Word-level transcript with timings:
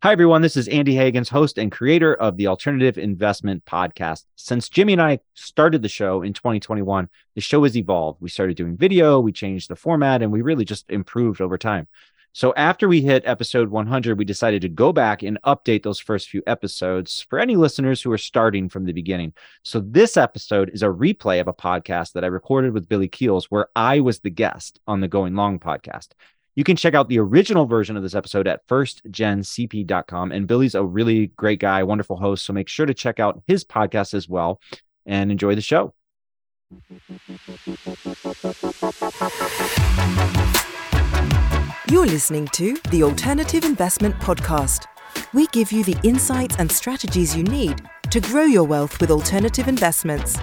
Hi, 0.00 0.12
everyone. 0.12 0.42
This 0.42 0.56
is 0.56 0.68
Andy 0.68 0.94
Hagans, 0.94 1.28
host 1.28 1.58
and 1.58 1.72
creator 1.72 2.14
of 2.14 2.36
the 2.36 2.46
Alternative 2.46 2.96
Investment 2.98 3.64
Podcast. 3.64 4.26
Since 4.36 4.68
Jimmy 4.68 4.92
and 4.92 5.02
I 5.02 5.18
started 5.34 5.82
the 5.82 5.88
show 5.88 6.22
in 6.22 6.32
2021, 6.32 7.08
the 7.34 7.40
show 7.40 7.64
has 7.64 7.76
evolved. 7.76 8.22
We 8.22 8.28
started 8.28 8.56
doing 8.56 8.76
video, 8.76 9.18
we 9.18 9.32
changed 9.32 9.68
the 9.68 9.74
format, 9.74 10.22
and 10.22 10.30
we 10.30 10.40
really 10.40 10.64
just 10.64 10.88
improved 10.88 11.40
over 11.40 11.58
time. 11.58 11.88
So 12.32 12.54
after 12.56 12.86
we 12.86 13.00
hit 13.00 13.24
episode 13.26 13.70
100, 13.70 14.16
we 14.16 14.24
decided 14.24 14.62
to 14.62 14.68
go 14.68 14.92
back 14.92 15.24
and 15.24 15.36
update 15.44 15.82
those 15.82 15.98
first 15.98 16.28
few 16.28 16.44
episodes 16.46 17.26
for 17.28 17.40
any 17.40 17.56
listeners 17.56 18.00
who 18.00 18.12
are 18.12 18.18
starting 18.18 18.68
from 18.68 18.84
the 18.84 18.92
beginning. 18.92 19.32
So 19.64 19.80
this 19.80 20.16
episode 20.16 20.70
is 20.72 20.84
a 20.84 20.86
replay 20.86 21.40
of 21.40 21.48
a 21.48 21.52
podcast 21.52 22.12
that 22.12 22.22
I 22.22 22.28
recorded 22.28 22.72
with 22.72 22.88
Billy 22.88 23.08
Keels, 23.08 23.50
where 23.50 23.66
I 23.74 23.98
was 23.98 24.20
the 24.20 24.30
guest 24.30 24.78
on 24.86 25.00
the 25.00 25.08
Going 25.08 25.34
Long 25.34 25.58
podcast. 25.58 26.10
You 26.58 26.64
can 26.64 26.74
check 26.74 26.94
out 26.94 27.08
the 27.08 27.20
original 27.20 27.66
version 27.66 27.96
of 27.96 28.02
this 28.02 28.16
episode 28.16 28.48
at 28.48 28.66
firstgencp.com. 28.66 30.32
And 30.32 30.48
Billy's 30.48 30.74
a 30.74 30.82
really 30.82 31.28
great 31.36 31.60
guy, 31.60 31.84
wonderful 31.84 32.16
host. 32.16 32.44
So 32.44 32.52
make 32.52 32.66
sure 32.66 32.84
to 32.84 32.92
check 32.92 33.20
out 33.20 33.40
his 33.46 33.64
podcast 33.64 34.12
as 34.12 34.28
well 34.28 34.60
and 35.06 35.30
enjoy 35.30 35.54
the 35.54 35.60
show. 35.60 35.94
You're 41.88 42.06
listening 42.06 42.48
to 42.48 42.76
the 42.90 43.04
Alternative 43.04 43.64
Investment 43.64 44.16
Podcast. 44.16 44.86
We 45.32 45.46
give 45.52 45.70
you 45.70 45.84
the 45.84 45.96
insights 46.02 46.56
and 46.58 46.72
strategies 46.72 47.36
you 47.36 47.44
need 47.44 47.88
to 48.10 48.18
grow 48.18 48.42
your 48.42 48.64
wealth 48.64 49.00
with 49.00 49.12
alternative 49.12 49.68
investments. 49.68 50.36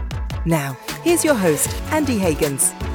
Now, 0.45 0.77
here's 1.01 1.25
your 1.25 1.35
host, 1.35 1.70
Andy 1.91 2.17
Hagans. 2.17 2.95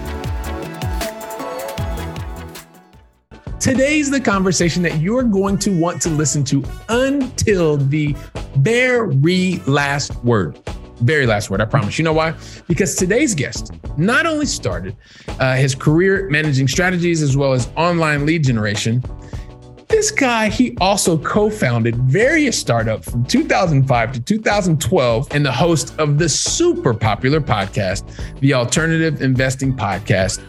Today's 3.61 4.11
the 4.11 4.19
conversation 4.19 4.83
that 4.85 5.01
you're 5.01 5.23
going 5.23 5.59
to 5.59 5.79
want 5.79 6.01
to 6.01 6.09
listen 6.09 6.43
to 6.45 6.65
until 6.89 7.77
the 7.77 8.17
very 8.57 9.57
last 9.67 10.15
word. 10.25 10.59
Very 11.03 11.27
last 11.27 11.51
word, 11.51 11.61
I 11.61 11.67
promise. 11.67 11.99
You 11.99 12.05
know 12.05 12.15
why? 12.15 12.35
Because 12.69 12.97
today's 12.97 13.35
guest 13.35 13.71
not 13.99 14.25
only 14.25 14.47
started 14.47 14.97
uh, 15.39 15.57
his 15.57 15.75
career 15.75 16.27
managing 16.31 16.69
strategies 16.69 17.21
as 17.21 17.37
well 17.37 17.53
as 17.53 17.69
online 17.77 18.25
lead 18.25 18.45
generation, 18.45 19.03
this 19.89 20.11
guy, 20.11 20.49
he 20.49 20.75
also 20.81 21.19
co 21.19 21.51
founded 21.51 21.97
various 21.97 22.59
startups 22.59 23.11
from 23.11 23.25
2005 23.27 24.13
to 24.13 24.21
2012 24.21 25.29
and 25.33 25.45
the 25.45 25.53
host 25.53 25.95
of 25.99 26.17
the 26.17 26.31
super 26.31 26.95
popular 26.95 27.43
podcast, 27.43 28.11
the 28.41 28.55
Alternative 28.55 29.21
Investing 29.21 29.77
Podcast 29.77 30.41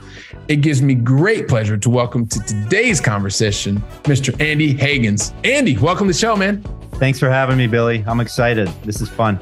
it 0.47 0.57
gives 0.57 0.81
me 0.81 0.95
great 0.95 1.47
pleasure 1.47 1.77
to 1.77 1.89
welcome 1.89 2.27
to 2.27 2.39
today's 2.41 2.99
conversation, 2.99 3.81
Mr. 4.03 4.39
Andy 4.41 4.73
Hagans. 4.73 5.33
Andy, 5.45 5.77
welcome 5.77 6.07
to 6.07 6.13
the 6.13 6.19
show, 6.19 6.35
man. 6.35 6.63
Thanks 6.93 7.19
for 7.19 7.29
having 7.29 7.57
me, 7.57 7.67
Billy. 7.67 8.03
I'm 8.07 8.19
excited. 8.19 8.67
This 8.83 9.01
is 9.01 9.09
fun. 9.09 9.39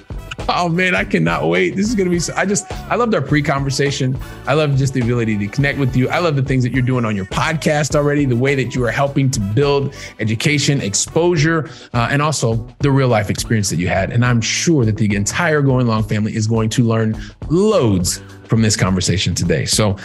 Oh 0.47 0.67
man, 0.67 0.95
I 0.95 1.03
cannot 1.03 1.47
wait. 1.47 1.75
This 1.75 1.87
is 1.89 1.95
going 1.95 2.05
to 2.05 2.11
be 2.11 2.19
so, 2.19 2.33
I 2.35 2.45
just 2.45 2.71
I 2.89 2.95
loved 2.95 3.13
our 3.13 3.21
pre-conversation. 3.21 4.17
I 4.47 4.53
love 4.53 4.75
just 4.77 4.93
the 4.93 5.01
ability 5.01 5.37
to 5.37 5.47
connect 5.47 5.77
with 5.77 5.95
you. 5.95 6.09
I 6.09 6.19
love 6.19 6.35
the 6.35 6.41
things 6.41 6.63
that 6.63 6.71
you're 6.71 6.81
doing 6.81 7.05
on 7.05 7.15
your 7.15 7.25
podcast 7.25 7.95
already, 7.95 8.25
the 8.25 8.35
way 8.35 8.55
that 8.55 8.73
you 8.73 8.83
are 8.85 8.91
helping 8.91 9.29
to 9.31 9.39
build 9.39 9.93
education, 10.19 10.81
exposure, 10.81 11.69
uh, 11.93 12.07
and 12.09 12.21
also 12.21 12.55
the 12.79 12.89
real 12.89 13.09
life 13.09 13.29
experience 13.29 13.69
that 13.69 13.77
you 13.77 13.89
had. 13.89 14.11
And 14.11 14.25
I'm 14.25 14.41
sure 14.41 14.85
that 14.85 14.97
the 14.97 15.15
entire 15.15 15.61
Going 15.61 15.85
Long 15.85 16.03
family 16.03 16.35
is 16.35 16.47
going 16.47 16.69
to 16.69 16.83
learn 16.83 17.21
loads 17.49 18.21
from 18.49 18.61
this 18.61 18.75
conversation 18.75 19.35
today. 19.35 19.65
So 19.65 19.95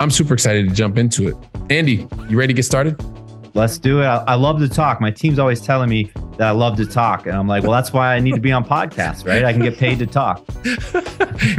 I'm 0.00 0.10
super 0.10 0.34
excited 0.34 0.68
to 0.68 0.74
jump 0.74 0.98
into 0.98 1.28
it. 1.28 1.36
Andy, 1.68 2.08
you 2.28 2.38
ready 2.38 2.52
to 2.52 2.56
get 2.56 2.64
started? 2.64 3.00
Let's 3.54 3.78
do 3.78 4.00
it. 4.00 4.04
I, 4.04 4.24
I, 4.28 4.34
love 4.34 4.60
to 4.60 4.68
talk. 4.68 5.00
My 5.00 5.10
team's 5.10 5.38
always 5.38 5.60
telling 5.60 5.90
me 5.90 6.12
that 6.38 6.46
I 6.48 6.50
love 6.52 6.76
to 6.76 6.86
talk. 6.86 7.26
And 7.26 7.36
I'm 7.36 7.48
like, 7.48 7.64
well, 7.64 7.72
that's 7.72 7.92
why 7.92 8.14
I 8.14 8.20
need 8.20 8.34
to 8.34 8.40
be 8.40 8.52
on 8.52 8.64
podcasts, 8.64 9.26
right? 9.26 9.44
I 9.44 9.52
can 9.52 9.60
get 9.60 9.76
paid 9.76 9.98
to 9.98 10.06
talk. 10.06 10.44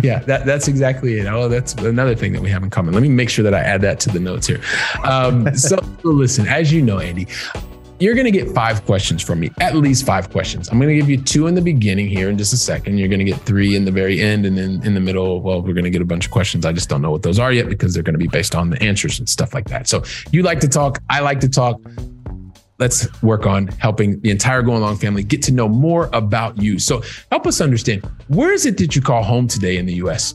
yeah, 0.01 0.19
that, 0.19 0.43
that's 0.45 0.69
exactly 0.69 1.19
it. 1.19 1.27
Oh, 1.27 1.49
that's 1.49 1.73
another 1.73 2.15
thing 2.15 2.31
that 2.31 2.41
we 2.41 2.49
have 2.49 2.63
in 2.63 2.69
common. 2.69 2.93
Let 2.93 3.03
me 3.03 3.09
make 3.09 3.29
sure 3.29 3.43
that 3.43 3.53
I 3.53 3.59
add 3.59 3.81
that 3.81 3.99
to 4.01 4.09
the 4.09 4.21
notes 4.21 4.47
here. 4.47 4.61
Um, 5.03 5.53
so, 5.53 5.77
listen, 6.03 6.47
as 6.47 6.71
you 6.71 6.81
know, 6.81 6.99
Andy, 6.99 7.27
you're 8.01 8.15
going 8.15 8.25
to 8.25 8.31
get 8.31 8.49
five 8.49 8.83
questions 8.85 9.21
from 9.21 9.39
me, 9.39 9.51
at 9.59 9.75
least 9.75 10.07
five 10.07 10.31
questions. 10.31 10.69
I'm 10.69 10.79
going 10.79 10.89
to 10.89 10.95
give 10.95 11.07
you 11.07 11.21
two 11.21 11.45
in 11.45 11.53
the 11.53 11.61
beginning 11.61 12.07
here 12.07 12.29
in 12.29 12.37
just 12.37 12.51
a 12.51 12.57
second. 12.57 12.97
You're 12.97 13.07
going 13.07 13.19
to 13.19 13.25
get 13.25 13.39
three 13.41 13.75
in 13.75 13.85
the 13.85 13.91
very 13.91 14.19
end. 14.19 14.43
And 14.47 14.57
then 14.57 14.81
in 14.83 14.95
the 14.95 14.99
middle, 14.99 15.39
well, 15.41 15.61
we're 15.61 15.73
going 15.73 15.83
to 15.83 15.91
get 15.91 16.01
a 16.01 16.05
bunch 16.05 16.25
of 16.25 16.31
questions. 16.31 16.65
I 16.65 16.71
just 16.71 16.89
don't 16.89 17.03
know 17.03 17.11
what 17.11 17.21
those 17.21 17.37
are 17.37 17.53
yet 17.53 17.69
because 17.69 17.93
they're 17.93 18.01
going 18.01 18.15
to 18.15 18.19
be 18.19 18.27
based 18.27 18.55
on 18.55 18.71
the 18.71 18.81
answers 18.81 19.19
and 19.19 19.29
stuff 19.29 19.53
like 19.53 19.67
that. 19.69 19.87
So 19.87 20.03
you 20.31 20.41
like 20.41 20.59
to 20.61 20.67
talk. 20.67 20.99
I 21.11 21.19
like 21.19 21.39
to 21.41 21.49
talk. 21.49 21.79
Let's 22.79 23.07
work 23.21 23.45
on 23.45 23.67
helping 23.67 24.19
the 24.21 24.31
entire 24.31 24.63
Going 24.63 24.81
Long 24.81 24.97
family 24.97 25.23
get 25.23 25.43
to 25.43 25.51
know 25.51 25.69
more 25.69 26.09
about 26.11 26.59
you. 26.59 26.79
So 26.79 27.03
help 27.29 27.45
us 27.45 27.61
understand 27.61 28.03
where 28.29 28.51
is 28.51 28.65
it 28.65 28.77
that 28.77 28.95
you 28.95 29.03
call 29.03 29.21
home 29.21 29.47
today 29.47 29.77
in 29.77 29.85
the 29.85 29.93
US? 30.05 30.33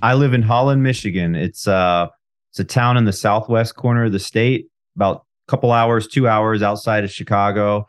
I 0.00 0.14
live 0.14 0.32
in 0.32 0.40
Holland, 0.40 0.82
Michigan. 0.82 1.34
It's 1.34 1.68
uh 1.68 2.08
it's 2.50 2.60
a 2.60 2.64
town 2.64 2.96
in 2.96 3.04
the 3.04 3.12
southwest 3.12 3.76
corner 3.76 4.04
of 4.06 4.12
the 4.12 4.18
state, 4.18 4.68
about 4.96 5.26
couple 5.48 5.72
hours, 5.72 6.06
two 6.06 6.28
hours 6.28 6.62
outside 6.62 7.04
of 7.04 7.10
Chicago. 7.10 7.86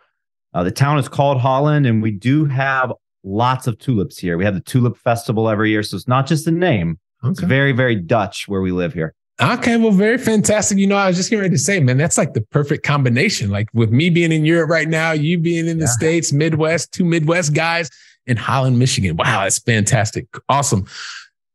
Uh, 0.53 0.64
the 0.64 0.72
town 0.72 1.00
is 1.00 1.08
called 1.08 1.40
Holland, 1.40 1.86
and 1.86 2.02
we 2.02 2.12
do 2.12 2.46
have 2.46 2.91
lots 3.24 3.68
of 3.68 3.78
tulips 3.80 4.18
here. 4.18 4.38
We 4.38 4.46
have 4.46 4.53
the 4.53 4.62
Tulip 4.62 4.97
Festival 4.97 5.50
every 5.50 5.72
year. 5.72 5.84
So 5.84 5.96
it's 5.96 6.08
not 6.08 6.28
just 6.28 6.46
a 6.47 6.52
name, 6.52 7.00
okay. 7.24 7.31
it's 7.31 7.40
very, 7.40 7.72
very 7.72 7.96
Dutch 7.96 8.47
where 8.47 8.62
we 8.62 8.72
live 8.72 8.94
here. 8.94 9.16
Okay, 9.41 9.78
well, 9.78 9.91
very 9.91 10.19
fantastic. 10.19 10.78
You 10.78 10.86
know, 10.86 10.96
I 10.96 11.08
was 11.08 11.18
just 11.18 11.30
getting 11.30 11.41
ready 11.41 11.56
to 11.56 11.59
say, 11.59 11.80
man, 11.80 11.97
that's 11.97 12.19
like 12.19 12.34
the 12.34 12.41
perfect 12.41 12.86
combination. 12.86 13.50
Like 13.50 13.68
with 13.74 13.91
me 13.91 14.12
being 14.12 14.31
in 14.31 14.46
Europe 14.46 14.70
right 14.70 14.88
now, 14.88 15.12
you 15.12 15.40
being 15.40 15.68
in 15.68 15.80
the 15.80 15.85
yeah. 15.85 15.91
States, 15.91 16.31
Midwest, 16.31 16.91
two 16.91 17.03
Midwest 17.03 17.53
guys 17.53 17.90
in 18.28 18.38
Holland, 18.38 18.78
Michigan. 18.78 19.18
Wow, 19.18 19.44
that's 19.44 19.58
fantastic. 19.58 20.28
Awesome. 20.50 20.85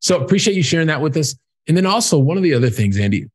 So 0.01 0.21
appreciate 0.21 0.57
you 0.57 0.63
sharing 0.63 0.89
that 0.89 1.01
with 1.01 1.17
us. 1.17 1.37
And 1.69 1.77
then 1.77 1.87
also, 1.87 2.19
one 2.19 2.37
of 2.37 2.43
the 2.43 2.53
other 2.53 2.71
things, 2.71 2.99
Andy, 2.99 3.27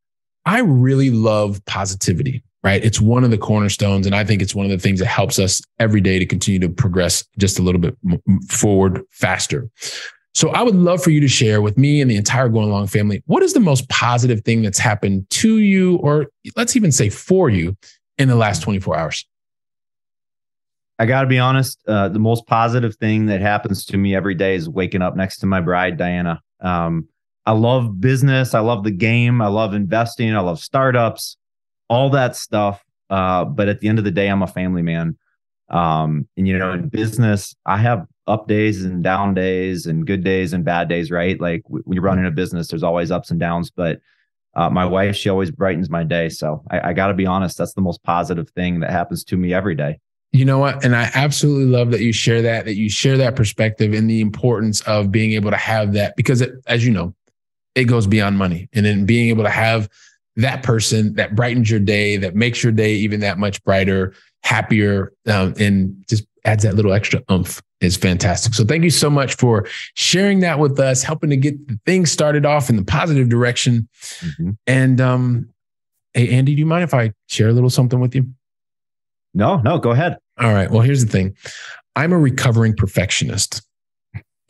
I 0.46 0.60
really 0.60 1.10
love 1.10 1.64
positivity 1.66 2.44
right? 2.64 2.84
It's 2.84 3.02
one 3.02 3.24
of 3.24 3.32
the 3.32 3.38
cornerstones. 3.38 4.06
And 4.06 4.16
I 4.16 4.24
think 4.24 4.42
it's 4.42 4.56
one 4.56 4.66
of 4.66 4.72
the 4.72 4.78
things 4.78 5.00
that 5.00 5.08
helps 5.08 5.38
us 5.38 5.62
every 5.80 6.02
day 6.02 6.18
to 6.18 6.26
continue 6.26 6.60
to 6.62 6.70
progress 6.70 7.26
just 7.38 7.60
a 7.60 7.62
little 7.62 7.82
bit 7.82 7.98
forward 8.48 9.02
faster. 9.12 9.70
So 10.34 10.50
I 10.50 10.64
would 10.64 10.76
love 10.76 11.04
for 11.04 11.12
you 11.12 11.20
to 11.20 11.28
share 11.28 11.62
with 11.62 11.78
me 11.78 12.02
and 12.02 12.10
the 12.10 12.16
entire 12.16 12.50
Going 12.50 12.70
Long 12.70 12.88
family 12.88 13.22
what 13.28 13.44
is 13.44 13.54
the 13.54 13.60
most 13.60 13.88
positive 13.90 14.42
thing 14.42 14.64
that's 14.64 14.80
happened 14.80 15.30
to 15.30 15.60
you, 15.60 15.98
or 15.98 16.28
let's 16.56 16.76
even 16.76 16.92
say 16.92 17.10
for 17.10 17.50
you, 17.50 17.78
in 18.18 18.30
the 18.30 18.36
last 18.36 18.62
24 18.64 18.98
hours? 18.98 19.28
I 20.98 21.06
got 21.06 21.22
to 21.22 21.28
be 21.28 21.40
honest. 21.40 21.80
Uh, 21.88 22.10
the 22.10 22.20
most 22.20 22.48
positive 22.48 22.96
thing 22.96 23.26
that 23.28 23.42
happens 23.42 23.86
to 23.86 23.98
me 23.98 24.16
every 24.16 24.36
day 24.36 24.56
is 24.56 24.70
waking 24.70 25.02
up 25.02 25.16
next 25.16 25.40
to 25.40 25.46
my 25.46 25.60
bride, 25.60 25.98
Diana. 25.98 26.42
Um, 26.62 27.10
I 27.46 27.52
love 27.52 28.00
business. 28.00 28.54
I 28.54 28.60
love 28.62 28.84
the 28.84 28.92
game. 28.92 29.42
I 29.42 29.48
love 29.48 29.74
investing. 29.74 30.34
I 30.34 30.40
love 30.40 30.60
startups 30.60 31.38
all 31.94 32.10
that 32.10 32.36
stuff. 32.36 32.84
Uh, 33.10 33.46
but 33.46 33.70
at 33.70 33.80
the 33.80 33.88
end 33.88 34.00
of 34.00 34.06
the 34.06 34.12
day, 34.12 34.28
I'm 34.28 34.42
a 34.42 34.48
family 34.48 34.82
man. 34.82 35.18
Um, 35.70 36.28
and 36.36 36.48
you 36.48 36.58
know, 36.58 36.74
in 36.74 36.90
business, 36.90 37.56
I 37.66 37.78
have 37.78 38.06
up 38.28 38.48
days 38.48 38.84
and 38.84 39.04
down 39.04 39.34
days 39.34 39.86
and 39.86 40.06
good 40.06 40.24
days 40.24 40.54
and 40.54 40.66
bad 40.66 40.90
days, 40.90 41.12
right? 41.12 41.40
Like 41.40 41.62
when 41.68 41.84
you're 41.96 42.04
running 42.04 42.26
a 42.26 42.32
business, 42.32 42.68
there's 42.68 42.84
always 42.84 43.12
ups 43.12 43.32
and 43.32 43.40
downs. 43.40 43.70
But 43.70 44.00
uh, 44.56 44.70
my 44.70 44.86
wife, 44.86 45.16
she 45.16 45.30
always 45.30 45.52
brightens 45.52 45.90
my 45.90 46.04
day. 46.04 46.30
So 46.30 46.64
I, 46.70 46.90
I 46.90 46.94
got 46.94 47.08
to 47.08 47.14
be 47.14 47.26
honest, 47.26 47.58
that's 47.58 47.74
the 47.74 47.82
most 47.82 48.04
positive 48.04 48.50
thing 48.52 48.80
that 48.82 48.92
happens 48.92 49.24
to 49.26 49.38
me 49.38 49.54
every 49.54 49.76
day. 49.76 50.00
You 50.32 50.46
know 50.46 50.58
what? 50.58 50.84
And 50.84 50.96
I 50.96 51.12
absolutely 51.14 51.66
love 51.66 51.92
that 51.92 52.02
you 52.02 52.12
share 52.12 52.42
that, 52.42 52.66
that 52.66 52.76
you 52.76 52.90
share 52.90 53.18
that 53.18 53.36
perspective 53.36 53.94
and 53.94 54.10
the 54.10 54.22
importance 54.22 54.82
of 54.82 55.12
being 55.12 55.34
able 55.34 55.52
to 55.52 55.58
have 55.58 55.94
that 55.94 56.16
because, 56.16 56.42
it, 56.42 56.52
as 56.66 56.84
you 56.86 56.92
know, 56.92 57.14
it 57.76 57.86
goes 57.86 58.08
beyond 58.08 58.38
money. 58.38 58.70
And 58.74 58.86
then 58.86 59.06
being 59.06 59.30
able 59.30 59.44
to 59.44 59.50
have 59.50 59.90
that 60.36 60.64
person 60.64 61.14
that 61.16 61.36
brightens 61.36 61.70
your 61.70 61.80
day, 61.80 62.18
that 62.18 62.36
makes 62.36 62.64
your 62.64 62.72
day 62.72 62.94
even 62.94 63.20
that 63.20 63.38
much 63.38 63.64
brighter, 63.64 64.14
happier, 64.44 65.14
um, 65.28 65.54
and 65.60 66.04
just 66.08 66.26
adds 66.46 66.64
that 66.64 66.76
little 66.76 66.94
extra 66.94 67.22
oomph 67.32 67.62
is 67.82 67.96
fantastic. 67.96 68.54
So 68.54 68.66
thank 68.66 68.84
you 68.84 68.90
so 68.90 69.10
much 69.10 69.36
for 69.36 69.68
sharing 69.96 70.40
that 70.42 70.60
with 70.60 70.80
us, 70.80 71.04
helping 71.04 71.30
to 71.30 71.38
get 71.38 71.68
the 71.68 71.80
things 71.86 72.12
started 72.12 72.46
off 72.46 72.70
in 72.70 72.76
the 72.76 72.84
positive 72.84 73.30
direction. 73.30 73.88
Mm-hmm. 74.20 74.52
And 74.68 75.02
um, 75.02 75.50
hey, 76.14 76.30
Andy, 76.30 76.56
do 76.56 76.60
you 76.60 76.66
mind 76.66 76.84
if 76.84 76.94
I 76.94 77.14
share 77.28 77.50
a 77.50 77.54
little 77.54 77.70
something 77.70 78.00
with 78.00 78.16
you? 78.16 78.28
No, 79.34 79.58
no, 79.58 79.78
go 79.78 79.92
ahead. 79.92 80.18
All 80.40 80.54
right. 80.54 80.70
Well, 80.70 80.82
here's 80.82 81.06
the 81.06 81.12
thing. 81.12 81.36
I'm 81.96 82.12
a 82.14 82.18
recovering 82.18 82.76
perfectionist. 82.76 83.62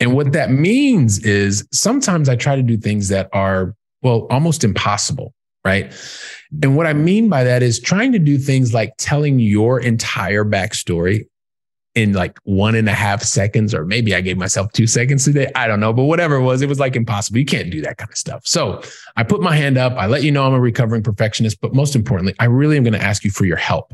And 0.00 0.14
what 0.14 0.32
that 0.32 0.50
means 0.50 1.18
is 1.20 1.66
sometimes 1.72 2.28
I 2.28 2.36
try 2.36 2.56
to 2.56 2.62
do 2.62 2.76
things 2.76 3.08
that 3.08 3.28
are, 3.32 3.74
well, 4.02 4.26
almost 4.30 4.64
impossible 4.64 5.32
right? 5.64 5.92
And 6.62 6.76
what 6.76 6.86
I 6.86 6.92
mean 6.92 7.28
by 7.28 7.44
that 7.44 7.62
is 7.62 7.80
trying 7.80 8.12
to 8.12 8.18
do 8.18 8.38
things 8.38 8.72
like 8.74 8.94
telling 8.98 9.38
your 9.40 9.80
entire 9.80 10.44
backstory 10.44 11.26
in 11.94 12.12
like 12.12 12.38
one 12.42 12.74
and 12.74 12.88
a 12.88 12.92
half 12.92 13.22
seconds, 13.22 13.72
or 13.72 13.84
maybe 13.84 14.14
I 14.16 14.20
gave 14.20 14.36
myself 14.36 14.72
two 14.72 14.86
seconds 14.86 15.24
today. 15.24 15.50
I 15.54 15.68
don't 15.68 15.78
know, 15.78 15.92
but 15.92 16.04
whatever 16.04 16.34
it 16.34 16.42
was, 16.42 16.60
it 16.60 16.68
was 16.68 16.80
like 16.80 16.96
impossible. 16.96 17.38
You 17.38 17.44
can't 17.44 17.70
do 17.70 17.80
that 17.82 17.98
kind 17.98 18.10
of 18.10 18.16
stuff. 18.16 18.42
So 18.44 18.82
I 19.16 19.22
put 19.22 19.40
my 19.40 19.54
hand 19.54 19.78
up. 19.78 19.92
I 19.94 20.06
let 20.06 20.24
you 20.24 20.32
know 20.32 20.44
I'm 20.44 20.54
a 20.54 20.60
recovering 20.60 21.04
perfectionist, 21.04 21.60
but 21.60 21.72
most 21.72 21.94
importantly, 21.94 22.34
I 22.40 22.46
really 22.46 22.76
am 22.76 22.82
going 22.82 22.94
to 22.94 23.02
ask 23.02 23.24
you 23.24 23.30
for 23.30 23.44
your 23.44 23.56
help. 23.56 23.92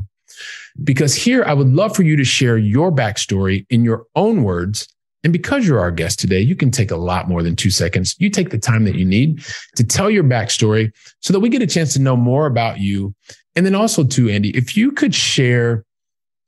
because 0.83 1.15
here 1.15 1.43
I 1.45 1.53
would 1.53 1.67
love 1.69 1.95
for 1.95 2.03
you 2.03 2.15
to 2.15 2.23
share 2.23 2.57
your 2.57 2.91
backstory 2.91 3.65
in 3.69 3.83
your 3.83 4.05
own 4.15 4.43
words. 4.43 4.87
And 5.23 5.31
because 5.31 5.67
you're 5.67 5.79
our 5.79 5.91
guest 5.91 6.19
today, 6.19 6.39
you 6.39 6.55
can 6.55 6.71
take 6.71 6.89
a 6.89 6.95
lot 6.95 7.29
more 7.29 7.43
than 7.43 7.55
two 7.55 7.69
seconds. 7.69 8.15
You 8.19 8.29
take 8.29 8.49
the 8.49 8.57
time 8.57 8.85
that 8.85 8.95
you 8.95 9.05
need 9.05 9.43
to 9.75 9.83
tell 9.83 10.09
your 10.09 10.23
backstory 10.23 10.91
so 11.19 11.31
that 11.31 11.39
we 11.39 11.49
get 11.49 11.61
a 11.61 11.67
chance 11.67 11.93
to 11.93 12.01
know 12.01 12.15
more 12.15 12.47
about 12.47 12.79
you. 12.79 13.13
And 13.55 13.65
then 13.65 13.75
also, 13.75 14.03
too, 14.03 14.29
Andy, 14.29 14.49
if 14.57 14.75
you 14.75 14.91
could 14.91 15.13
share 15.13 15.85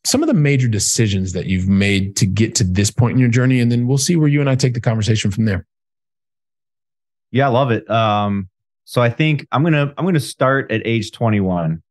some 0.06 0.22
of 0.22 0.28
the 0.28 0.34
major 0.34 0.68
decisions 0.68 1.34
that 1.34 1.46
you've 1.46 1.68
made 1.68 2.16
to 2.18 2.26
get 2.26 2.56
to 2.56 2.64
this 2.64 2.92
point 2.92 3.14
in 3.14 3.20
your 3.20 3.30
journey, 3.30 3.60
and 3.60 3.72
then 3.72 3.88
we'll 3.88 3.98
see 3.98 4.16
where 4.16 4.28
you 4.28 4.42
and 4.42 4.50
I 4.50 4.56
take 4.56 4.74
the 4.74 4.82
conversation 4.82 5.32
from 5.32 5.46
there. 5.46 5.66
Yeah, 7.32 7.48
I 7.48 7.52
love 7.52 7.72
it. 7.72 7.90
Um, 7.90 8.50
so 8.86 9.02
I 9.02 9.10
think 9.10 9.48
I'm 9.52 9.64
gonna 9.64 9.94
I'm 9.98 10.06
gonna 10.06 10.20
start 10.20 10.72
at 10.72 10.82
age 10.86 11.12
21, 11.12 11.82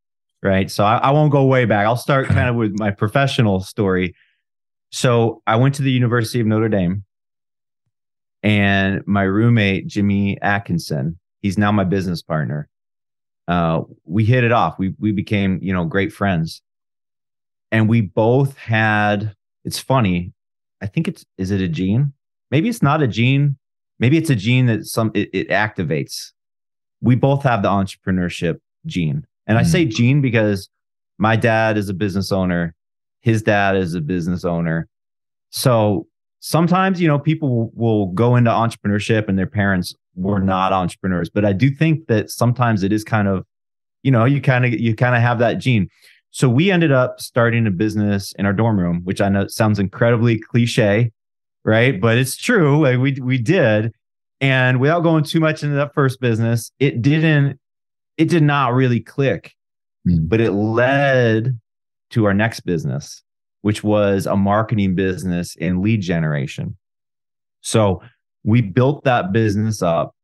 right? 0.43 0.71
So 0.71 0.85
I, 0.85 0.99
I 0.99 1.11
won't 1.11 1.33
go 1.33 1.45
way 1.47 1.65
back. 1.65 1.87
I'll 1.87 1.97
start 1.97 2.27
kind 2.27 2.49
of 2.49 2.57
with 2.57 2.79
my 2.79 2.91
professional 2.91 3.61
story. 3.61 4.15
So 4.93 5.43
I 5.47 5.57
went 5.57 5.75
to 5.77 5.83
the 5.83 5.91
University 5.91 6.41
of 6.41 6.47
Notre 6.47 6.69
Dame, 6.69 7.05
and 8.43 9.03
my 9.07 9.23
roommate 9.23 9.87
Jimmy 9.87 10.41
Atkinson, 10.43 11.19
he's 11.41 11.59
now 11.59 11.73
my 11.73 11.85
business 11.85 12.23
partner. 12.23 12.69
Uh, 13.49 13.83
we 14.05 14.25
hit 14.25 14.45
it 14.45 14.53
off. 14.53 14.79
We 14.79 14.95
we 14.99 15.13
became 15.13 15.59
you 15.63 15.73
know 15.73 15.85
great 15.85 16.13
friends, 16.13 16.63
and 17.71 17.89
we 17.89 18.01
both 18.01 18.57
had. 18.57 19.35
It's 19.65 19.79
funny. 19.79 20.33
I 20.81 20.87
think 20.87 21.09
it's 21.09 21.25
is 21.39 21.51
it 21.51 21.61
a 21.61 21.69
gene? 21.69 22.13
Maybe 22.51 22.69
it's 22.69 22.83
not 22.83 23.03
a 23.03 23.09
gene. 23.09 23.57
Maybe 23.99 24.19
it's 24.19 24.31
a 24.31 24.37
gene 24.37 24.67
that 24.67 24.87
some 24.87 25.11
it, 25.15 25.31
it 25.33 25.49
activates 25.49 26.33
we 27.03 27.17
both 27.17 27.43
have 27.43 27.63
the 27.63 27.69
entrepreneurship 27.69 28.61
gene. 28.87 29.27
And 29.47 29.59
I 29.59 29.65
say 29.65 29.85
mm. 29.85 29.91
gene 29.91 30.23
because 30.23 30.71
my 31.19 31.37
dad 31.37 31.77
is 31.77 31.89
a 31.89 31.95
business 31.95 32.33
owner, 32.33 32.75
his 33.23 33.43
dad 33.43 33.77
is 33.77 33.95
a 33.95 34.01
business 34.01 34.45
owner. 34.45 34.89
So 35.51 36.07
sometimes, 36.41 37.01
you 37.01 37.09
know, 37.09 37.19
people 37.19 37.71
will 37.75 38.07
go 38.09 38.37
into 38.37 38.51
entrepreneurship 38.51 39.29
and 39.29 39.39
their 39.39 39.47
parents 39.47 39.95
were 40.15 40.41
not 40.41 40.73
entrepreneurs, 40.73 41.31
but 41.31 41.45
I 41.45 41.53
do 41.53 41.71
think 41.71 42.07
that 42.09 42.31
sometimes 42.31 42.83
it 42.83 42.93
is 42.93 43.05
kind 43.05 43.29
of, 43.29 43.45
you 44.03 44.11
know, 44.11 44.25
you 44.25 44.41
kind 44.41 44.65
of 44.65 44.73
you 44.73 44.95
kind 44.95 45.15
of 45.15 45.23
have 45.23 45.39
that 45.39 45.55
gene. 45.55 45.89
So 46.31 46.49
we 46.49 46.71
ended 46.71 46.93
up 46.93 47.21
starting 47.21 47.67
a 47.67 47.71
business 47.71 48.33
in 48.39 48.47
our 48.47 48.53
dorm 48.53 48.79
room, 48.79 49.03
which 49.05 49.21
I 49.21 49.29
know 49.29 49.47
sounds 49.47 49.79
incredibly 49.79 50.39
cliche, 50.39 51.13
right? 51.65 52.01
But 52.01 52.19
it's 52.19 52.37
true. 52.37 52.83
Like 52.83 52.99
we 52.99 53.19
we 53.21 53.39
did. 53.39 53.93
And 54.41 54.81
without 54.81 55.05
going 55.05 55.23
too 55.23 55.39
much 55.39 55.63
into 55.63 55.77
that 55.77 55.95
first 55.95 56.21
business, 56.21 56.73
it 56.81 57.01
didn't, 57.01 57.61
it 58.17 58.29
did 58.29 58.43
not 58.43 58.75
really 58.75 58.99
click, 58.99 59.55
mm. 60.09 60.29
but 60.29 60.41
it 60.41 60.51
led 60.51 61.61
to 62.13 62.27
our 62.27 62.35
next 62.35 62.61
business, 62.61 63.23
which 63.63 63.83
was 63.83 64.27
a 64.27 64.37
marketing 64.37 64.95
business 64.95 65.57
and 65.61 65.83
lead 65.83 66.01
generation. 66.01 66.77
So 67.61 68.03
we 68.45 68.61
built 68.61 69.05
that 69.05 69.33
business 69.33 69.83
up 69.83 70.15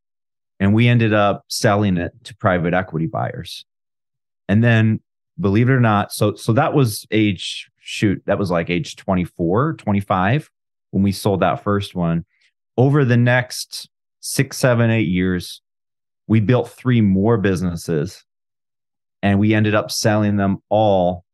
and 0.59 0.73
we 0.73 0.87
ended 0.87 1.13
up 1.13 1.45
selling 1.49 1.97
it 1.97 2.11
to 2.25 2.35
private 2.35 2.73
equity 2.73 3.07
buyers. 3.07 3.65
And 4.47 4.63
then 4.63 4.99
believe 5.39 5.69
it 5.69 5.73
or 5.73 5.79
not, 5.79 6.11
so 6.11 6.35
so 6.35 6.53
that 6.53 6.73
was 6.73 7.05
age 7.11 7.69
shoot, 7.79 8.21
that 8.25 8.37
was 8.37 8.51
like 8.51 8.69
age 8.69 8.95
24, 8.97 9.73
25 9.73 10.49
when 10.91 11.03
we 11.03 11.11
sold 11.11 11.39
that 11.39 11.63
first 11.63 11.95
one. 11.95 12.25
Over 12.77 13.05
the 13.05 13.17
next 13.17 13.89
six, 14.19 14.57
seven, 14.57 14.89
eight 14.89 15.07
years, 15.07 15.61
we 16.27 16.39
built 16.39 16.69
three 16.69 17.01
more 17.01 17.37
businesses 17.37 18.23
and 19.21 19.39
we 19.39 19.53
ended 19.53 19.75
up 19.75 19.91
selling 19.91 20.37
them 20.37 20.61
all 20.69 21.25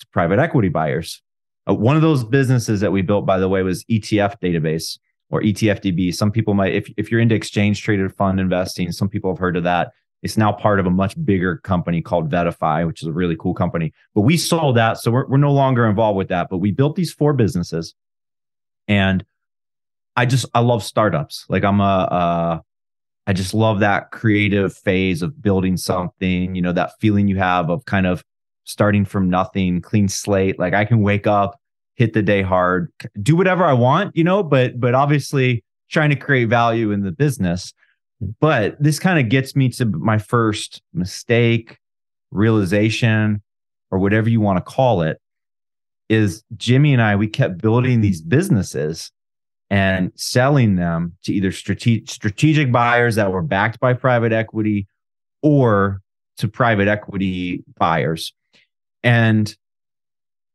to 0.00 0.06
private 0.08 0.38
equity 0.38 0.68
buyers. 0.68 1.22
Uh, 1.68 1.74
one 1.74 1.96
of 1.96 2.02
those 2.02 2.24
businesses 2.24 2.80
that 2.80 2.92
we 2.92 3.02
built, 3.02 3.26
by 3.26 3.38
the 3.38 3.48
way, 3.48 3.62
was 3.62 3.84
ETF 3.84 4.40
database 4.40 4.98
or 5.30 5.40
ETFDB. 5.42 6.14
Some 6.14 6.30
people 6.30 6.54
might, 6.54 6.74
if, 6.74 6.92
if 6.96 7.10
you're 7.10 7.20
into 7.20 7.34
exchange 7.34 7.82
traded 7.82 8.12
fund 8.14 8.40
investing, 8.40 8.90
some 8.92 9.08
people 9.08 9.30
have 9.30 9.38
heard 9.38 9.56
of 9.56 9.64
that. 9.64 9.92
It's 10.22 10.36
now 10.36 10.52
part 10.52 10.80
of 10.80 10.86
a 10.86 10.90
much 10.90 11.14
bigger 11.24 11.56
company 11.58 12.02
called 12.02 12.30
VettaFi, 12.30 12.86
which 12.86 13.00
is 13.00 13.08
a 13.08 13.12
really 13.12 13.36
cool 13.36 13.54
company. 13.54 13.92
But 14.14 14.22
we 14.22 14.36
sold 14.36 14.76
that. 14.76 14.98
So 14.98 15.10
we're, 15.10 15.26
we're 15.26 15.38
no 15.38 15.52
longer 15.52 15.86
involved 15.86 16.18
with 16.18 16.28
that. 16.28 16.48
But 16.50 16.58
we 16.58 16.72
built 16.72 16.96
these 16.96 17.12
four 17.12 17.32
businesses 17.32 17.94
and 18.90 19.24
I 20.16 20.26
just 20.26 20.44
I 20.52 20.60
love 20.60 20.82
startups. 20.82 21.46
Like 21.48 21.64
I'm 21.64 21.80
a 21.80 22.62
I 23.26 23.32
just 23.32 23.54
love 23.54 23.80
that 23.80 24.10
creative 24.10 24.74
phase 24.74 25.22
of 25.22 25.40
building 25.40 25.76
something. 25.76 26.54
You 26.54 26.60
know 26.60 26.72
that 26.72 26.92
feeling 27.00 27.28
you 27.28 27.36
have 27.38 27.70
of 27.70 27.84
kind 27.84 28.06
of 28.06 28.24
starting 28.64 29.04
from 29.04 29.30
nothing, 29.30 29.80
clean 29.80 30.08
slate. 30.08 30.58
Like 30.58 30.74
I 30.74 30.84
can 30.84 31.02
wake 31.02 31.26
up, 31.26 31.58
hit 31.94 32.12
the 32.12 32.22
day 32.22 32.42
hard, 32.42 32.92
do 33.22 33.36
whatever 33.36 33.64
I 33.64 33.72
want. 33.72 34.16
You 34.16 34.24
know, 34.24 34.42
but 34.42 34.78
but 34.80 34.94
obviously 34.94 35.64
trying 35.90 36.10
to 36.10 36.16
create 36.16 36.48
value 36.48 36.92
in 36.92 37.02
the 37.02 37.12
business. 37.12 37.72
But 38.40 38.76
this 38.80 38.98
kind 38.98 39.18
of 39.18 39.28
gets 39.28 39.56
me 39.56 39.70
to 39.70 39.86
my 39.86 40.18
first 40.18 40.82
mistake, 40.92 41.78
realization, 42.30 43.42
or 43.90 43.98
whatever 43.98 44.28
you 44.28 44.40
want 44.40 44.58
to 44.58 44.62
call 44.62 45.02
it. 45.02 45.20
Is 46.08 46.42
Jimmy 46.56 46.92
and 46.92 47.00
I, 47.00 47.16
we 47.16 47.28
kept 47.28 47.62
building 47.62 48.00
these 48.00 48.20
businesses 48.20 49.12
and 49.70 50.10
selling 50.16 50.74
them 50.74 51.12
to 51.22 51.32
either 51.32 51.52
strate- 51.52 52.10
strategic 52.10 52.72
buyers 52.72 53.14
that 53.14 53.30
were 53.30 53.42
backed 53.42 53.78
by 53.78 53.94
private 53.94 54.32
equity 54.32 54.88
or 55.42 56.02
to 56.38 56.48
private 56.48 56.88
equity 56.88 57.62
buyers. 57.78 58.32
And 59.02 59.54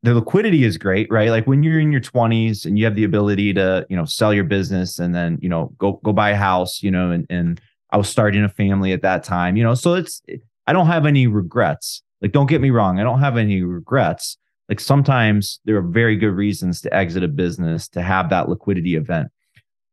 the 0.04 0.14
liquidity 0.14 0.64
is 0.64 0.78
great, 0.78 1.08
right? 1.10 1.30
Like 1.30 1.48
when 1.48 1.64
you're 1.64 1.80
in 1.80 1.92
your 1.92 2.02
20s 2.02 2.66
and 2.66 2.78
you 2.78 2.86
have 2.86 2.96
the 2.96 3.04
ability 3.04 3.54
to, 3.54 3.86
you 3.90 3.96
know, 3.96 4.06
sell 4.06 4.34
your 4.34 4.44
business 4.44 5.00
and 5.00 5.16
then, 5.16 5.40
you 5.42 5.50
know, 5.50 5.74
go 5.78 6.00
go 6.04 6.14
buy 6.14 6.30
a 6.30 6.36
house, 6.36 6.84
you 6.84 6.92
know, 6.92 7.12
and 7.12 7.26
and 7.30 7.60
I 7.92 7.98
was 7.98 8.10
starting 8.10 8.44
a 8.44 8.50
family 8.50 8.92
at 8.92 9.02
that 9.02 9.24
time, 9.24 9.58
you 9.58 9.64
know. 9.64 9.74
So 9.74 9.96
it's 9.96 10.22
I 10.68 10.74
don't 10.74 10.88
have 10.88 11.06
any 11.06 11.28
regrets. 11.28 12.04
Like 12.22 12.32
don't 12.32 12.48
get 12.48 12.62
me 12.62 12.70
wrong, 12.70 13.00
I 13.00 13.04
don't 13.04 13.20
have 13.20 13.38
any 13.38 13.64
regrets 13.64 14.38
like 14.70 14.80
sometimes 14.80 15.60
there 15.66 15.78
are 15.78 15.82
very 15.82 16.16
good 16.16 16.32
reasons 16.32 16.82
to 16.82 16.94
exit 16.94 17.24
a 17.24 17.28
business 17.28 17.88
to 17.90 18.02
have 18.02 18.30
that 18.30 18.50
liquidity 18.50 18.96
event. 18.96 19.30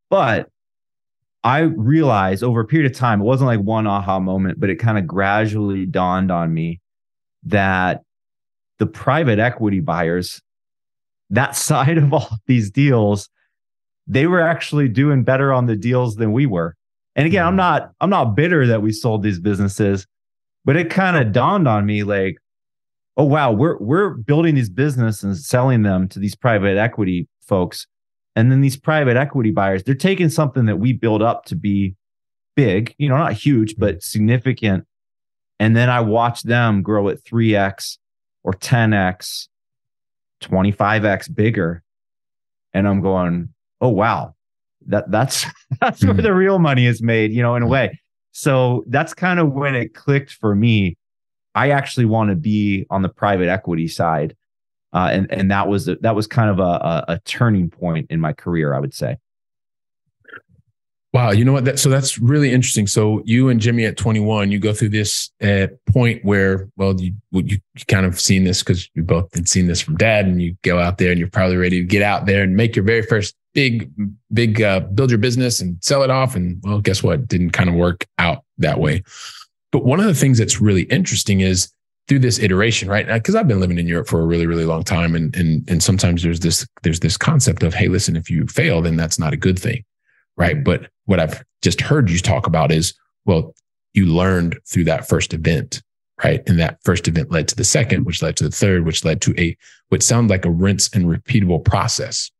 But 0.08 0.48
I 1.44 1.60
realized 1.60 2.42
over 2.42 2.60
a 2.60 2.66
period 2.66 2.90
of 2.90 2.96
time, 2.96 3.20
it 3.20 3.24
wasn't 3.24 3.48
like 3.48 3.60
one 3.60 3.86
aha 3.86 4.18
moment, 4.18 4.60
but 4.60 4.70
it 4.70 4.76
kind 4.76 4.96
of 4.96 5.06
gradually 5.06 5.86
dawned 5.86 6.30
on 6.30 6.54
me 6.54 6.80
that 7.44 8.02
the 8.82 8.86
private 8.88 9.38
equity 9.38 9.78
buyers, 9.78 10.42
that 11.30 11.54
side 11.68 11.98
of 11.98 12.12
all 12.12 12.28
these 12.46 12.68
deals, 12.68 13.30
they 14.08 14.26
were 14.26 14.40
actually 14.40 14.88
doing 14.88 15.22
better 15.22 15.52
on 15.52 15.66
the 15.66 15.76
deals 15.76 16.16
than 16.16 16.32
we 16.32 16.46
were. 16.46 16.74
And 17.14 17.24
again, 17.24 17.44
I'm 17.44 17.50
mm-hmm. 17.50 17.58
not 17.58 17.92
I'm 18.00 18.10
not 18.10 18.34
bitter 18.34 18.66
that 18.66 18.82
we 18.82 18.90
sold 18.90 19.22
these 19.22 19.38
businesses, 19.38 20.04
but 20.64 20.76
it 20.76 20.90
kind 20.90 21.16
of 21.16 21.32
dawned 21.32 21.68
on 21.68 21.86
me 21.86 22.02
like 22.02 22.38
oh 23.16 23.24
wow, 23.24 23.52
we're 23.52 23.78
we're 23.78 24.10
building 24.14 24.56
these 24.56 24.70
businesses 24.70 25.22
and 25.22 25.36
selling 25.36 25.82
them 25.82 26.08
to 26.08 26.18
these 26.18 26.34
private 26.34 26.76
equity 26.76 27.28
folks. 27.40 27.86
And 28.34 28.50
then 28.50 28.62
these 28.62 28.76
private 28.76 29.16
equity 29.16 29.52
buyers, 29.52 29.84
they're 29.84 29.94
taking 29.94 30.28
something 30.28 30.64
that 30.64 30.78
we 30.78 30.92
build 30.92 31.22
up 31.22 31.44
to 31.44 31.54
be 31.54 31.94
big, 32.56 32.94
you 32.98 33.08
know, 33.08 33.16
not 33.16 33.34
huge, 33.34 33.76
but 33.76 34.02
significant. 34.02 34.86
And 35.60 35.76
then 35.76 35.88
I 35.88 36.00
watch 36.00 36.42
them 36.42 36.82
grow 36.82 37.10
at 37.10 37.22
3x 37.22 37.98
or 38.44 38.52
10x, 38.52 39.48
25x 40.42 41.34
bigger. 41.34 41.82
And 42.74 42.88
I'm 42.88 43.00
going, 43.00 43.50
oh 43.80 43.90
wow, 43.90 44.34
that 44.86 45.10
that's 45.10 45.46
that's 45.80 46.04
where 46.04 46.14
hmm. 46.14 46.22
the 46.22 46.34
real 46.34 46.58
money 46.58 46.86
is 46.86 47.02
made, 47.02 47.32
you 47.32 47.42
know, 47.42 47.54
in 47.56 47.62
a 47.62 47.68
way. 47.68 48.00
So 48.32 48.84
that's 48.88 49.12
kind 49.12 49.38
of 49.38 49.52
when 49.52 49.74
it 49.74 49.94
clicked 49.94 50.32
for 50.32 50.54
me 50.54 50.96
I 51.54 51.70
actually 51.70 52.06
want 52.06 52.30
to 52.30 52.36
be 52.36 52.86
on 52.90 53.02
the 53.02 53.08
private 53.08 53.48
equity 53.48 53.88
side. 53.88 54.36
Uh, 54.92 55.08
and 55.10 55.32
and 55.32 55.50
that 55.50 55.68
was 55.68 55.86
that 55.86 56.14
was 56.14 56.26
kind 56.26 56.50
of 56.50 56.58
a, 56.58 56.62
a, 56.62 57.04
a 57.08 57.18
turning 57.20 57.70
point 57.70 58.06
in 58.10 58.20
my 58.20 58.32
career, 58.32 58.74
I 58.74 58.78
would 58.78 58.92
say. 58.92 59.16
Wow, 61.12 61.30
you 61.30 61.44
know 61.44 61.52
what? 61.52 61.66
That, 61.66 61.78
so 61.78 61.90
that's 61.90 62.18
really 62.18 62.50
interesting. 62.50 62.86
So 62.86 63.22
you 63.26 63.50
and 63.50 63.60
Jimmy 63.60 63.84
at 63.84 63.98
21, 63.98 64.50
you 64.50 64.58
go 64.58 64.72
through 64.72 64.88
this 64.88 65.30
uh, 65.42 65.66
point 65.92 66.24
where, 66.24 66.70
well, 66.76 66.98
you 66.98 67.12
you 67.30 67.58
kind 67.86 68.06
of 68.06 68.18
seen 68.18 68.44
this 68.44 68.62
because 68.62 68.88
you 68.94 69.02
both 69.02 69.32
had 69.34 69.46
seen 69.46 69.66
this 69.66 69.80
from 69.80 69.96
dad, 69.96 70.26
and 70.26 70.40
you 70.40 70.56
go 70.62 70.78
out 70.78 70.96
there 70.96 71.10
and 71.10 71.18
you're 71.18 71.28
probably 71.28 71.56
ready 71.56 71.80
to 71.80 71.86
get 71.86 72.02
out 72.02 72.24
there 72.24 72.42
and 72.42 72.56
make 72.56 72.74
your 72.74 72.84
very 72.84 73.02
first 73.02 73.34
big 73.54 73.92
big 74.32 74.62
uh, 74.62 74.80
build 74.80 75.10
your 75.10 75.18
business 75.18 75.60
and 75.60 75.76
sell 75.84 76.02
it 76.02 76.08
off. 76.08 76.34
And 76.34 76.58
well, 76.62 76.80
guess 76.80 77.02
what? 77.02 77.28
Didn't 77.28 77.50
kind 77.50 77.68
of 77.68 77.74
work 77.74 78.06
out 78.18 78.44
that 78.58 78.80
way. 78.80 79.02
But 79.70 79.84
one 79.84 80.00
of 80.00 80.06
the 80.06 80.14
things 80.14 80.38
that's 80.38 80.60
really 80.62 80.84
interesting 80.84 81.40
is 81.40 81.70
through 82.08 82.18
this 82.20 82.38
iteration, 82.38 82.88
right? 82.88 83.06
Because 83.06 83.34
I've 83.34 83.48
been 83.48 83.60
living 83.60 83.78
in 83.78 83.86
Europe 83.86 84.08
for 84.08 84.20
a 84.20 84.26
really, 84.26 84.46
really 84.46 84.64
long 84.64 84.82
time, 84.82 85.14
and 85.14 85.34
and 85.36 85.68
and 85.68 85.82
sometimes 85.82 86.22
there's 86.22 86.40
this 86.40 86.66
there's 86.82 87.00
this 87.00 87.16
concept 87.16 87.62
of, 87.62 87.74
hey, 87.74 87.88
listen, 87.88 88.16
if 88.16 88.30
you 88.30 88.46
fail, 88.46 88.80
then 88.80 88.96
that's 88.96 89.18
not 89.18 89.32
a 89.32 89.36
good 89.36 89.58
thing, 89.58 89.84
right? 90.36 90.62
But 90.62 90.90
what 91.06 91.20
I've 91.20 91.44
just 91.62 91.80
heard 91.80 92.10
you 92.10 92.18
talk 92.18 92.46
about 92.46 92.72
is, 92.72 92.94
well, 93.24 93.54
you 93.94 94.06
learned 94.06 94.58
through 94.66 94.84
that 94.84 95.08
first 95.08 95.34
event, 95.34 95.82
right? 96.22 96.42
And 96.46 96.58
that 96.58 96.78
first 96.84 97.08
event 97.08 97.30
led 97.30 97.48
to 97.48 97.56
the 97.56 97.64
second, 97.64 98.04
which 98.04 98.22
led 98.22 98.36
to 98.38 98.44
the 98.44 98.50
third, 98.50 98.86
which 98.86 99.04
led 99.04 99.20
to 99.22 99.34
a 99.38 99.56
what 99.88 100.02
sounds 100.02 100.30
like 100.30 100.44
a 100.44 100.50
rinse 100.50 100.88
and 100.94 101.06
repeatable 101.06 101.64
process. 101.64 102.30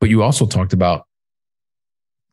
But 0.00 0.08
you 0.10 0.22
also 0.22 0.46
talked 0.46 0.72
about 0.72 1.06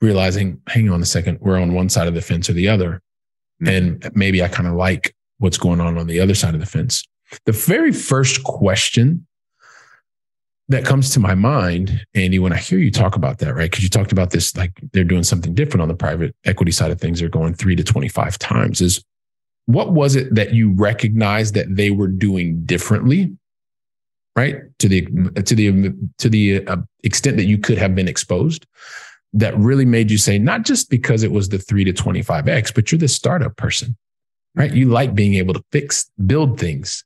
realizing, 0.02 0.62
hang 0.68 0.90
on 0.90 1.02
a 1.02 1.06
second, 1.06 1.40
we're 1.42 1.60
on 1.60 1.74
one 1.74 1.90
side 1.90 2.08
of 2.08 2.16
the 2.16 2.22
fence 2.22 2.50
or 2.50 2.54
the 2.54 2.70
other. 2.70 3.02
Mm-hmm. 3.62 3.68
And 3.68 4.16
maybe 4.16 4.42
I 4.42 4.48
kind 4.48 4.68
of 4.68 4.76
like 4.76 5.16
what's 5.38 5.58
going 5.58 5.82
on 5.82 5.98
on 5.98 6.08
the 6.08 6.20
other 6.20 6.36
side 6.36 6.54
of 6.54 6.60
the 6.60 6.66
fence. 6.66 7.04
The 7.46 7.52
very 7.52 7.92
first 7.92 8.44
question 8.44 9.26
that 10.72 10.86
comes 10.86 11.10
to 11.12 11.20
my 11.20 11.36
mind, 11.36 12.06
Andy, 12.14 12.40
when 12.40 12.54
I 12.54 12.58
hear 12.58 12.80
you 12.80 12.92
talk 12.92 13.18
about 13.18 13.40
that, 13.40 13.54
right? 13.54 13.70
Because 13.70 13.84
you 13.84 13.90
talked 13.90 14.14
about 14.14 14.32
this, 14.32 14.56
like 14.56 14.72
they're 14.94 15.04
doing 15.04 15.24
something 15.24 15.54
different 15.54 15.82
on 15.82 15.90
the 15.90 15.96
private 15.96 16.34
equity 16.46 16.72
side 16.72 16.92
of 16.92 17.00
things. 17.00 17.20
They're 17.20 17.30
going 17.30 17.54
three 17.54 17.76
to 17.76 17.84
25 17.84 18.40
times. 18.40 18.80
Is 18.80 19.04
what 19.66 19.92
was 19.92 20.16
it 20.16 20.34
that 20.34 20.54
you 20.54 20.72
recognized 20.72 21.56
that 21.56 21.76
they 21.76 21.92
were 21.92 22.08
doing 22.08 22.64
differently? 22.64 23.36
Right. 24.34 24.60
To 24.80 24.88
the, 24.88 25.02
to 25.44 25.56
the, 25.56 25.94
to 26.20 26.30
the 26.30 26.66
uh, 26.66 26.78
extent 27.04 27.36
that 27.36 27.46
you 27.46 27.58
could 27.58 27.78
have 27.78 27.94
been 27.94 28.08
exposed 28.08 28.66
that 29.34 29.58
really 29.58 29.86
made 29.86 30.10
you 30.10 30.18
say, 30.18 30.38
not 30.38 30.64
just 30.64 30.90
because 30.90 31.24
it 31.24 31.32
was 31.32 31.50
the 31.50 31.58
three 31.58 31.84
to 31.84 31.92
25X, 31.92 32.74
but 32.74 32.92
you're 32.92 33.00
the 33.00 33.10
startup 33.10 33.58
person, 33.58 33.98
right? 34.56 34.74
You 34.74 34.88
like 34.88 35.16
being 35.16 35.34
able 35.36 35.54
to 35.54 35.64
fix, 35.72 36.10
build 36.26 36.60
things, 36.60 37.04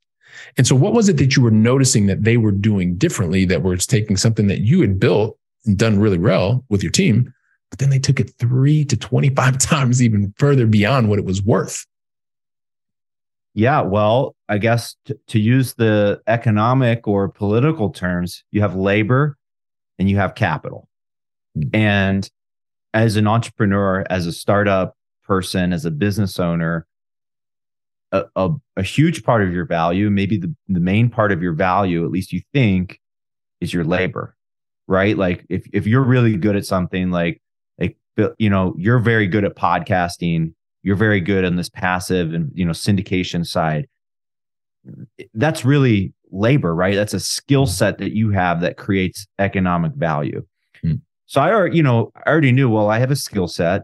and 0.58 0.66
so, 0.68 0.76
what 0.76 0.94
was 0.94 1.10
it 1.10 1.18
that 1.18 1.36
you 1.36 1.44
were 1.44 1.52
noticing 1.52 2.08
that 2.08 2.24
they 2.24 2.38
were 2.38 2.52
doing 2.52 2.96
differently 2.96 3.46
that 3.46 3.64
was 3.64 3.86
taking 3.86 4.18
something 4.18 4.48
that 4.48 4.62
you 4.62 4.82
had 4.82 5.00
built 5.00 5.38
and 5.66 5.78
done 5.78 6.00
really 6.00 6.18
well 6.18 6.64
with 6.70 6.84
your 6.84 6.92
team, 6.92 7.34
but 7.70 7.80
then 7.80 7.90
they 7.90 8.00
took 8.00 8.20
it 8.20 8.32
three 8.40 8.86
to 8.86 8.98
25 8.98 9.58
times 9.60 10.02
even 10.02 10.34
further 10.38 10.66
beyond 10.66 11.10
what 11.10 11.20
it 11.20 11.26
was 11.26 11.42
worth? 11.42 11.86
Yeah, 13.54 13.82
well, 13.82 14.36
I 14.50 14.58
guess 14.58 14.96
t- 15.06 15.16
to 15.28 15.40
use 15.40 15.76
the 15.76 16.22
economic 16.28 17.08
or 17.08 17.30
political 17.30 17.90
terms, 17.90 18.44
you 18.52 18.62
have 18.62 18.76
labor 18.76 19.38
and 19.98 20.10
you 20.10 20.18
have 20.18 20.36
capital. 20.36 20.90
Mm-hmm. 21.58 21.74
And 21.74 22.30
as 22.94 23.16
an 23.16 23.28
entrepreneur, 23.28 24.06
as 24.10 24.28
a 24.28 24.34
startup 24.34 24.98
person, 25.24 25.72
as 25.72 25.86
a 25.86 25.92
business 25.92 26.38
owner, 26.38 26.86
a, 28.16 28.26
a, 28.36 28.50
a, 28.78 28.84
huge 28.84 29.24
part 29.24 29.44
of 29.44 29.54
your 29.54 29.66
value, 29.66 30.10
maybe 30.10 30.38
the, 30.38 30.54
the 30.68 30.80
main 30.80 31.10
part 31.10 31.32
of 31.32 31.42
your 31.42 31.54
value, 31.54 32.06
at 32.06 32.12
least 32.12 32.32
you 32.32 32.42
think, 32.54 33.00
is 33.62 33.74
your 33.74 33.84
labor, 33.84 34.36
right? 34.88 35.18
Like 35.18 35.46
if, 35.50 35.68
if 35.74 35.88
you're 35.88 36.04
really 36.04 36.36
good 36.38 36.56
at 36.56 36.66
something 36.66 37.12
like, 37.12 37.42
like, 37.78 37.98
you 38.38 38.50
know, 38.50 38.74
you're 38.78 39.00
very 39.00 39.28
good 39.28 39.44
at 39.44 39.56
podcasting, 39.56 40.54
you're 40.84 40.96
very 40.96 41.22
good 41.22 41.46
on 41.46 41.56
this 41.56 41.70
passive 41.70 42.34
and, 42.34 42.52
you 42.54 42.66
know, 42.66 42.72
syndication 42.72 43.46
side. 43.46 43.88
That's 45.34 45.66
really 45.66 46.14
labor, 46.32 46.76
right? 46.76 46.96
That's 46.96 47.14
a 47.14 47.20
skill 47.20 47.66
set 47.66 47.98
that 47.98 48.16
you 48.16 48.30
have 48.32 48.62
that 48.62 48.78
creates 48.78 49.26
economic 49.40 49.94
value. 49.96 50.46
Hmm. 50.82 50.96
So 51.26 51.42
I 51.42 51.52
already, 51.52 51.78
you 51.78 51.84
know, 51.84 52.12
I 52.26 52.30
already 52.30 52.52
knew, 52.52 52.70
well, 52.70 52.90
I 52.90 53.00
have 53.00 53.12
a 53.12 53.16
skill 53.16 53.48
set 53.48 53.84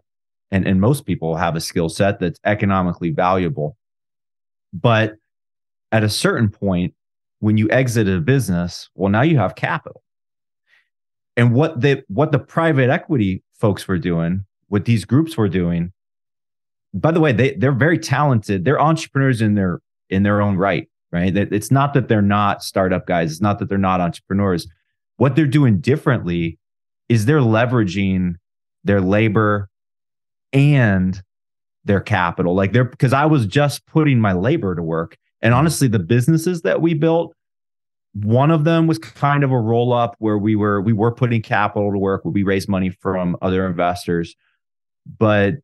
and, 0.52 0.68
and 0.68 0.80
most 0.80 1.06
people 1.06 1.36
have 1.36 1.56
a 1.56 1.62
skill 1.62 1.90
set 1.90 2.20
that's 2.20 2.40
economically 2.46 3.10
valuable 3.10 3.78
but 4.74 5.16
at 5.92 6.04
a 6.04 6.10
certain 6.10 6.50
point, 6.50 6.94
when 7.40 7.58
you 7.58 7.70
exit 7.70 8.08
a 8.08 8.20
business, 8.20 8.90
well, 8.96 9.10
now 9.10 9.22
you 9.22 9.38
have 9.38 9.56
capital. 9.56 10.04
And 11.36 11.54
what 11.54 11.82
the 11.82 12.04
what 12.08 12.32
the 12.32 12.40
private 12.40 12.90
equity 12.90 13.44
folks 13.54 13.88
were 13.88 13.98
doing, 13.98 14.46
what 14.68 14.86
these 14.86 15.06
groups 15.06 15.38
were 15.38 15.50
doing, 15.50 15.92
by 16.94 17.12
the 17.12 17.20
way, 17.20 17.32
they 17.32 17.56
they're 17.56 17.72
very 17.72 17.98
talented. 17.98 18.66
They're 18.66 18.80
entrepreneurs 18.80 19.42
in 19.42 19.56
their 19.56 19.82
in 20.10 20.24
their 20.24 20.42
own 20.42 20.58
right, 20.58 20.88
right? 21.12 21.36
It's 21.36 21.72
not 21.72 21.94
that 21.94 22.10
they're 22.10 22.22
not 22.22 22.64
startup 22.64 23.08
guys. 23.08 23.32
It's 23.32 23.42
not 23.42 23.60
that 23.60 23.70
they're 23.70 23.78
not 23.78 24.02
entrepreneurs. 24.02 24.68
What 25.18 25.36
they're 25.36 25.48
doing 25.48 25.80
differently 25.80 26.60
is 27.10 27.26
they're 27.26 27.40
leveraging 27.40 28.36
their 28.84 29.02
labor 29.02 29.70
and 30.54 31.22
their 31.86 32.02
capital. 32.02 32.56
Like 32.56 32.72
they're 32.72 32.84
because 32.84 33.14
I 33.14 33.26
was 33.26 33.46
just 33.46 33.86
putting 33.86 34.20
my 34.20 34.34
labor 34.34 34.76
to 34.76 34.84
work. 34.84 35.18
And 35.42 35.54
honestly, 35.54 35.88
the 35.88 36.00
businesses 36.00 36.62
that 36.62 36.82
we 36.82 36.94
built, 36.94 37.34
one 38.14 38.52
of 38.52 38.64
them 38.64 38.88
was 38.88 39.00
kind 39.00 39.44
of 39.44 39.52
a 39.52 39.60
roll 39.60 39.94
up 39.94 40.16
where 40.20 40.38
we 40.38 40.56
were 40.56 40.82
we 40.82 40.94
were 40.94 41.12
putting 41.12 41.42
capital 41.42 41.92
to 41.92 41.98
work 41.98 42.24
where 42.24 42.32
we 42.32 42.44
raised 42.44 42.70
money 42.70 42.90
from 42.90 43.38
other 43.42 43.66
investors. 43.66 44.36
But 45.18 45.56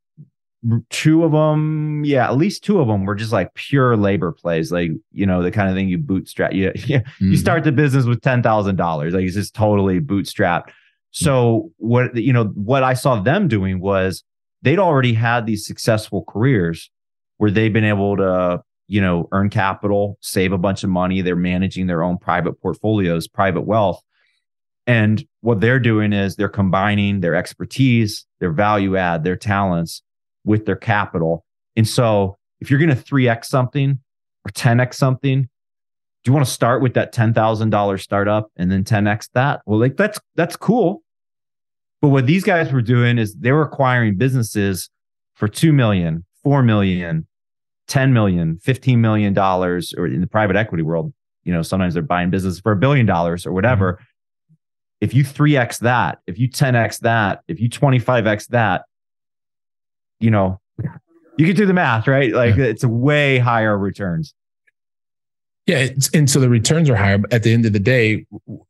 two 0.90 1.24
of 1.24 1.32
them, 1.32 2.04
yeah, 2.04 2.26
at 2.26 2.38
least 2.38 2.64
two 2.64 2.80
of 2.80 2.88
them 2.88 3.06
were 3.06 3.16
just 3.16 3.32
like 3.32 3.54
pure 3.54 3.96
labor 3.96 4.32
plays, 4.32 4.72
like 4.72 4.92
you 5.12 5.26
know 5.26 5.44
the 5.44 5.52
kind 5.52 5.70
of 5.70 5.76
thing 5.76 5.90
you 5.90 5.98
bootstrap. 5.98 6.54
You, 6.54 6.72
you, 6.76 7.00
mm-hmm. 7.00 7.32
you 7.32 7.38
start 7.38 7.64
the 7.64 7.72
business 7.72 8.06
with 8.06 8.22
ten 8.22 8.42
thousand 8.42 8.78
dollars, 8.78 9.14
like 9.14 9.24
it's 9.24 9.36
just 9.36 9.54
totally 9.54 10.00
bootstrapped. 10.00 10.72
So 11.12 11.72
what 11.78 12.16
you 12.16 12.34
know 12.34 12.46
what 12.46 12.84
I 12.84 12.94
saw 12.94 13.22
them 13.22 13.48
doing 13.48 13.80
was 13.80 14.24
they'd 14.62 14.80
already 14.80 15.14
had 15.14 15.46
these 15.46 15.66
successful 15.66 16.24
careers 16.28 16.90
where 17.38 17.52
they've 17.52 17.74
been 17.74 17.84
able 17.84 18.18
to, 18.18 18.62
you 18.88 19.02
know, 19.02 19.28
earn 19.32 19.50
capital, 19.50 20.18
save 20.22 20.52
a 20.52 20.58
bunch 20.58 20.84
of 20.84 20.90
money. 20.90 21.22
They're 21.22 21.36
managing 21.36 21.88
their 21.88 22.04
own 22.04 22.18
private 22.18 22.60
portfolios, 22.62 23.28
private 23.28 23.62
wealth. 23.62 24.02
And 24.86 25.26
what 25.42 25.60
they're 25.60 25.80
doing 25.80 26.14
is 26.14 26.36
they're 26.36 26.48
combining 26.48 27.20
their 27.20 27.36
expertise, 27.36 28.26
their 28.40 28.52
value 28.52 28.96
add, 28.96 29.24
their 29.24 29.36
talents 29.36 30.02
with 30.46 30.66
their 30.66 30.78
capital. 30.78 31.46
And 31.76 31.88
so 31.88 32.38
if 32.62 32.72
you're 32.72 32.80
going 32.80 32.96
to 32.96 32.96
3x 32.96 33.46
something 33.46 34.00
or 34.46 34.52
10x 34.52 34.94
something, 34.96 35.42
do 35.44 35.50
you 36.30 36.34
want 36.34 36.46
to 36.46 36.52
start 36.52 36.82
with 36.82 36.94
that 36.96 37.14
$10,000 37.14 38.02
startup 38.02 38.52
and 38.56 38.72
then 38.72 38.84
10x 38.84 39.30
that? 39.34 39.62
Well, 39.66 39.80
like 39.80 39.98
that's 39.98 40.20
that's 40.36 40.56
cool. 40.56 41.04
But 42.02 42.10
what 42.10 42.28
these 42.28 42.44
guys 42.44 42.72
were 42.72 42.82
doing 42.82 43.18
is 43.18 43.36
they 43.36 43.52
were 43.52 43.64
acquiring 43.64 44.18
businesses 44.18 44.90
for 45.36 45.48
2 45.48 45.74
million, 45.74 46.26
4 46.44 46.64
million, 46.64 47.28
10 47.88 48.14
million, 48.14 48.60
15 48.60 49.02
million 49.02 49.34
dollars, 49.34 49.94
or 49.98 50.08
in 50.08 50.22
the 50.22 50.28
private 50.28 50.56
equity 50.56 50.84
world, 50.84 51.14
you 51.44 51.54
know, 51.54 51.62
sometimes 51.62 51.94
they're 51.94 52.04
buying 52.04 52.30
business 52.30 52.60
for 52.60 52.74
a 52.74 52.76
billion 52.76 53.06
dollars 53.06 53.46
or 53.46 53.54
whatever. 53.54 53.94
Mm-hmm. 53.94 54.04
If 55.00 55.14
you 55.14 55.24
3x 55.24 55.80
that, 55.80 56.20
if 56.28 56.38
you 56.38 56.50
10x 56.50 57.00
that, 57.00 57.42
if 57.48 57.60
you 57.60 57.70
25x 57.70 58.48
that, 58.48 58.84
you 60.20 60.32
know, 60.32 60.60
you 61.38 61.46
can 61.46 61.56
do 61.56 61.66
the 61.66 61.74
math, 61.74 62.08
right? 62.08 62.34
Like 62.34 62.58
yeah. 62.58 62.66
it's 62.66 62.84
way 62.84 63.38
higher 63.38 63.78
returns. 63.78 64.34
Yeah, 65.68 65.90
and 66.14 66.30
so 66.30 66.40
the 66.40 66.50
returns 66.50 66.90
are 66.90 66.96
higher. 66.96 67.18
But 67.18 67.34
at 67.34 67.44
the 67.44 67.54
end 67.54 67.66
of 67.66 67.74
the 67.74 67.80
day, 67.80 68.26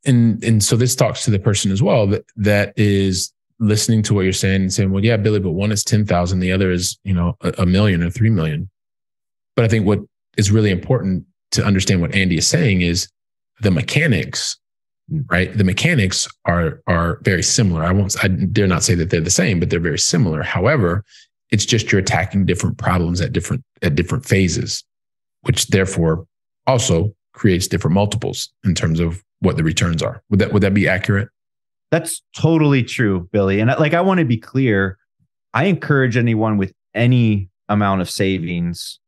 and 0.05 0.43
and 0.43 0.63
so 0.63 0.75
this 0.75 0.95
talks 0.95 1.23
to 1.25 1.31
the 1.31 1.37
person 1.39 1.71
as 1.71 1.81
well 1.81 2.07
that 2.07 2.25
that 2.35 2.73
is 2.75 3.31
listening 3.59 4.01
to 4.03 4.13
what 4.15 4.21
you're 4.21 4.33
saying 4.33 4.61
and 4.63 4.73
saying, 4.73 4.91
well, 4.91 5.03
yeah, 5.03 5.17
Billy, 5.17 5.39
but 5.39 5.51
one 5.51 5.71
is 5.71 5.83
ten 5.83 6.05
thousand, 6.05 6.39
the 6.39 6.51
other 6.51 6.71
is 6.71 6.97
you 7.03 7.13
know 7.13 7.37
a, 7.41 7.53
a 7.59 7.65
million 7.67 8.01
or 8.01 8.09
three 8.09 8.31
million. 8.31 8.67
But 9.55 9.65
I 9.65 9.67
think 9.67 9.85
what 9.85 9.99
is 10.37 10.51
really 10.51 10.71
important 10.71 11.23
to 11.51 11.63
understand 11.63 12.01
what 12.01 12.15
Andy 12.15 12.37
is 12.37 12.47
saying 12.47 12.81
is 12.81 13.07
the 13.61 13.71
mechanics, 13.71 14.57
hmm. 15.07 15.21
right? 15.29 15.55
The 15.55 15.63
mechanics 15.63 16.27
are 16.45 16.81
are 16.87 17.19
very 17.21 17.43
similar. 17.43 17.83
I 17.83 17.91
won't, 17.91 18.15
I 18.23 18.27
dare 18.27 18.65
not 18.65 18.83
say 18.83 18.95
that 18.95 19.11
they're 19.11 19.21
the 19.21 19.29
same, 19.29 19.59
but 19.59 19.69
they're 19.69 19.79
very 19.79 19.99
similar. 19.99 20.41
However, 20.41 21.05
it's 21.51 21.65
just 21.65 21.91
you're 21.91 22.01
attacking 22.01 22.47
different 22.47 22.79
problems 22.79 23.21
at 23.21 23.33
different 23.33 23.63
at 23.83 23.93
different 23.93 24.25
phases, 24.25 24.83
which 25.41 25.67
therefore 25.67 26.25
also 26.67 27.15
creates 27.33 27.67
different 27.67 27.93
multiples 27.93 28.51
in 28.63 28.75
terms 28.75 28.99
of 28.99 29.23
what 29.39 29.57
the 29.57 29.63
returns 29.63 30.03
are. 30.03 30.21
Would 30.29 30.39
that 30.39 30.53
would 30.53 30.63
that 30.63 30.73
be 30.73 30.87
accurate? 30.87 31.29
That's 31.91 32.21
totally 32.35 32.83
true, 32.83 33.29
Billy. 33.31 33.59
And 33.59 33.69
like 33.79 33.93
I 33.93 34.01
want 34.01 34.19
to 34.19 34.25
be 34.25 34.37
clear, 34.37 34.97
I 35.53 35.65
encourage 35.65 36.17
anyone 36.17 36.57
with 36.57 36.73
any 36.93 37.49
amount 37.69 38.01
of 38.01 38.09
savings 38.09 38.99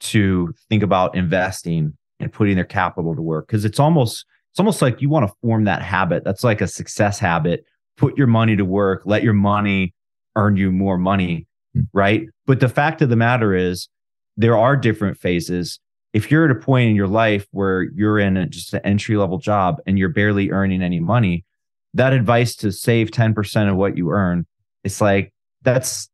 to 0.00 0.52
think 0.68 0.82
about 0.82 1.14
investing 1.14 1.96
and 2.20 2.32
putting 2.32 2.56
their 2.56 2.64
capital 2.64 3.14
to 3.14 3.22
work 3.22 3.46
because 3.46 3.64
it's 3.64 3.78
almost 3.78 4.26
it's 4.52 4.60
almost 4.60 4.82
like 4.82 5.00
you 5.00 5.08
want 5.08 5.26
to 5.28 5.34
form 5.42 5.64
that 5.64 5.82
habit. 5.82 6.24
That's 6.24 6.44
like 6.44 6.60
a 6.60 6.68
success 6.68 7.18
habit. 7.18 7.64
Put 7.96 8.16
your 8.16 8.26
money 8.26 8.56
to 8.56 8.64
work, 8.64 9.02
let 9.04 9.22
your 9.22 9.32
money 9.32 9.94
earn 10.36 10.56
you 10.56 10.72
more 10.72 10.98
money, 10.98 11.46
hmm. 11.74 11.82
right? 11.92 12.26
But 12.46 12.60
the 12.60 12.68
fact 12.68 13.02
of 13.02 13.08
the 13.08 13.16
matter 13.16 13.54
is 13.54 13.88
there 14.36 14.56
are 14.56 14.76
different 14.76 15.18
phases 15.18 15.78
if 16.14 16.30
you're 16.30 16.44
at 16.44 16.50
a 16.50 16.54
point 16.54 16.88
in 16.88 16.96
your 16.96 17.08
life 17.08 17.46
where 17.50 17.82
you're 17.82 18.20
in 18.20 18.48
just 18.50 18.72
an 18.72 18.80
entry 18.84 19.16
level 19.16 19.36
job 19.36 19.82
and 19.84 19.98
you're 19.98 20.08
barely 20.08 20.50
earning 20.52 20.80
any 20.80 21.00
money, 21.00 21.44
that 21.92 22.12
advice 22.12 22.54
to 22.56 22.70
save 22.70 23.10
10% 23.10 23.68
of 23.68 23.76
what 23.76 23.98
you 23.98 24.10
earn, 24.10 24.46
it's 24.84 25.00
like 25.00 25.34
that's 25.62 26.08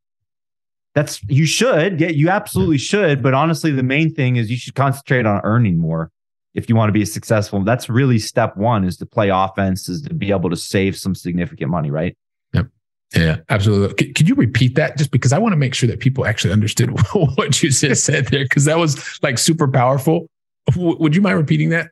that's 0.94 1.22
you 1.28 1.46
should 1.46 2.00
Yeah, 2.00 2.08
you 2.08 2.30
absolutely 2.30 2.78
should, 2.78 3.22
but 3.22 3.34
honestly 3.34 3.70
the 3.70 3.82
main 3.82 4.12
thing 4.12 4.36
is 4.36 4.50
you 4.50 4.56
should 4.56 4.74
concentrate 4.74 5.26
on 5.26 5.40
earning 5.44 5.78
more 5.78 6.10
if 6.54 6.68
you 6.68 6.74
want 6.74 6.88
to 6.88 6.92
be 6.92 7.04
successful. 7.04 7.62
That's 7.62 7.88
really 7.90 8.18
step 8.18 8.56
1 8.56 8.84
is 8.84 8.96
to 8.96 9.06
play 9.06 9.28
offense 9.28 9.88
is 9.88 10.02
to 10.02 10.14
be 10.14 10.30
able 10.30 10.50
to 10.50 10.56
save 10.56 10.96
some 10.96 11.14
significant 11.14 11.70
money, 11.70 11.90
right? 11.90 12.16
Yeah, 13.14 13.38
absolutely. 13.48 13.94
Could, 13.94 14.14
could, 14.14 14.28
you 14.28 14.34
repeat 14.36 14.76
that 14.76 14.96
just 14.96 15.10
because 15.10 15.32
I 15.32 15.38
want 15.38 15.52
to 15.52 15.56
make 15.56 15.74
sure 15.74 15.88
that 15.88 15.98
people 15.98 16.26
actually 16.26 16.52
understood 16.52 16.90
what 17.12 17.62
you 17.62 17.70
just 17.70 18.04
said 18.04 18.26
there? 18.26 18.44
Because 18.44 18.66
that 18.66 18.78
was 18.78 19.18
like 19.22 19.36
super 19.36 19.66
powerful. 19.66 20.28
would 20.76 21.16
you 21.16 21.22
mind 21.22 21.36
repeating 21.36 21.70
that? 21.70 21.90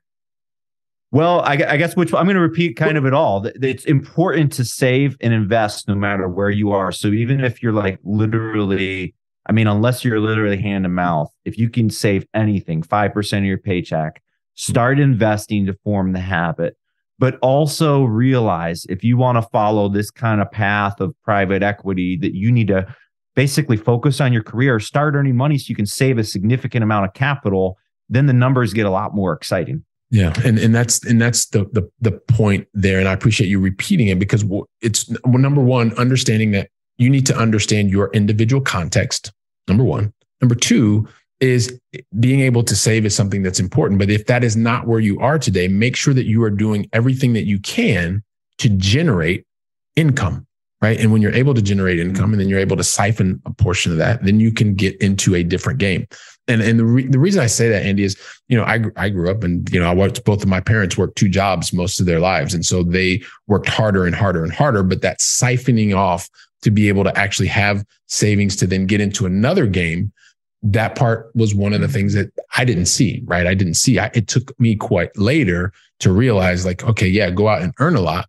Well, 1.11 1.41
I, 1.41 1.55
I 1.67 1.77
guess 1.79 1.97
which 1.97 2.13
I'm 2.13 2.27
going 2.27 2.37
to 2.37 2.41
repeat 2.41 2.77
kind 2.77 2.99
of 2.99 3.07
it 3.07 3.15
all. 3.15 3.47
It's 3.63 3.87
important 3.87 4.53
to 4.55 4.65
save 4.65 5.17
and 5.21 5.33
invest 5.33 5.89
no 5.89 5.95
matter 5.95 6.29
where 6.29 6.51
you 6.51 6.71
are. 6.73 6.93
So 6.93 7.09
even 7.09 7.43
if 7.43 7.63
you're 7.63 7.73
like 7.73 7.99
literally, 8.05 9.15
I 9.47 9.53
mean, 9.53 9.67
unless 9.67 10.05
you're 10.05 10.21
literally 10.21 10.61
hand 10.61 10.85
to 10.85 10.91
mouth, 10.91 11.33
if 11.47 11.59
you 11.59 11.71
can 11.71 11.89
save 11.89 12.27
anything, 12.35 12.83
5% 12.83 13.39
of 13.39 13.45
your 13.45 13.59
paycheck, 13.59 14.23
start 14.55 15.01
investing 15.01 15.65
to 15.67 15.73
form 15.83 16.13
the 16.13 16.21
habit. 16.21 16.77
But 17.19 17.39
also 17.43 18.05
realize 18.05 18.87
if 18.89 19.03
you 19.03 19.17
want 19.17 19.37
to 19.37 19.43
follow 19.43 19.89
this 19.89 20.11
kind 20.11 20.41
of 20.41 20.51
path 20.53 21.01
of 21.01 21.15
private 21.25 21.63
equity, 21.63 22.17
that 22.19 22.35
you 22.35 22.53
need 22.53 22.69
to 22.69 22.87
basically 23.35 23.77
focus 23.77 24.21
on 24.21 24.33
your 24.33 24.43
career, 24.43 24.79
start 24.81 25.15
earning 25.15 25.37
money 25.37 25.59
so 25.59 25.67
you 25.69 25.77
can 25.77 25.87
save 25.87 26.19
a 26.19 26.25
significant 26.25 26.83
amount 26.83 27.07
of 27.07 27.15
capital. 27.15 27.77
Then 28.09 28.27
the 28.27 28.33
numbers 28.33 28.73
get 28.73 28.87
a 28.87 28.91
lot 28.91 29.15
more 29.15 29.33
exciting. 29.33 29.85
Yeah, 30.11 30.33
and 30.45 30.59
and 30.59 30.75
that's 30.75 31.05
and 31.05 31.21
that's 31.21 31.47
the 31.47 31.67
the 31.73 31.89
the 32.01 32.13
point 32.13 32.67
there, 32.73 32.99
and 32.99 33.09
I 33.09 33.13
appreciate 33.13 33.49
you 33.49 33.61
repeating 33.61 34.09
it 34.09 34.19
because 34.19 34.45
it's 34.81 35.11
number 35.27 35.61
one, 35.61 35.93
understanding 35.99 36.53
that 36.53 36.71
you 36.97 37.11
need 37.11 37.27
to 37.27 37.37
understand 37.37 37.91
your 37.91 38.11
individual 38.13 38.63
context. 38.63 39.33
Number 39.67 39.85
one. 39.85 40.13
Number 40.41 40.55
two 40.55 41.09
is 41.41 41.79
being 42.19 42.41
able 42.41 42.63
to 42.65 42.75
save 42.75 43.07
is 43.07 43.15
something 43.15 43.43
that's 43.43 43.61
important. 43.61 43.99
But 43.99 44.11
if 44.11 44.27
that 44.27 44.43
is 44.43 44.57
not 44.57 44.87
where 44.87 45.01
you 45.01 45.21
are 45.21 45.39
today, 45.39 45.69
make 45.69 45.97
sure 45.97 46.15
that 46.15 46.27
you 46.27 46.43
are 46.43 46.51
doing 46.51 46.89
everything 46.93 47.33
that 47.35 47.45
you 47.45 47.61
can 47.61 48.23
to 48.59 48.69
generate 48.69 49.47
income 49.95 50.47
right? 50.81 50.99
And 51.01 51.13
when 51.13 51.23
you're 51.23 51.35
able 51.35 51.55
to 51.55 51.63
generate 51.63 51.99
income 51.99 52.33
and 52.33 52.41
then 52.41 52.49
you're 52.49 52.59
able 52.59 52.77
to 52.77 52.85
siphon 52.85 53.41
a 53.47 53.53
portion 53.53 53.93
of 53.93 53.99
that, 53.99 54.25
then 54.25 54.39
you 54.39 54.53
can 54.53 54.75
get 54.75 54.97
into 55.01 55.35
a 55.35 55.43
different 55.43 55.79
game. 55.79 56.07
And 56.47 56.63
and 56.63 56.79
the 56.79 56.85
re- 56.85 57.07
the 57.07 57.19
reason 57.19 57.43
I 57.43 57.47
say 57.47 57.69
that, 57.69 57.85
Andy, 57.85 58.05
is 58.05 58.17
you 58.49 58.57
know 58.57 58.65
I 58.65 58.85
I 58.97 59.09
grew 59.11 59.31
up 59.31 59.45
and 59.45 59.69
you 59.71 59.81
know 59.81 59.91
I 59.91 59.95
watched 59.95 60.25
both 60.25 60.43
of 60.43 60.49
my 60.49 60.61
parents 60.61 60.97
work 60.97 61.15
two 61.15 61.29
jobs 61.29 61.73
most 61.73 62.01
of 62.01 62.07
their 62.07 62.21
lives, 62.21 62.55
and 62.55 62.65
so 62.65 62.83
they 62.83 63.23
worked 63.49 63.69
harder 63.69 64.07
and 64.07 64.15
harder 64.15 64.45
and 64.45 64.53
harder. 64.53 64.83
But 64.83 65.03
that 65.03 65.19
siphoning 65.19 65.95
off 65.95 66.29
to 66.63 66.71
be 66.71 66.89
able 66.89 67.05
to 67.05 67.17
actually 67.19 67.49
have 67.49 67.85
savings 68.07 68.57
to 68.57 68.67
then 68.67 68.87
get 68.87 69.01
into 69.01 69.27
another 69.27 69.67
game, 69.67 70.13
that 70.63 70.97
part 70.97 71.31
was 71.35 71.55
one 71.55 71.73
of 71.73 71.81
the 71.81 71.87
mm. 71.87 71.93
things 71.93 72.15
that 72.15 72.33
I 72.57 72.65
didn't 72.65 72.87
see. 72.87 73.23
Right, 73.25 73.47
I 73.47 73.55
didn't 73.55 73.75
see. 73.75 73.99
I, 73.99 74.11
it 74.15 74.29
took 74.29 74.59
me 74.59 74.77
quite 74.77 75.17
later 75.17 75.73
to 76.01 76.13
realize, 76.13 76.65
like, 76.65 76.85
okay, 76.85 77.07
yeah, 77.07 77.31
go 77.31 77.49
out 77.49 77.63
and 77.63 77.73
earn 77.79 77.97
a 77.97 78.01
lot, 78.01 78.29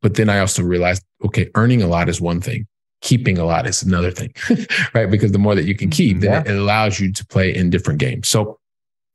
but 0.00 0.14
then 0.14 0.28
I 0.28 0.40
also 0.40 0.62
realized, 0.62 1.04
okay, 1.24 1.48
earning 1.54 1.80
a 1.80 1.86
lot 1.86 2.08
is 2.08 2.20
one 2.20 2.40
thing, 2.40 2.66
keeping 3.00 3.38
a 3.38 3.44
lot 3.44 3.66
is 3.66 3.82
another 3.82 4.10
thing, 4.10 4.34
right? 4.94 5.10
Because 5.10 5.32
the 5.32 5.38
more 5.38 5.54
that 5.54 5.64
you 5.64 5.76
can 5.76 5.90
keep, 5.90 6.20
then 6.20 6.44
yeah. 6.44 6.52
it 6.52 6.58
allows 6.58 7.00
you 7.00 7.12
to 7.12 7.26
play 7.26 7.54
in 7.54 7.70
different 7.70 8.00
games. 8.00 8.28
So 8.28 8.58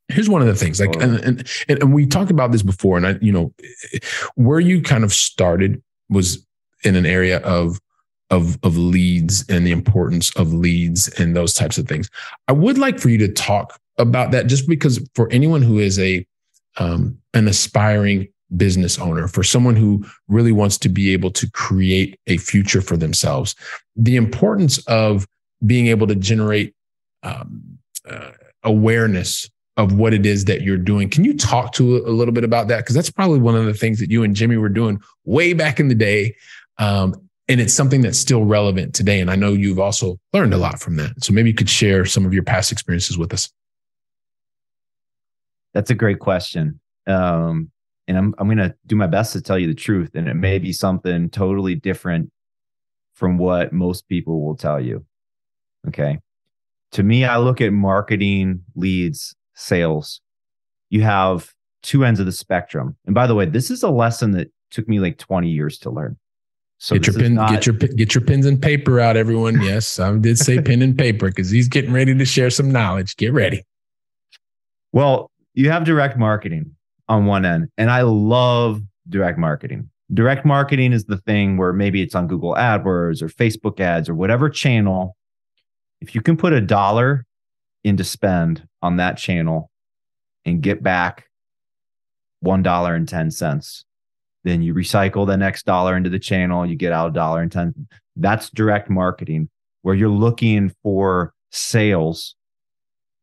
here's 0.08 0.30
one 0.30 0.42
of 0.42 0.48
the 0.48 0.56
things 0.56 0.80
like, 0.80 0.96
and, 0.96 1.20
and, 1.20 1.50
and 1.68 1.94
we 1.94 2.06
talked 2.06 2.32
about 2.32 2.52
this 2.52 2.64
before, 2.64 2.98
and 2.98 3.06
I, 3.06 3.16
you 3.22 3.32
know, 3.32 3.54
where 4.36 4.62
you 4.62 4.82
kind 4.82 5.04
of 5.04 5.14
started 5.14 5.82
was 6.10 6.46
in 6.84 6.96
an 6.96 7.06
area 7.06 7.40
of, 7.40 7.80
of, 8.30 8.58
of 8.64 8.78
leads 8.78 9.48
and 9.50 9.66
the 9.66 9.72
importance 9.72 10.36
of 10.36 10.54
leads 10.54 11.08
and 11.20 11.36
those 11.36 11.54
types 11.54 11.78
of 11.78 11.88
things. 11.88 12.10
I 12.48 12.52
would 12.52 12.78
like 12.78 13.00
for 13.00 13.10
you 13.10 13.18
to 13.20 13.32
talk 13.32 13.80
about 13.98 14.32
that 14.32 14.48
just 14.48 14.68
because 14.68 15.00
for 15.16 15.32
anyone 15.32 15.62
who 15.62 15.80
is 15.80 15.98
a, 16.00 16.26
um, 16.78 17.18
an 17.34 17.48
aspiring 17.48 18.28
business 18.56 19.00
owner, 19.00 19.28
for 19.28 19.44
someone 19.44 19.76
who 19.76 20.06
really 20.28 20.52
wants 20.52 20.78
to 20.80 20.90
be 20.90 21.14
able 21.14 21.32
to 21.32 21.50
create 21.52 22.20
a 22.28 22.38
future 22.38 22.82
for 22.82 22.98
themselves, 22.98 23.56
the 23.96 24.16
importance 24.16 24.78
of 24.88 25.28
being 25.66 25.88
able 25.88 26.08
to 26.08 26.16
generate 26.16 26.74
um, 27.24 27.80
uh, 28.10 28.32
awareness 28.64 29.50
of 29.78 29.94
what 29.94 30.14
it 30.14 30.26
is 30.26 30.46
that 30.46 30.62
you're 30.62 30.78
doing. 30.78 31.10
Can 31.10 31.24
you 31.24 31.38
talk 31.38 31.72
to 31.74 31.98
a, 31.98 32.10
little 32.10 32.34
bit 32.34 32.44
about 32.44 32.68
that? 32.68 32.78
Because 32.78 32.96
that's 32.96 33.12
probably 33.12 33.40
one 33.40 33.56
of 33.56 33.66
the 33.66 33.74
things 33.74 34.00
that 34.00 34.10
you 34.10 34.24
and 34.24 34.36
Jimmy 34.36 34.58
were 34.58 34.70
doing 34.70 35.00
way 35.24 35.54
back 35.54 35.80
in 35.80 35.88
the 35.88 35.96
day. 35.96 36.36
Um, 36.80 37.27
and 37.50 37.62
it's 37.62 37.74
something 37.74 38.02
that's 38.02 38.20
still 38.20 38.44
relevant 38.44 38.94
today. 38.94 39.20
And 39.20 39.32
I 39.32 39.36
know 39.36 39.54
you've 39.54 39.80
also 39.80 40.20
learned 40.34 40.54
a 40.54 40.58
lot 40.58 40.80
from 40.80 40.98
that. 40.98 41.24
So 41.24 41.34
maybe 41.34 41.50
you 41.50 41.56
could 41.56 41.70
share 41.70 42.06
some 42.06 42.26
of 42.26 42.34
your 42.34 42.44
past 42.44 42.72
experiences 42.72 43.18
with 43.18 43.34
us. 43.34 43.50
That's 45.74 45.90
a 45.90 45.96
great 45.96 46.20
question. 46.20 46.80
Um, 47.06 47.72
and 48.08 48.18
I'm 48.18 48.36
I'm 48.38 48.48
going 48.48 48.58
to 48.58 48.76
do 48.86 48.96
my 48.96 49.08
best 49.08 49.34
to 49.34 49.42
tell 49.42 49.60
you 49.60 49.68
the 49.68 49.74
truth 49.74 50.12
and 50.16 50.28
it 50.28 50.34
may 50.34 50.60
be 50.60 50.74
something 50.74 51.30
totally 51.30 51.76
different 51.76 52.32
from 53.14 53.38
what 53.38 53.74
most 53.74 54.08
people 54.08 54.46
will 54.46 54.56
tell 54.56 54.80
you. 54.80 55.06
Okay? 55.88 56.20
To 56.94 57.04
me 57.04 57.26
I 57.26 57.38
look 57.38 57.62
at 57.62 57.74
marketing, 57.74 58.64
leads, 58.76 59.36
sales. 59.56 60.22
You 60.90 61.02
have 61.02 61.54
two 61.84 62.06
ends 62.06 62.20
of 62.20 62.26
the 62.26 62.32
spectrum. 62.32 62.96
And 63.06 63.14
by 63.14 63.28
the 63.28 63.36
way, 63.36 63.46
this 63.46 63.70
is 63.70 63.84
a 63.84 63.90
lesson 63.90 64.32
that 64.32 64.52
took 64.72 64.88
me 64.88 65.00
like 65.00 65.18
20 65.18 65.50
years 65.50 65.78
to 65.80 65.90
learn. 65.90 66.18
So 66.80 66.96
get 66.96 67.08
your 67.08 67.16
pen, 67.16 67.34
not, 67.34 67.50
get 67.50 67.66
your 67.66 67.76
get 67.76 68.14
your 68.14 68.24
pens 68.24 68.46
and 68.46 68.62
paper 68.62 69.00
out, 69.00 69.18
everyone. 69.18 69.62
Yes, 69.64 70.00
I 70.00 70.16
did 70.18 70.38
say 70.38 70.62
pen 70.62 70.82
and 70.82 70.98
paper 70.98 71.28
because 71.28 71.50
he's 71.50 71.68
getting 71.68 71.92
ready 71.92 72.16
to 72.16 72.26
share 72.26 72.50
some 72.50 72.72
knowledge. 72.72 73.18
Get 73.18 73.34
ready. 73.34 73.64
Well, 74.92 75.32
you 75.54 75.72
have 75.72 75.86
direct 75.86 76.18
marketing 76.18 76.76
on 77.10 77.26
one 77.26 77.46
end. 77.46 77.70
And 77.78 77.90
I 77.90 78.02
love 78.02 78.82
direct 79.10 79.38
marketing. 79.38 79.90
Direct 80.14 80.46
marketing 80.46 80.94
is 80.94 81.06
the 81.06 81.18
thing 81.18 81.58
where 81.58 81.74
maybe 81.74 82.02
it's 82.02 82.16
on 82.16 82.28
Google 82.28 82.54
AdWords 82.54 83.22
or 83.22 83.28
Facebook 83.28 83.80
ads 83.80 84.08
or 84.08 84.16
whatever 84.16 84.50
channel. 84.50 85.16
If 86.00 86.16
you 86.16 86.22
can 86.22 86.38
put 86.38 86.54
a 86.54 86.62
dollar 86.62 87.26
into 87.84 88.04
spend 88.04 88.68
on 88.82 88.98
that 88.98 89.18
channel 89.18 89.70
and 90.46 90.62
get 90.62 90.82
back 90.82 91.26
$1.10, 92.46 93.84
then 94.48 94.62
you 94.62 94.74
recycle 94.74 95.28
the 95.28 95.36
next 95.36 95.66
dollar 95.66 95.98
into 95.98 96.10
the 96.10 96.20
channel, 96.20 96.66
you 96.66 96.76
get 96.76 96.94
out 96.94 97.10
a 97.10 97.14
dollar 97.14 97.42
and 97.42 97.52
10. 97.52 97.88
That's 98.16 98.50
direct 98.50 98.90
marketing 98.90 99.50
where 99.82 99.94
you're 99.94 100.10
looking 100.10 100.72
for 100.82 101.34
sales 101.52 102.36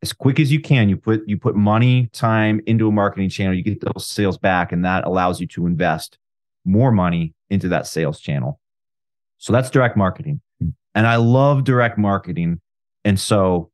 as 0.02 0.12
quick 0.12 0.38
as 0.38 0.52
you 0.52 0.60
can. 0.60 0.88
You 0.88 0.96
put 0.96 1.22
you 1.26 1.38
put 1.38 1.56
money 1.56 2.08
time 2.12 2.60
into 2.66 2.88
a 2.88 2.92
marketing 2.92 3.30
channel 3.30 3.54
you 3.54 3.62
get 3.62 3.80
those 3.80 4.06
sales 4.06 4.36
back 4.36 4.70
and 4.70 4.84
that 4.84 5.06
allows 5.06 5.40
you 5.40 5.46
to 5.48 5.66
invest 5.66 6.18
more 6.64 6.92
money 6.92 7.34
into 7.48 7.68
that 7.68 7.86
sales 7.86 8.20
channel. 8.20 8.60
So 9.38 9.52
that's 9.52 9.70
direct 9.70 9.96
marketing. 9.96 10.40
Hmm. 10.60 10.70
And 10.94 11.06
i 11.06 11.16
love 11.16 11.64
direct 11.64 11.96
marketing. 11.98 12.60
And 13.04 13.18
so 13.18 13.70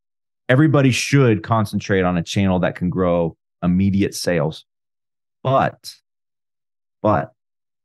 everybody 0.48 0.90
should 0.90 1.42
concentrate 1.42 2.02
on 2.02 2.16
a 2.16 2.22
channel 2.22 2.60
that 2.60 2.76
can 2.76 2.90
grow 2.90 3.36
immediate 3.62 4.14
sales. 4.14 4.64
But 5.42 5.94
but 7.02 7.32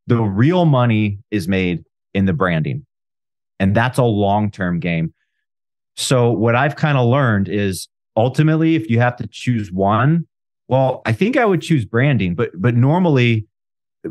the 0.07 0.21
real 0.21 0.65
money 0.65 1.19
is 1.31 1.47
made 1.47 1.83
in 2.13 2.25
the 2.25 2.33
branding 2.33 2.85
and 3.59 3.75
that's 3.75 3.97
a 3.97 4.03
long-term 4.03 4.79
game 4.79 5.13
so 5.95 6.31
what 6.31 6.55
i've 6.55 6.75
kind 6.75 6.97
of 6.97 7.07
learned 7.07 7.49
is 7.49 7.87
ultimately, 8.15 8.75
if 8.75 8.89
you 8.89 8.99
have 8.99 9.15
to 9.17 9.27
choose 9.27 9.71
one, 9.71 10.27
well, 10.67 11.01
I 11.05 11.11
think 11.11 11.37
I 11.37 11.45
would 11.45 11.61
choose 11.61 11.85
branding, 11.85 12.35
but 12.35 12.49
but 12.55 12.75
normally 12.75 13.47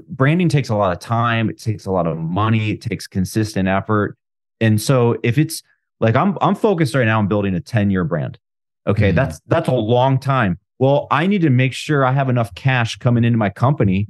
branding 0.09 0.49
takes 0.49 0.69
a 0.69 0.77
lot 0.77 0.93
of 0.93 0.99
time, 0.99 1.49
it 1.49 1.59
takes 1.59 1.87
a 1.87 1.91
lot 1.91 2.07
of 2.07 2.17
money, 2.17 2.71
it 2.71 2.81
takes 2.81 3.07
consistent 3.07 3.69
effort. 3.69 4.17
And 4.61 4.81
so 4.81 5.17
if 5.23 5.39
it's 5.39 5.63
like 6.01 6.15
I'm 6.15 6.37
I'm 6.41 6.55
focused 6.55 6.95
right 6.95 7.07
now 7.07 7.19
on 7.19 7.29
building 7.29 7.55
a 7.57 7.61
10-year 7.61 8.05
brand. 8.05 8.39
Okay, 8.87 9.13
mm 9.13 9.15
that's 9.15 9.41
that's 9.47 9.69
a 9.69 9.75
long 9.75 10.19
time. 10.19 10.59
Well, 10.79 11.07
I 11.11 11.27
need 11.27 11.43
to 11.43 11.51
make 11.51 11.73
sure 11.73 12.05
I 12.05 12.13
have 12.13 12.29
enough 12.29 12.55
cash 12.55 12.97
coming 12.97 13.25
into 13.25 13.39
my 13.39 13.49
company 13.49 14.07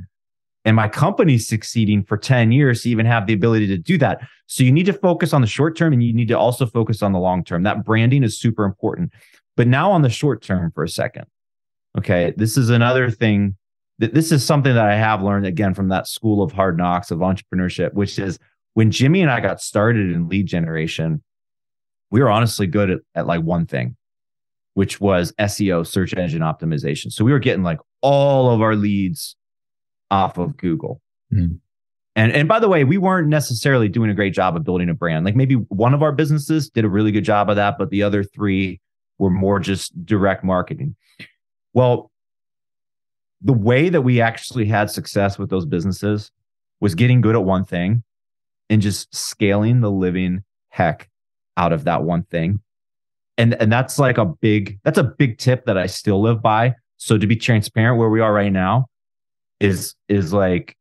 and 0.64 0.76
my 0.76 0.88
company's 0.88 1.46
succeeding 1.46 2.02
for 2.02 2.16
10 2.16 2.50
years 2.52 2.82
to 2.82 2.90
even 2.90 3.06
have 3.06 3.26
the 3.26 3.34
ability 3.34 3.66
to 3.66 3.78
do 3.78 3.98
that. 3.98 4.20
So 4.46 4.64
you 4.64 4.72
need 4.72 4.86
to 4.86 4.92
focus 4.92 5.32
on 5.32 5.40
the 5.40 5.46
short 5.46 5.76
term 5.76 5.92
and 5.92 6.02
you 6.02 6.12
need 6.12 6.28
to 6.28 6.38
also 6.38 6.66
focus 6.66 7.02
on 7.02 7.12
the 7.12 7.18
long 7.18 7.44
term. 7.44 7.62
That 7.64 7.84
branding 7.84 8.22
is 8.22 8.38
super 8.38 8.64
important. 8.64 9.12
But 9.56 9.68
now 9.68 9.90
on 9.90 10.02
the 10.02 10.10
short 10.10 10.42
term 10.42 10.72
for 10.72 10.82
a 10.82 10.88
second. 10.88 11.26
Okay. 11.98 12.32
This 12.36 12.56
is 12.56 12.70
another 12.70 13.10
thing 13.10 13.56
that 13.98 14.14
this 14.14 14.32
is 14.32 14.44
something 14.44 14.74
that 14.74 14.88
I 14.88 14.96
have 14.96 15.22
learned 15.22 15.46
again 15.46 15.74
from 15.74 15.88
that 15.88 16.08
school 16.08 16.42
of 16.42 16.52
hard 16.52 16.76
knocks 16.76 17.10
of 17.10 17.18
entrepreneurship, 17.20 17.92
which 17.92 18.18
is 18.18 18.38
when 18.72 18.90
Jimmy 18.90 19.20
and 19.20 19.30
I 19.30 19.40
got 19.40 19.60
started 19.60 20.10
in 20.10 20.28
lead 20.28 20.46
generation, 20.46 21.22
we 22.10 22.20
were 22.20 22.30
honestly 22.30 22.66
good 22.66 22.90
at, 22.90 23.00
at 23.14 23.26
like 23.26 23.42
one 23.42 23.66
thing, 23.66 23.96
which 24.74 25.00
was 25.00 25.32
SEO, 25.38 25.86
search 25.86 26.14
engine 26.14 26.42
optimization. 26.42 27.12
So 27.12 27.24
we 27.24 27.32
were 27.32 27.38
getting 27.38 27.62
like 27.62 27.78
all 28.00 28.50
of 28.50 28.60
our 28.60 28.74
leads 28.74 29.36
off 30.14 30.38
of 30.38 30.56
Google. 30.56 31.02
Mm. 31.32 31.58
And 32.14 32.32
and 32.32 32.48
by 32.48 32.60
the 32.60 32.68
way, 32.68 32.84
we 32.84 32.96
weren't 32.96 33.26
necessarily 33.26 33.88
doing 33.88 34.08
a 34.08 34.14
great 34.14 34.32
job 34.32 34.56
of 34.56 34.62
building 34.62 34.88
a 34.88 34.94
brand. 34.94 35.24
Like 35.24 35.34
maybe 35.34 35.56
one 35.56 35.92
of 35.92 36.02
our 36.02 36.12
businesses 36.12 36.70
did 36.70 36.84
a 36.84 36.88
really 36.88 37.10
good 37.10 37.24
job 37.24 37.50
of 37.50 37.56
that, 37.56 37.76
but 37.76 37.90
the 37.90 38.04
other 38.04 38.22
three 38.22 38.80
were 39.18 39.30
more 39.30 39.58
just 39.58 40.06
direct 40.06 40.44
marketing. 40.44 40.94
Well, 41.72 42.12
the 43.42 43.52
way 43.52 43.88
that 43.88 44.02
we 44.02 44.20
actually 44.20 44.66
had 44.66 44.90
success 44.90 45.36
with 45.36 45.50
those 45.50 45.66
businesses 45.66 46.30
was 46.80 46.94
getting 46.94 47.20
good 47.20 47.34
at 47.34 47.44
one 47.44 47.64
thing 47.64 48.04
and 48.70 48.80
just 48.80 49.12
scaling 49.12 49.80
the 49.80 49.90
living 49.90 50.44
heck 50.68 51.10
out 51.56 51.72
of 51.72 51.84
that 51.84 52.04
one 52.04 52.22
thing. 52.22 52.60
And 53.36 53.54
and 53.54 53.72
that's 53.72 53.98
like 53.98 54.18
a 54.18 54.24
big 54.26 54.78
that's 54.84 54.98
a 54.98 55.02
big 55.18 55.38
tip 55.38 55.66
that 55.66 55.76
I 55.76 55.86
still 55.86 56.22
live 56.22 56.40
by. 56.40 56.76
So 56.98 57.18
to 57.18 57.26
be 57.26 57.34
transparent 57.34 57.98
where 57.98 58.08
we 58.08 58.20
are 58.20 58.32
right 58.32 58.52
now 58.52 58.86
is 59.60 59.94
is 60.08 60.32
like 60.32 60.76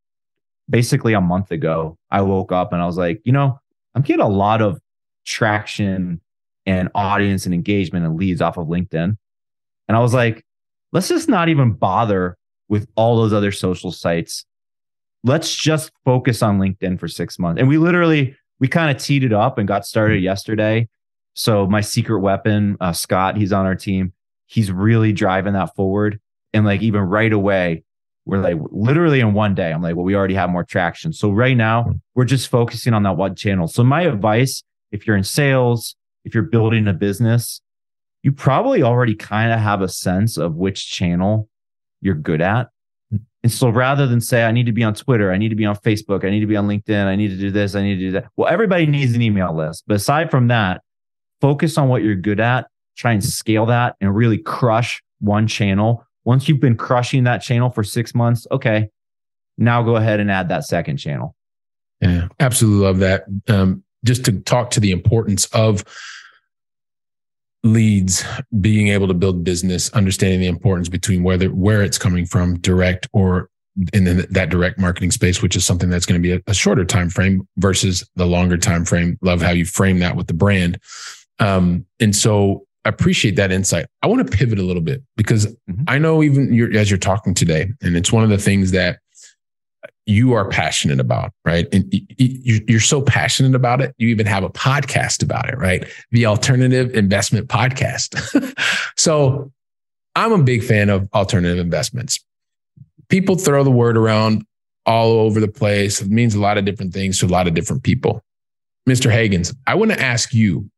basically 0.70 1.14
a 1.14 1.22
month 1.22 1.52
ago 1.52 1.98
I 2.12 2.22
woke 2.22 2.52
up 2.52 2.74
and 2.74 2.82
I 2.82 2.86
was 2.86 2.98
like, 2.98 3.22
you 3.24 3.32
know, 3.32 3.60
I'm 3.96 4.02
getting 4.02 4.26
a 4.26 4.30
lot 4.30 4.62
of 4.62 4.80
traction 5.26 6.22
and 6.66 6.90
audience 6.96 7.46
and 7.46 7.54
engagement 7.54 8.06
and 8.06 8.16
leads 8.16 8.42
off 8.42 8.58
of 8.58 8.68
LinkedIn. 8.68 9.18
And 9.88 9.98
I 9.98 10.00
was 10.00 10.14
like, 10.14 10.46
let's 10.92 11.10
just 11.10 11.28
not 11.28 11.50
even 11.50 11.74
bother 11.74 12.38
with 12.70 12.88
all 12.96 13.18
those 13.18 13.34
other 13.34 13.52
social 13.52 13.92
sites. 13.92 14.46
Let's 15.24 15.54
just 15.54 15.92
focus 16.06 16.42
on 16.42 16.60
LinkedIn 16.60 17.00
for 17.00 17.08
six 17.08 17.38
months. 17.38 17.60
And 17.60 17.68
we 17.68 17.78
literally, 17.78 18.36
we 18.60 18.68
kind 18.68 18.96
of 18.96 19.02
teed 19.02 19.24
it 19.24 19.34
up 19.34 19.58
and 19.58 19.68
got 19.68 19.86
started 19.86 20.22
yesterday. 20.22 20.88
So 21.34 21.68
my 21.68 21.82
secret 21.82 22.20
weapon, 22.20 22.78
uh, 22.80 22.94
Scott, 22.94 23.38
he's 23.38 23.52
on 23.52 23.66
our 23.66 23.76
team. 23.76 24.14
He's 24.48 24.72
really 24.72 25.12
driving 25.12 25.54
that 25.54 25.76
forward. 25.76 26.20
And 26.54 26.66
like 26.66 26.82
even 26.82 27.02
right 27.02 27.34
away, 27.34 27.84
we're 28.26 28.40
like 28.40 28.58
literally 28.72 29.20
in 29.20 29.34
one 29.34 29.54
day, 29.54 29.72
I'm 29.72 29.82
like, 29.82 29.96
well, 29.96 30.06
we 30.06 30.16
already 30.16 30.36
have 30.36 30.50
more 30.50 30.64
traction. 30.64 31.12
So 31.12 31.32
right 31.32 31.58
now, 31.58 31.84
hmm. 31.84 31.92
we're 32.16 32.26
just 32.26 32.48
focusing 32.48 32.94
on 32.94 33.04
that 33.04 33.18
one 33.18 33.36
channel. 33.36 33.68
So 33.68 33.84
my 33.84 34.04
advice, 34.04 34.64
if 34.92 35.06
you're 35.06 35.18
in 35.18 35.24
sales, 35.24 35.96
if 36.24 36.34
you're 36.34 36.44
building 36.44 36.88
a 36.88 36.94
business, 36.94 37.62
you 38.22 38.32
probably 38.32 38.82
already 38.82 39.16
kind 39.16 39.52
of 39.52 39.60
have 39.60 39.82
a 39.82 39.90
sense 39.90 40.38
of 40.38 40.56
which 40.56 40.90
channel 40.90 41.50
you're 42.02 42.16
good 42.16 42.42
at. 42.42 42.70
Hmm. 43.12 43.18
And 43.44 43.52
so 43.52 43.70
rather 43.70 44.08
than 44.08 44.22
say, 44.22 44.44
I 44.44 44.52
need 44.52 44.68
to 44.68 44.72
be 44.72 44.84
on 44.84 44.94
Twitter, 44.94 45.32
I 45.32 45.38
need 45.38 45.50
to 45.50 45.56
be 45.56 45.66
on 45.66 45.76
Facebook, 45.76 46.24
I 46.24 46.30
need 46.30 46.40
to 46.40 46.48
be 46.48 46.56
on 46.56 46.68
LinkedIn, 46.68 47.06
I 47.06 47.18
need 47.18 47.30
to 47.30 47.38
do 47.38 47.52
this, 47.52 47.76
I 47.76 47.84
need 47.84 47.96
to 47.96 48.02
do 48.02 48.12
that. 48.14 48.30
Well, 48.38 48.48
everybody 48.48 48.86
needs 48.86 49.14
an 49.16 49.22
email 49.22 49.56
list. 49.56 49.84
But 49.86 49.96
aside 49.96 50.32
from 50.32 50.48
that, 50.48 50.82
focus 51.42 51.78
on 51.78 51.90
what 51.90 52.04
you're 52.04 52.16
good 52.16 52.40
at, 52.40 52.68
try 52.96 53.12
and 53.12 53.24
scale 53.24 53.66
that 53.66 53.98
and 54.00 54.16
really 54.16 54.38
crush 54.38 55.04
one 55.20 55.46
channel. 55.46 56.06
Once 56.26 56.48
you've 56.48 56.60
been 56.60 56.78
crushing 56.78 57.26
that 57.26 57.42
channel 57.42 57.70
for 57.70 57.84
six 57.84 58.16
months, 58.16 58.48
okay, 58.52 58.90
now 59.58 59.84
go 59.84 59.96
ahead 59.96 60.20
and 60.20 60.32
add 60.32 60.50
that 60.50 60.64
second 60.64 60.98
channel. 60.98 61.36
Yeah, 62.02 62.28
absolutely 62.40 62.86
love 62.86 63.00
that. 63.00 63.26
Um, 63.48 63.84
just 64.04 64.26
to 64.26 64.40
talk 64.42 64.72
to 64.72 64.80
the 64.80 64.92
importance 64.92 65.46
of 65.48 65.84
leads 67.64 68.26
being 68.60 68.90
able 68.90 69.08
to 69.08 69.14
build 69.14 69.44
business 69.44 69.90
understanding 69.94 70.42
the 70.42 70.48
importance 70.48 70.90
between 70.90 71.24
whether 71.24 71.48
where 71.48 71.82
it's 71.82 71.98
coming 71.98 72.26
from 72.26 72.60
direct 72.60 73.08
or 73.14 73.50
in 73.94 74.04
the, 74.04 74.28
that 74.30 74.50
direct 74.50 74.78
marketing 74.78 75.12
space 75.12 75.42
which 75.42 75.56
is 75.56 75.66
something 75.66 75.90
that's 75.90 76.06
going 76.06 76.22
to 76.22 76.22
be 76.22 76.34
a, 76.34 76.42
a, 76.48 76.54
shorter 76.54 76.84
time 76.84 77.10
frame 77.10 77.48
versus 77.58 78.08
the 78.18 78.26
longer 78.26 78.58
time 78.58 78.84
frame 78.84 79.18
love 79.22 79.42
how 79.42 79.52
you 79.52 79.66
frame 79.66 80.00
that 80.00 80.18
with 80.18 80.28
the 80.28 80.34
brand 80.34 80.78
um, 81.40 81.86
and 82.02 82.14
so 82.14 82.66
I 82.86 82.90
appreciate 82.90 83.36
that 83.38 83.52
insight 83.52 83.86
i 84.02 84.08
want 84.08 84.30
to 84.30 84.38
pivot 84.38 84.60
a 84.60 84.64
little 84.64 84.82
bit 84.82 85.02
because 85.16 85.46
mm-hmm. 85.46 85.84
i 85.88 85.98
know 85.98 86.22
even 86.22 86.54
you're, 86.54 86.76
as 86.78 86.90
you're 86.92 86.98
talking 86.98 87.34
today 87.34 87.72
and 87.82 87.96
it's 87.96 88.12
one 88.12 88.24
of 88.24 88.30
the 88.30 88.38
things 88.38 88.72
that 88.72 89.00
you 90.06 90.34
are 90.34 90.48
passionate 90.50 91.00
about, 91.00 91.32
right? 91.46 91.68
And 91.74 91.86
you're 92.18 92.80
so 92.80 93.02
passionate 93.02 93.56
about 93.56 93.82
it, 93.82 93.96
you 93.98 94.10
even 94.10 94.26
have 94.26 94.44
a 94.44 94.50
podcast 94.50 95.24
about 95.24 95.50
it, 95.50 95.58
right? 95.58 95.88
The 96.12 96.26
Alternative 96.26 96.94
Investment 96.94 97.48
Podcast. 97.48 98.54
so 98.98 99.52
I'm 100.16 100.32
a 100.34 100.44
big 100.44 100.64
fan 100.64 100.90
of 100.90 101.08
alternative 101.14 101.60
investments. 101.60 102.24
People 103.10 103.36
throw 103.36 103.64
the 103.64 103.72
word 103.72 103.98
around 103.98 104.46
all 104.86 105.12
over 105.12 105.40
the 105.40 105.48
place. 105.48 106.02
It 106.02 106.10
means 106.10 106.36
a 106.36 106.40
lot 106.40 106.58
of 106.58 106.66
different 106.66 106.94
things 106.94 107.20
to 107.20 107.26
a 107.26 107.28
lot 107.28 107.48
of 107.48 107.54
different 107.54 107.84
people. 107.84 108.22
Mr. 108.88 109.10
Hagans, 109.10 109.56
I 109.66 109.76
want 109.76 109.92
to 109.92 110.02
ask 110.02 110.34
you, 110.34 110.70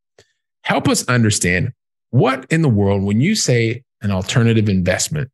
help 0.64 0.88
us 0.88 1.08
understand 1.08 1.74
what 2.12 2.46
in 2.50 2.62
the 2.62 2.70
world, 2.70 3.04
when 3.04 3.22
you 3.22 3.36
say 3.36 3.84
an 4.02 4.12
alternative 4.12 4.70
investment, 4.70 5.32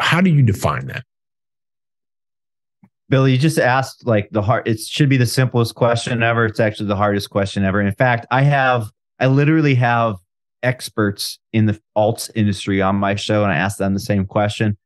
how 0.00 0.20
do 0.20 0.30
you 0.30 0.42
define 0.42 0.86
that? 0.86 1.04
Billy, 3.08 3.32
you 3.32 3.38
just 3.38 3.58
asked 3.58 4.06
like 4.06 4.28
the 4.30 4.42
hard, 4.42 4.66
it 4.66 4.80
should 4.80 5.08
be 5.08 5.16
the 5.16 5.26
simplest 5.26 5.74
question 5.74 6.22
ever. 6.22 6.46
It's 6.46 6.58
actually 6.58 6.86
the 6.86 6.96
hardest 6.96 7.30
question 7.30 7.64
ever. 7.64 7.80
In 7.80 7.92
fact, 7.92 8.26
I 8.30 8.42
have, 8.42 8.90
I 9.20 9.26
literally 9.26 9.74
have 9.74 10.16
experts 10.62 11.38
in 11.52 11.66
the 11.66 11.78
alts 11.96 12.30
industry 12.34 12.80
on 12.80 12.96
my 12.96 13.14
show 13.14 13.44
and 13.44 13.52
I 13.52 13.56
ask 13.56 13.76
them 13.76 13.92
the 13.92 14.00
same 14.00 14.24
question. 14.24 14.76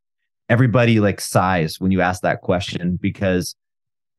Everybody 0.49 0.99
like 0.99 1.21
sighs 1.21 1.79
when 1.79 1.91
you 1.91 2.01
ask 2.01 2.21
that 2.21 2.41
question 2.41 2.99
because 3.01 3.55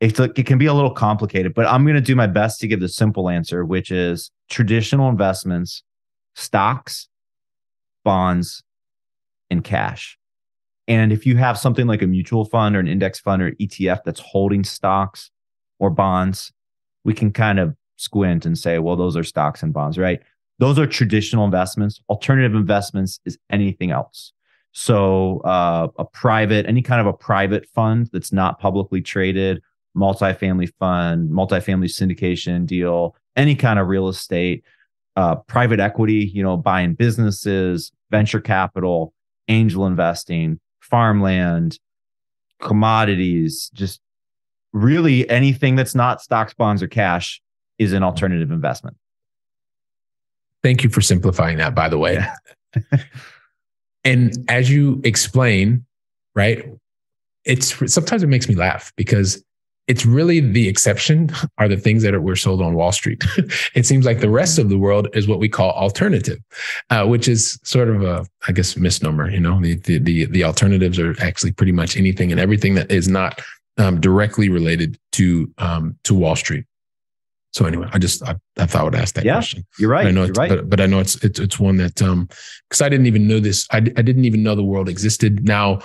it's 0.01 0.19
like, 0.19 0.39
it 0.39 0.47
can 0.47 0.59
be 0.59 0.67
a 0.67 0.73
little 0.73 0.95
complicated, 0.95 1.53
but 1.53 1.67
I'm 1.67 1.85
going 1.85 1.95
to 1.95 2.01
do 2.01 2.17
my 2.17 2.27
best 2.27 2.59
to 2.61 2.67
give 2.67 2.81
the 2.81 2.89
simple 2.89 3.29
answer, 3.29 3.65
which 3.67 3.91
is 3.91 4.31
traditional 4.49 5.11
investments, 5.11 5.83
stocks, 6.35 7.09
bonds, 8.05 8.63
and 9.51 9.65
cash. 9.65 10.19
And 10.89 11.13
if 11.13 11.25
you 11.25 11.37
have 11.37 11.59
something 11.59 11.87
like 11.87 12.03
a 12.03 12.07
mutual 12.07 12.45
fund 12.45 12.75
or 12.75 12.81
an 12.81 12.89
index 12.89 13.21
fund 13.21 13.43
or 13.43 13.53
ETF 13.53 14.01
that's 14.05 14.21
holding 14.21 14.65
stocks 14.65 15.31
or 15.79 15.91
bonds, 15.91 16.53
we 17.05 17.15
can 17.15 17.33
kind 17.33 17.59
of 17.59 17.77
squint 17.97 18.47
and 18.47 18.59
say, 18.59 18.79
well, 18.79 18.97
those 18.97 19.17
are 19.17 19.23
stocks 19.23 19.63
and 19.63 19.73
bonds, 19.73 19.99
right? 19.99 20.21
Those 20.59 20.79
are 20.79 20.87
traditional 20.87 21.45
investments. 21.45 22.01
Alternative 22.09 22.55
investments 22.55 23.21
is 23.25 23.39
anything 23.51 23.91
else. 23.91 24.33
So, 24.73 25.41
uh, 25.41 25.89
a 25.99 26.05
private, 26.05 26.67
any 26.67 26.83
kind 26.83 27.01
of 27.01 27.07
a 27.07 27.13
private 27.13 27.67
fund 27.67 28.09
that's 28.13 28.33
not 28.33 28.61
publicly 28.61 29.01
traded, 29.01 29.63
multifamily 29.97 30.73
fund, 30.79 31.31
multifamily 31.31 31.87
syndication 31.87 32.67
deal, 32.67 33.17
any 33.37 33.55
kind 33.55 33.79
of 33.79 33.89
real 33.89 34.09
estate, 34.09 34.65
uh, 35.21 35.35
private 35.47 35.81
equity, 35.81 36.31
you 36.33 36.43
know, 36.43 36.57
buying 36.57 36.95
businesses, 36.95 37.93
venture 38.11 38.41
capital, 38.41 39.13
angel 39.49 39.87
investing, 39.87 40.59
farmland, 40.81 41.79
commodities, 42.59 43.71
just 43.75 44.01
really 44.73 45.29
anything 45.29 45.77
that's 45.77 45.95
not 45.95 46.23
stocks, 46.23 46.55
bonds, 46.55 46.83
or 46.83 46.89
cash 46.89 47.43
is 47.79 47.93
an 47.93 48.03
alternative 48.03 48.51
investment. 48.51 48.97
Thank 50.63 50.85
you 50.85 50.89
for 50.89 51.03
simplifying 51.03 51.59
that, 51.59 51.75
by 51.75 51.91
the 51.91 51.99
way. 51.99 52.25
and 54.05 54.33
as 54.49 54.71
you 54.71 55.03
explain, 55.05 55.85
right, 56.35 56.65
it's 57.45 57.93
sometimes 57.93 58.23
it 58.23 58.29
makes 58.29 58.49
me 58.49 58.55
laugh 58.55 58.91
because 58.97 59.45
it's 59.91 60.07
really 60.07 60.39
the 60.39 60.69
exception 60.69 61.31
are 61.59 61.67
the 61.67 61.77
things 61.77 62.05
that 62.05 62.15
are, 62.15 62.21
were 62.21 62.37
sold 62.37 62.63
on 62.63 62.75
Wall 62.75 62.93
Street. 62.93 63.25
it 63.75 63.85
seems 63.85 64.07
like 64.07 64.21
the 64.21 64.31
rest 64.31 64.57
of 64.57 64.69
the 64.69 64.79
world 64.79 65.09
is 65.15 65.27
what 65.27 65.41
we 65.41 65.49
call 65.49 65.73
alternative, 65.73 66.39
uh, 66.91 67.05
which 67.05 67.27
is 67.27 67.59
sort 67.65 67.89
of 67.89 68.05
a, 68.05 68.25
I 68.47 68.53
guess, 68.53 68.77
misnomer. 68.77 69.29
You 69.29 69.41
know, 69.41 69.61
the, 69.61 69.75
the, 69.75 69.99
the 69.99 70.27
the 70.27 70.45
alternatives 70.45 71.01
are 71.01 71.17
actually 71.21 71.51
pretty 71.51 71.73
much 71.73 71.97
anything 71.97 72.31
and 72.31 72.41
everything 72.41 72.77
that 72.77 72.89
is 72.89 73.09
not 73.09 73.41
um, 73.79 74.01
directly 74.01 74.49
related 74.49 74.97
to 75.13 75.53
um, 75.59 75.97
to 76.05 76.15
Wall 76.15 76.37
Street. 76.37 76.67
So 77.53 77.67
anyway, 77.67 77.89
I 77.93 77.99
just 77.99 78.23
I, 78.23 78.37
I 78.59 78.67
thought 78.67 78.83
I 78.83 78.85
would 78.85 78.95
ask 78.95 79.17
that 79.17 79.25
yeah, 79.25 79.35
question. 79.35 79.67
You're 79.77 79.91
right. 79.91 80.07
I 80.07 80.13
know 80.13 80.23
you're 80.23 80.35
right. 80.35 80.51
But, 80.51 80.71
but 80.71 80.81
I 80.81 80.87
know 80.87 81.01
it's 81.01 81.17
it's 81.25 81.41
it's 81.41 81.59
one 81.59 81.79
that 81.79 82.01
um 82.01 82.29
because 82.69 82.81
I 82.81 82.89
didn't 82.89 83.07
even 83.07 83.27
know 83.27 83.41
this. 83.41 83.67
I, 83.73 83.79
I 83.79 84.03
didn't 84.03 84.25
even 84.25 84.45
know 84.45 84.55
the 84.55 84.63
world 84.63 84.89
existed. 84.89 85.45
Now 85.45 85.81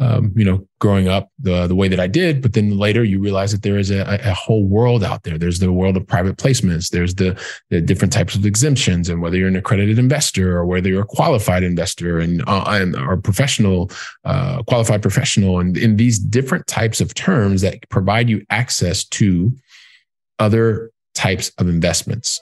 um, 0.00 0.32
you 0.36 0.44
know, 0.44 0.66
growing 0.78 1.08
up 1.08 1.30
the 1.38 1.66
the 1.66 1.74
way 1.74 1.88
that 1.88 1.98
I 1.98 2.06
did. 2.06 2.40
But 2.40 2.52
then 2.52 2.78
later 2.78 3.02
you 3.04 3.20
realize 3.20 3.52
that 3.52 3.62
there 3.62 3.78
is 3.78 3.90
a, 3.90 4.20
a 4.22 4.34
whole 4.34 4.64
world 4.64 5.02
out 5.02 5.24
there. 5.24 5.38
There's 5.38 5.58
the 5.58 5.72
world 5.72 5.96
of 5.96 6.06
private 6.06 6.36
placements. 6.36 6.90
There's 6.90 7.14
the, 7.14 7.40
the 7.70 7.80
different 7.80 8.12
types 8.12 8.34
of 8.34 8.46
exemptions, 8.46 9.08
and 9.08 9.20
whether 9.20 9.36
you're 9.36 9.48
an 9.48 9.56
accredited 9.56 9.98
investor 9.98 10.56
or 10.56 10.66
whether 10.66 10.88
you're 10.88 11.02
a 11.02 11.06
qualified 11.06 11.62
investor 11.62 12.18
and 12.18 12.42
uh, 12.46 12.64
and 12.68 12.94
or 12.96 13.16
professional, 13.16 13.90
uh, 14.24 14.62
qualified 14.64 15.02
professional, 15.02 15.58
and 15.58 15.76
in 15.76 15.96
these 15.96 16.18
different 16.18 16.66
types 16.66 17.00
of 17.00 17.14
terms 17.14 17.62
that 17.62 17.88
provide 17.88 18.28
you 18.28 18.44
access 18.50 19.04
to 19.04 19.52
other 20.38 20.92
types 21.14 21.50
of 21.58 21.68
investments 21.68 22.40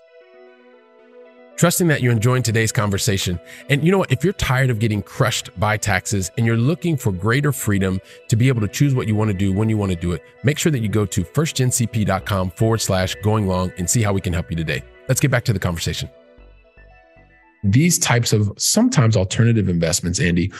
trusting 1.56 1.88
that 1.88 2.02
you're 2.02 2.12
enjoying 2.12 2.42
today's 2.42 2.72
conversation. 2.72 3.40
And 3.68 3.84
you 3.84 3.90
know 3.90 3.98
what? 3.98 4.12
If 4.12 4.22
you're 4.22 4.32
tired 4.34 4.70
of 4.70 4.78
getting 4.78 5.02
crushed 5.02 5.50
by 5.58 5.76
taxes 5.76 6.30
and 6.36 6.46
you're 6.46 6.56
looking 6.56 6.96
for 6.96 7.12
greater 7.12 7.52
freedom 7.52 8.00
to 8.28 8.36
be 8.36 8.48
able 8.48 8.60
to 8.60 8.68
choose 8.68 8.94
what 8.94 9.08
you 9.08 9.14
want 9.14 9.30
to 9.30 9.36
do 9.36 9.52
when 9.52 9.68
you 9.68 9.76
want 9.76 9.90
to 9.92 9.96
do 9.96 10.12
it, 10.12 10.22
make 10.44 10.58
sure 10.58 10.70
that 10.72 10.80
you 10.80 10.88
go 10.88 11.06
to 11.06 11.24
firstgencp.com 11.24 12.50
forward 12.50 12.80
slash 12.80 13.14
going 13.22 13.46
long 13.46 13.72
and 13.78 13.88
see 13.88 14.02
how 14.02 14.12
we 14.12 14.20
can 14.20 14.32
help 14.32 14.50
you 14.50 14.56
today. 14.56 14.82
Let's 15.08 15.20
get 15.20 15.30
back 15.30 15.44
to 15.44 15.52
the 15.52 15.58
conversation. 15.58 16.10
These 17.64 17.98
types 17.98 18.32
of 18.32 18.52
sometimes 18.58 19.16
alternative 19.16 19.68
investments, 19.68 20.20
Andy, 20.20 20.52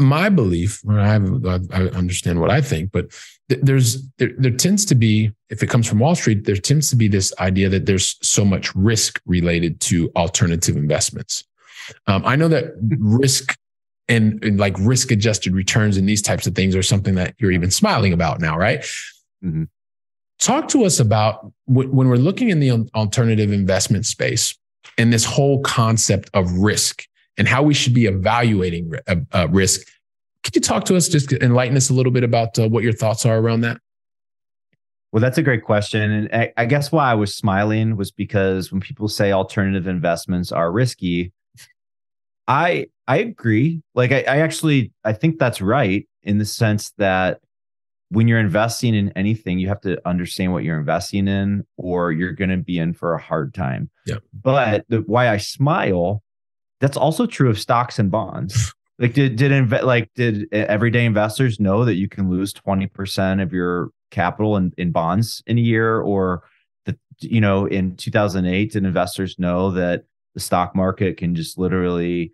my 0.00 0.28
belief, 0.28 0.82
I, 0.88 1.06
have, 1.06 1.46
I 1.46 1.82
understand 1.96 2.40
what 2.40 2.50
I 2.50 2.60
think, 2.60 2.90
but 2.90 3.08
there's 3.48 4.02
there, 4.18 4.30
there 4.38 4.50
tends 4.50 4.84
to 4.86 4.94
be, 4.94 5.32
if 5.50 5.62
it 5.62 5.68
comes 5.68 5.86
from 5.86 5.98
Wall 5.98 6.14
Street, 6.14 6.44
there 6.44 6.56
tends 6.56 6.88
to 6.90 6.96
be 6.96 7.08
this 7.08 7.32
idea 7.38 7.68
that 7.68 7.86
there's 7.86 8.16
so 8.26 8.44
much 8.44 8.74
risk 8.74 9.20
related 9.26 9.80
to 9.80 10.10
alternative 10.16 10.76
investments. 10.76 11.44
Um, 12.06 12.24
I 12.24 12.36
know 12.36 12.48
that 12.48 12.72
risk 12.98 13.56
and, 14.08 14.42
and, 14.44 14.58
like 14.58 14.76
risk 14.78 15.10
adjusted 15.10 15.54
returns 15.54 15.96
and 15.96 16.08
these 16.08 16.22
types 16.22 16.46
of 16.46 16.54
things 16.54 16.74
are 16.74 16.82
something 16.82 17.14
that 17.16 17.34
you're 17.38 17.52
even 17.52 17.70
smiling 17.70 18.12
about 18.12 18.40
now, 18.40 18.56
right? 18.56 18.80
Mm-hmm. 19.44 19.64
Talk 20.38 20.68
to 20.68 20.84
us 20.84 20.98
about 20.98 21.52
when 21.66 22.08
we're 22.08 22.16
looking 22.16 22.48
in 22.48 22.60
the 22.60 22.88
alternative 22.94 23.52
investment 23.52 24.06
space 24.06 24.56
and 24.96 25.12
this 25.12 25.24
whole 25.24 25.60
concept 25.60 26.30
of 26.32 26.50
risk 26.52 27.06
and 27.40 27.48
how 27.48 27.62
we 27.62 27.72
should 27.72 27.94
be 27.94 28.04
evaluating 28.04 28.92
uh, 29.08 29.16
uh, 29.32 29.48
risk. 29.48 29.88
Could 30.44 30.54
you 30.54 30.60
talk 30.60 30.84
to 30.84 30.94
us, 30.94 31.08
just 31.08 31.32
enlighten 31.32 31.74
us 31.74 31.88
a 31.88 31.94
little 31.94 32.12
bit 32.12 32.22
about 32.22 32.58
uh, 32.58 32.68
what 32.68 32.84
your 32.84 32.92
thoughts 32.92 33.24
are 33.24 33.38
around 33.38 33.62
that? 33.62 33.80
Well, 35.10 35.22
that's 35.22 35.38
a 35.38 35.42
great 35.42 35.64
question. 35.64 36.10
And 36.10 36.34
I, 36.34 36.52
I, 36.58 36.66
guess 36.66 36.92
why 36.92 37.10
I 37.10 37.14
was 37.14 37.34
smiling 37.34 37.96
was 37.96 38.10
because 38.10 38.70
when 38.70 38.82
people 38.82 39.08
say 39.08 39.32
alternative 39.32 39.86
investments 39.86 40.52
are 40.52 40.70
risky, 40.70 41.32
I 42.46 42.88
I 43.08 43.16
agree. 43.18 43.80
Like 43.94 44.12
I, 44.12 44.20
I 44.28 44.36
actually 44.40 44.92
I 45.02 45.14
think 45.14 45.38
that's 45.38 45.62
right 45.62 46.06
in 46.22 46.36
the 46.36 46.44
sense 46.44 46.90
that 46.98 47.40
when 48.10 48.28
you're 48.28 48.38
investing 48.38 48.94
in 48.94 49.12
anything, 49.16 49.58
you 49.58 49.68
have 49.68 49.80
to 49.80 49.98
understand 50.06 50.52
what 50.52 50.62
you're 50.62 50.78
investing 50.78 51.26
in, 51.26 51.64
or 51.78 52.12
you're 52.12 52.32
going 52.32 52.50
to 52.50 52.58
be 52.58 52.78
in 52.78 52.92
for 52.92 53.14
a 53.14 53.20
hard 53.20 53.54
time. 53.54 53.88
Yeah. 54.04 54.16
But 54.34 54.84
the, 54.88 54.98
why 54.98 55.30
I 55.30 55.38
smile, 55.38 56.22
that's 56.80 56.96
also 56.96 57.26
true 57.26 57.50
of 57.50 57.60
stocks 57.60 57.98
and 57.98 58.10
bonds. 58.10 58.74
like, 58.98 59.14
did 59.14 59.36
did 59.36 59.52
inve- 59.52 59.84
like 59.84 60.10
did 60.14 60.52
everyday 60.52 61.04
investors 61.04 61.60
know 61.60 61.84
that 61.84 61.94
you 61.94 62.08
can 62.08 62.30
lose 62.30 62.52
twenty 62.52 62.86
percent 62.86 63.40
of 63.40 63.52
your 63.52 63.90
capital 64.10 64.56
in, 64.56 64.72
in 64.76 64.92
bonds 64.92 65.42
in 65.46 65.58
a 65.58 65.62
year, 65.62 66.00
or 66.00 66.42
the 66.86 66.98
you 67.20 67.40
know 67.40 67.66
in 67.66 67.96
2008 67.96 68.72
did 68.72 68.84
investors 68.84 69.38
know 69.38 69.70
that 69.70 70.04
the 70.34 70.40
stock 70.40 70.74
market 70.74 71.16
can 71.16 71.34
just 71.34 71.58
literally 71.58 72.32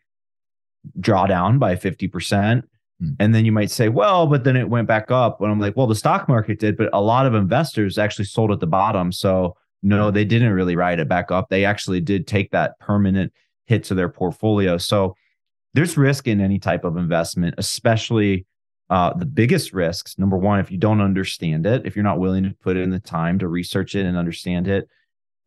draw 1.01 1.27
down 1.27 1.59
by 1.59 1.77
50 1.77 2.09
percent? 2.09 2.65
Hmm. 3.01 3.11
And 3.19 3.35
then 3.35 3.45
you 3.45 3.53
might 3.53 3.71
say, 3.71 3.89
well, 3.89 4.27
but 4.27 4.45
then 4.45 4.57
it 4.57 4.71
went 4.71 4.89
back 4.89 5.11
up. 5.11 5.41
And 5.41 5.51
I'm 5.51 5.61
like, 5.61 5.77
well, 5.77 5.87
the 5.87 5.95
stock 5.95 6.29
market 6.29 6.59
did, 6.59 6.77
but 6.77 6.89
a 6.93 7.01
lot 7.01 7.27
of 7.27 7.35
investors 7.35 7.99
actually 7.99 8.25
sold 8.27 8.53
at 8.53 8.61
the 8.61 8.67
bottom. 8.67 9.13
So 9.13 9.57
no, 9.83 10.11
they 10.11 10.25
didn't 10.25 10.53
really 10.53 10.77
ride 10.77 11.01
it 11.01 11.09
back 11.09 11.31
up. 11.31 11.49
They 11.49 11.65
actually 11.65 12.01
did 12.01 12.27
take 12.27 12.51
that 12.53 12.79
permanent 12.81 13.33
hit 13.67 13.85
to 13.85 13.95
their 13.95 14.09
portfolio. 14.09 14.79
So 14.79 15.15
there's 15.75 15.97
risk 15.97 16.27
in 16.27 16.41
any 16.41 16.59
type 16.59 16.85
of 16.85 16.97
investment, 16.97 17.55
especially 17.59 18.47
uh, 18.89 19.13
the 19.15 19.27
biggest 19.27 19.73
risks. 19.73 20.19
Number 20.19 20.37
one, 20.37 20.61
if 20.61 20.71
you 20.71 20.79
don't 20.79 21.01
understand 21.01 21.67
it, 21.67 21.85
if 21.85 21.97
you're 21.97 22.05
not 22.05 22.19
willing 22.19 22.45
to 22.45 22.55
put 22.63 22.77
in 22.77 22.91
the 22.91 23.01
time 23.01 23.39
to 23.41 23.49
research 23.49 23.95
it 23.95 24.07
and 24.07 24.17
understand 24.17 24.69
it. 24.69 24.89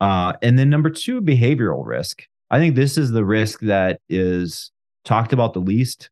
Uh, 0.02 0.34
and 0.42 0.60
then 0.60 0.70
number 0.70 0.90
two, 0.90 1.22
behavioral 1.22 1.86
risk. 1.86 2.24
I 2.52 2.60
think 2.60 2.76
this 2.76 2.98
is 2.98 3.12
the 3.12 3.26
risk 3.26 3.62
that 3.62 4.02
is 4.10 4.72
talked 5.04 5.34
about 5.34 5.54
the 5.54 5.60
least 5.60 6.10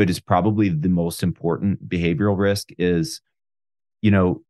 but 0.00 0.08
is 0.08 0.18
probably 0.18 0.70
the 0.70 0.88
most 0.88 1.22
important 1.22 1.86
behavioral 1.86 2.38
risk 2.38 2.70
is 2.78 3.20
you 4.00 4.10
know 4.10 4.40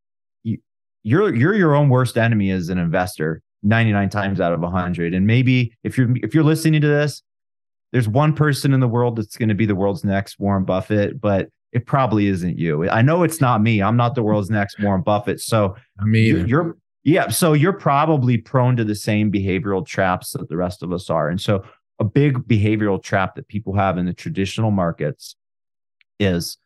you, 0.45 0.59
you're 1.03 1.35
you're 1.35 1.57
your 1.57 1.75
own 1.75 1.89
worst 1.89 2.17
enemy 2.17 2.53
as 2.53 2.69
an 2.69 2.79
investor 2.79 3.43
99 3.63 4.09
times 4.09 4.41
out 4.41 4.53
of 4.53 4.61
100 4.61 5.15
and 5.15 5.27
maybe 5.27 5.73
if 5.85 5.99
you're 5.99 6.09
if 6.23 6.35
you're 6.35 6.45
listening 6.45 6.81
to 6.81 6.89
this 6.89 7.23
there's 7.93 8.09
one 8.09 8.35
person 8.35 8.73
in 8.73 8.81
the 8.81 8.89
world 8.89 9.17
that's 9.17 9.37
going 9.37 9.49
to 9.49 9.55
be 9.55 9.67
the 9.67 9.75
world's 9.75 10.05
next 10.05 10.39
Warren 10.39 10.65
Buffett 10.65 11.21
but 11.21 11.49
it 11.73 11.87
probably 11.87 12.27
isn't 12.27 12.59
you. 12.59 12.89
I 12.91 13.01
know 13.01 13.23
it's 13.23 13.41
not 13.41 13.63
me. 13.63 13.81
I'm 13.81 13.97
not 13.97 14.17
the 14.17 14.25
world's 14.25 14.51
next 14.51 14.81
Warren 14.81 15.03
Buffett. 15.03 15.41
So 15.41 15.77
I 16.01 16.05
mean 16.05 16.47
you're 16.49 16.77
yeah 17.05 17.29
so 17.29 17.53
you're 17.53 17.73
probably 17.73 18.39
prone 18.39 18.77
to 18.77 18.85
the 18.85 18.95
same 18.95 19.31
behavioral 19.31 19.87
traps 19.87 20.33
that 20.33 20.49
the 20.49 20.57
rest 20.57 20.83
of 20.83 20.93
us 20.93 21.11
are. 21.11 21.29
And 21.29 21.41
so 21.41 21.65
a 21.99 22.05
big 22.05 22.39
behavioral 22.49 23.03
trap 23.03 23.35
that 23.35 23.47
people 23.47 23.75
have 23.75 23.99
in 23.99 24.07
the 24.07 24.13
traditional 24.13 24.71
markets 24.71 25.37
is 26.19 26.59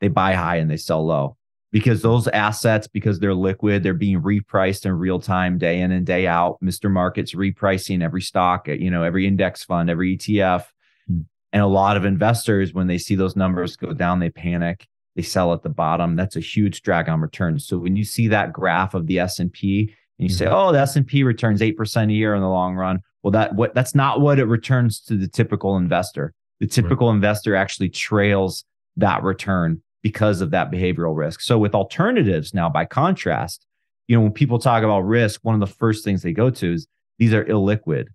they 0.00 0.08
buy 0.08 0.34
high 0.34 0.56
and 0.56 0.70
they 0.70 0.76
sell 0.76 1.04
low 1.04 1.37
because 1.70 2.02
those 2.02 2.28
assets 2.28 2.86
because 2.86 3.18
they're 3.18 3.34
liquid 3.34 3.82
they're 3.82 3.94
being 3.94 4.22
repriced 4.22 4.86
in 4.86 4.92
real 4.92 5.20
time 5.20 5.58
day 5.58 5.80
in 5.80 5.92
and 5.92 6.06
day 6.06 6.26
out. 6.26 6.58
Mr 6.62 6.90
market's 6.90 7.34
repricing 7.34 8.02
every 8.02 8.22
stock 8.22 8.68
you 8.68 8.90
know 8.90 9.02
every 9.02 9.26
index 9.26 9.64
fund 9.64 9.90
every 9.90 10.16
etf 10.16 10.64
mm. 11.10 11.24
and 11.52 11.62
a 11.62 11.66
lot 11.66 11.96
of 11.96 12.04
investors 12.04 12.72
when 12.72 12.86
they 12.86 12.98
see 12.98 13.14
those 13.14 13.36
numbers 13.36 13.76
go 13.76 13.92
down 13.92 14.18
they 14.18 14.30
panic. 14.30 14.86
They 15.16 15.22
sell 15.22 15.52
at 15.52 15.62
the 15.62 15.68
bottom. 15.68 16.14
That's 16.14 16.36
a 16.36 16.40
huge 16.40 16.82
drag 16.82 17.08
on 17.08 17.20
returns. 17.20 17.66
So 17.66 17.76
when 17.76 17.96
you 17.96 18.04
see 18.04 18.28
that 18.28 18.52
graph 18.52 18.94
of 18.94 19.06
the 19.06 19.18
s&p 19.18 19.80
and 19.82 19.90
you 20.18 20.28
mm-hmm. 20.28 20.36
say 20.36 20.46
oh 20.46 20.72
the 20.72 20.80
s&p 20.80 21.22
returns 21.22 21.60
8% 21.60 22.08
a 22.08 22.12
year 22.12 22.34
in 22.34 22.40
the 22.40 22.48
long 22.48 22.74
run. 22.76 23.00
Well 23.22 23.32
that 23.32 23.54
what 23.54 23.74
that's 23.74 23.94
not 23.94 24.20
what 24.20 24.38
it 24.38 24.44
returns 24.44 25.00
to 25.02 25.16
the 25.16 25.28
typical 25.28 25.76
investor. 25.76 26.32
The 26.60 26.66
typical 26.66 27.08
right. 27.08 27.14
investor 27.14 27.54
actually 27.54 27.90
trails 27.90 28.64
that 28.96 29.22
return 29.22 29.80
because 30.02 30.40
of 30.40 30.50
that 30.50 30.70
behavioral 30.70 31.16
risk. 31.16 31.40
So 31.40 31.58
with 31.58 31.74
alternatives 31.74 32.54
now, 32.54 32.68
by 32.68 32.84
contrast, 32.84 33.66
you 34.06 34.16
know, 34.16 34.22
when 34.22 34.32
people 34.32 34.58
talk 34.58 34.82
about 34.82 35.00
risk, 35.00 35.40
one 35.42 35.54
of 35.54 35.60
the 35.60 35.66
first 35.66 36.04
things 36.04 36.22
they 36.22 36.32
go 36.32 36.50
to 36.50 36.72
is 36.72 36.86
these 37.18 37.34
are 37.34 37.44
illiquid. 37.44 38.06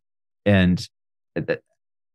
And 0.46 0.88
that, 1.36 1.62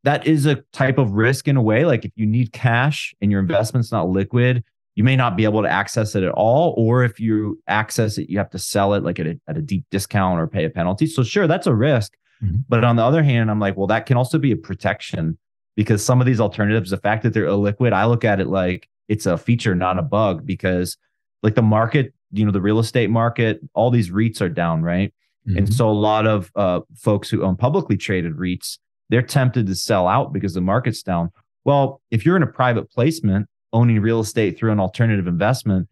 that 0.05 0.27
is 0.27 0.47
a 0.47 0.57
type 0.73 0.99
of 0.99 1.13
risk 1.13 1.49
in 1.49 1.57
a 1.57 1.63
way. 1.63 1.85
Like 1.85 2.05
if 2.05 2.13
you 2.17 2.27
need 2.27 2.53
cash 2.53 3.15
and 3.21 3.31
your 3.31 3.41
investment's 3.41 3.93
not 3.93 4.09
liquid, 4.09 4.65
you 4.95 5.05
may 5.05 5.15
not 5.15 5.37
be 5.37 5.45
able 5.45 5.63
to 5.63 5.69
access 5.69 6.17
it 6.17 6.25
at 6.25 6.33
all. 6.33 6.75
Or 6.77 7.05
if 7.05 7.21
you 7.21 7.63
access 7.69 8.19
it, 8.19 8.29
you 8.29 8.39
have 8.39 8.51
to 8.51 8.59
sell 8.59 8.95
it 8.95 9.05
like 9.05 9.21
at 9.21 9.27
a, 9.27 9.41
at 9.47 9.57
a 9.57 9.63
deep 9.63 9.85
discount 9.91 10.41
or 10.41 10.49
pay 10.49 10.65
a 10.65 10.71
penalty. 10.71 11.07
So 11.07 11.23
sure, 11.23 11.47
that's 11.47 11.69
a 11.69 11.75
risk. 11.75 12.17
Mm-hmm. 12.43 12.63
But 12.69 12.85
on 12.85 12.97
the 12.97 13.05
other 13.05 13.23
hand, 13.23 13.51
I'm 13.51 13.61
like, 13.61 13.77
well, 13.77 13.87
that 13.89 14.07
can 14.07 14.17
also 14.17 14.39
be 14.39 14.51
a 14.51 14.57
protection 14.57 15.39
because 15.77 16.05
some 16.05 16.21
of 16.21 16.27
these 16.27 16.41
alternatives, 16.41 16.91
the 16.91 16.97
fact 16.97 17.23
that 17.23 17.33
they're 17.33 17.45
illiquid, 17.47 17.93
I 17.93 18.07
look 18.07 18.25
at 18.25 18.41
it 18.41 18.49
like 18.49 18.89
it's 19.09 19.27
a 19.27 19.37
feature, 19.37 19.75
not 19.75 19.99
a 19.99 20.03
bug, 20.03 20.47
because 20.47 20.97
like 21.43 21.55
the 21.55 21.63
market, 21.63 22.15
you 22.33 22.45
know, 22.45 22.53
the 22.53 22.61
real 22.61 22.79
estate 22.79 23.11
market, 23.11 23.61
all 23.75 23.91
these 23.91 24.11
REITs 24.11 24.41
are 24.41 24.49
down, 24.49 24.83
right? 24.83 25.13
Mm-hmm. 25.49 25.59
And 25.59 25.75
so 25.75 25.89
a 25.89 25.93
lot 25.93 26.27
of 26.27 26.51
uh, 26.55 26.81
folks 26.97 27.31
who 27.31 27.43
own 27.43 27.57
publicly 27.57 27.97
traded 27.97 28.35
REITs, 28.35 28.79
they're 29.09 29.23
tempted 29.23 29.67
to 29.67 29.75
sell 29.75 30.07
out 30.07 30.33
because 30.33 30.55
the 30.55 30.61
market's 30.61 31.03
down. 31.03 31.31
Well, 31.65 32.03
if 32.11 32.25
you're 32.25 32.37
in 32.37 32.43
a 32.43 32.49
private 32.49 32.91
placement 32.91 33.49
owning 33.73 34.01
real 34.01 34.21
estate 34.21 34.59
through 34.59 34.73
an 34.73 34.81
alternative 34.81 35.27
investment, 35.27 35.89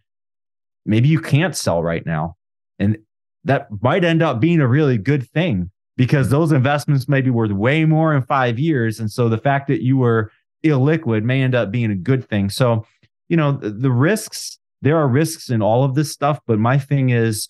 maybe 0.85 1.09
you 1.09 1.21
can't 1.21 1.57
sell 1.57 1.83
right 1.83 2.05
now. 2.05 2.37
And 2.79 2.99
that 3.45 3.69
might 3.81 4.05
end 4.05 4.23
up 4.23 4.41
being 4.41 4.61
a 4.61 4.67
really 4.67 4.99
good 4.99 5.29
thing 5.31 5.71
because 5.97 6.29
those 6.29 6.53
investments 6.53 7.09
may 7.09 7.21
be 7.21 7.31
worth 7.31 7.53
way 7.53 7.85
more 7.85 8.15
in 8.15 8.23
five 8.23 8.59
years. 8.59 9.01
And 9.01 9.11
so 9.11 9.29
the 9.29 9.39
fact 9.39 9.69
that 9.69 9.83
you 9.83 9.97
were 9.97 10.31
illiquid 10.65 11.23
may 11.23 11.43
end 11.43 11.55
up 11.55 11.71
being 11.71 11.91
a 11.91 11.97
good 11.97 12.29
thing. 12.29 12.51
So, 12.51 12.87
you 13.29 13.37
know, 13.37 13.53
the, 13.53 13.71
the 13.71 13.91
risks, 13.91 14.59
there 14.83 14.97
are 14.97 15.09
risks 15.09 15.51
in 15.51 15.63
all 15.63 15.85
of 15.85 15.95
this 15.95 16.13
stuff. 16.13 16.39
But 16.47 16.59
my 16.59 16.79
thing 16.79 17.11
is, 17.11 17.49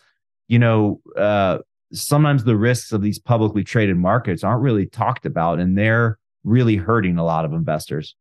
you 0.48 0.58
know, 0.58 1.00
uh, 1.16 1.58
sometimes 1.92 2.44
the 2.44 2.56
risks 2.56 2.92
of 2.92 3.02
these 3.02 3.18
publicly 3.18 3.64
traded 3.64 3.96
markets 3.96 4.44
aren't 4.44 4.62
really 4.62 4.86
talked 4.86 5.26
about 5.26 5.58
and 5.58 5.76
they're 5.76 6.18
really 6.44 6.76
hurting 6.76 7.18
a 7.18 7.24
lot 7.24 7.44
of 7.44 7.52
investors. 7.52 8.14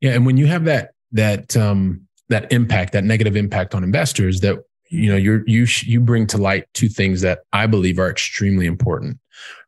Yeah. 0.00 0.12
And 0.12 0.26
when 0.26 0.36
you 0.36 0.46
have 0.46 0.64
that, 0.64 0.90
that, 1.12 1.56
um, 1.56 2.02
that 2.28 2.50
impact, 2.52 2.92
that 2.92 3.04
negative 3.04 3.36
impact 3.36 3.74
on 3.74 3.84
investors 3.84 4.40
that 4.40 4.58
you 4.88 5.10
know 5.10 5.16
you're 5.16 5.42
you 5.46 5.66
you 5.82 6.00
bring 6.00 6.26
to 6.26 6.38
light 6.38 6.64
two 6.72 6.88
things 6.88 7.20
that 7.20 7.40
i 7.52 7.66
believe 7.66 7.98
are 7.98 8.10
extremely 8.10 8.66
important 8.66 9.18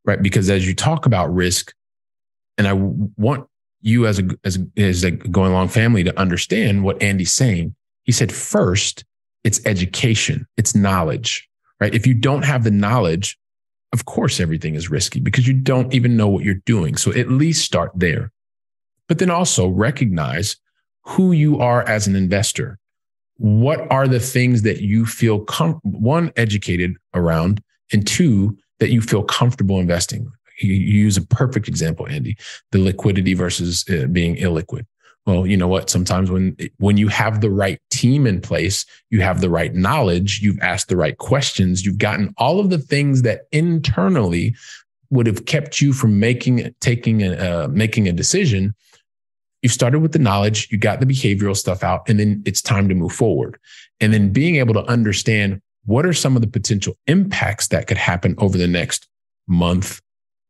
right 0.04 0.22
because 0.22 0.48
as 0.48 0.66
you 0.66 0.74
talk 0.74 1.06
about 1.06 1.32
risk 1.32 1.74
and 2.56 2.68
i 2.68 2.72
want 2.72 3.48
you 3.88 4.06
as 4.06 4.18
a 4.18 4.28
as 4.44 4.58
as 4.76 5.04
a 5.04 5.10
going 5.10 5.52
along 5.52 5.68
family 5.68 6.04
to 6.04 6.18
understand 6.18 6.84
what 6.84 7.02
andy's 7.02 7.32
saying. 7.32 7.74
He 8.04 8.12
said 8.12 8.32
first 8.32 9.04
it's 9.44 9.64
education. 9.66 10.46
It's 10.56 10.74
knowledge 10.74 11.48
right? 11.80 11.94
If 11.94 12.06
you 12.06 12.14
don't 12.14 12.44
have 12.44 12.64
the 12.64 12.70
knowledge 12.70 13.38
of 13.92 14.04
course 14.04 14.38
everything 14.38 14.74
is 14.74 14.90
risky 14.90 15.18
because 15.20 15.48
you 15.48 15.54
don't 15.54 15.94
even 15.94 16.16
know 16.16 16.28
what 16.28 16.44
you're 16.44 16.62
doing. 16.66 16.96
So 16.96 17.12
at 17.12 17.30
least 17.30 17.64
start 17.64 17.90
there. 17.94 18.30
But 19.08 19.18
then 19.18 19.30
also 19.30 19.66
recognize 19.68 20.56
who 21.02 21.32
you 21.32 21.58
are 21.58 21.88
as 21.88 22.06
an 22.06 22.14
investor. 22.14 22.78
What 23.38 23.90
are 23.90 24.06
the 24.06 24.20
things 24.20 24.62
that 24.62 24.82
you 24.82 25.06
feel 25.06 25.40
com- 25.40 25.80
one 25.82 26.32
educated 26.36 26.96
around 27.14 27.62
and 27.90 28.06
two 28.06 28.58
that 28.78 28.90
you 28.90 29.00
feel 29.00 29.22
comfortable 29.22 29.80
investing 29.80 30.30
you, 30.60 30.74
use 30.74 31.16
a 31.16 31.26
perfect 31.26 31.68
example 31.68 32.06
andy 32.08 32.36
the 32.72 32.78
liquidity 32.78 33.34
versus 33.34 33.84
uh, 33.90 34.06
being 34.06 34.36
illiquid. 34.36 34.86
Well 35.26 35.46
you 35.46 35.56
know 35.56 35.68
what? 35.68 35.90
Sometimes 35.90 36.30
when 36.30 36.56
when 36.78 36.96
you 36.96 37.08
have 37.08 37.40
the 37.40 37.50
right 37.50 37.80
team 37.90 38.26
in 38.26 38.40
place 38.40 38.84
you 39.10 39.20
have 39.20 39.40
the 39.40 39.50
right 39.50 39.74
knowledge 39.74 40.40
you've 40.40 40.60
asked 40.60 40.88
the 40.88 40.96
right 40.96 41.18
questions 41.18 41.84
you've 41.84 41.98
gotten 41.98 42.34
all 42.38 42.60
of 42.60 42.70
the 42.70 42.78
things 42.78 43.22
that 43.22 43.42
internally 43.52 44.54
would 45.10 45.26
have 45.26 45.46
kept 45.46 45.80
you 45.80 45.92
from 45.92 46.20
making 46.20 46.74
taking 46.80 47.22
a 47.22 47.34
uh, 47.36 47.68
making 47.68 48.08
a 48.08 48.12
decision. 48.12 48.74
You 49.62 49.68
started 49.68 50.00
with 50.00 50.12
the 50.12 50.18
knowledge, 50.18 50.68
you 50.70 50.78
got 50.78 51.00
the 51.00 51.06
behavioral 51.06 51.56
stuff 51.56 51.82
out, 51.82 52.08
and 52.08 52.20
then 52.20 52.42
it's 52.46 52.62
time 52.62 52.88
to 52.88 52.94
move 52.94 53.12
forward. 53.12 53.58
And 54.00 54.12
then 54.12 54.32
being 54.32 54.56
able 54.56 54.74
to 54.74 54.84
understand 54.84 55.60
what 55.84 56.06
are 56.06 56.12
some 56.12 56.36
of 56.36 56.42
the 56.42 56.48
potential 56.48 56.96
impacts 57.06 57.68
that 57.68 57.86
could 57.86 57.96
happen 57.96 58.34
over 58.38 58.56
the 58.56 58.68
next 58.68 59.08
month, 59.48 60.00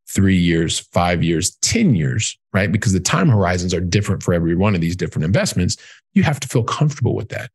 three 0.09 0.37
years, 0.37 0.79
five 0.79 1.23
years, 1.23 1.57
10 1.57 1.95
years, 1.95 2.39
right? 2.53 2.73
Because 2.73 2.93
the 2.93 3.01
time 3.01 3.29
horizons 3.29 3.75
are 3.75 3.81
different 3.81 4.23
for 4.23 4.33
every 4.33 4.57
one 4.57 4.75
of 4.75 4.81
these 4.81 4.97
different 4.97 5.25
investments. 5.25 5.77
You 6.15 6.23
have 6.23 6.41
to 6.41 6.49
feel 6.49 6.65
comfortable 6.65 7.15
with 7.15 7.29
that 7.29 7.51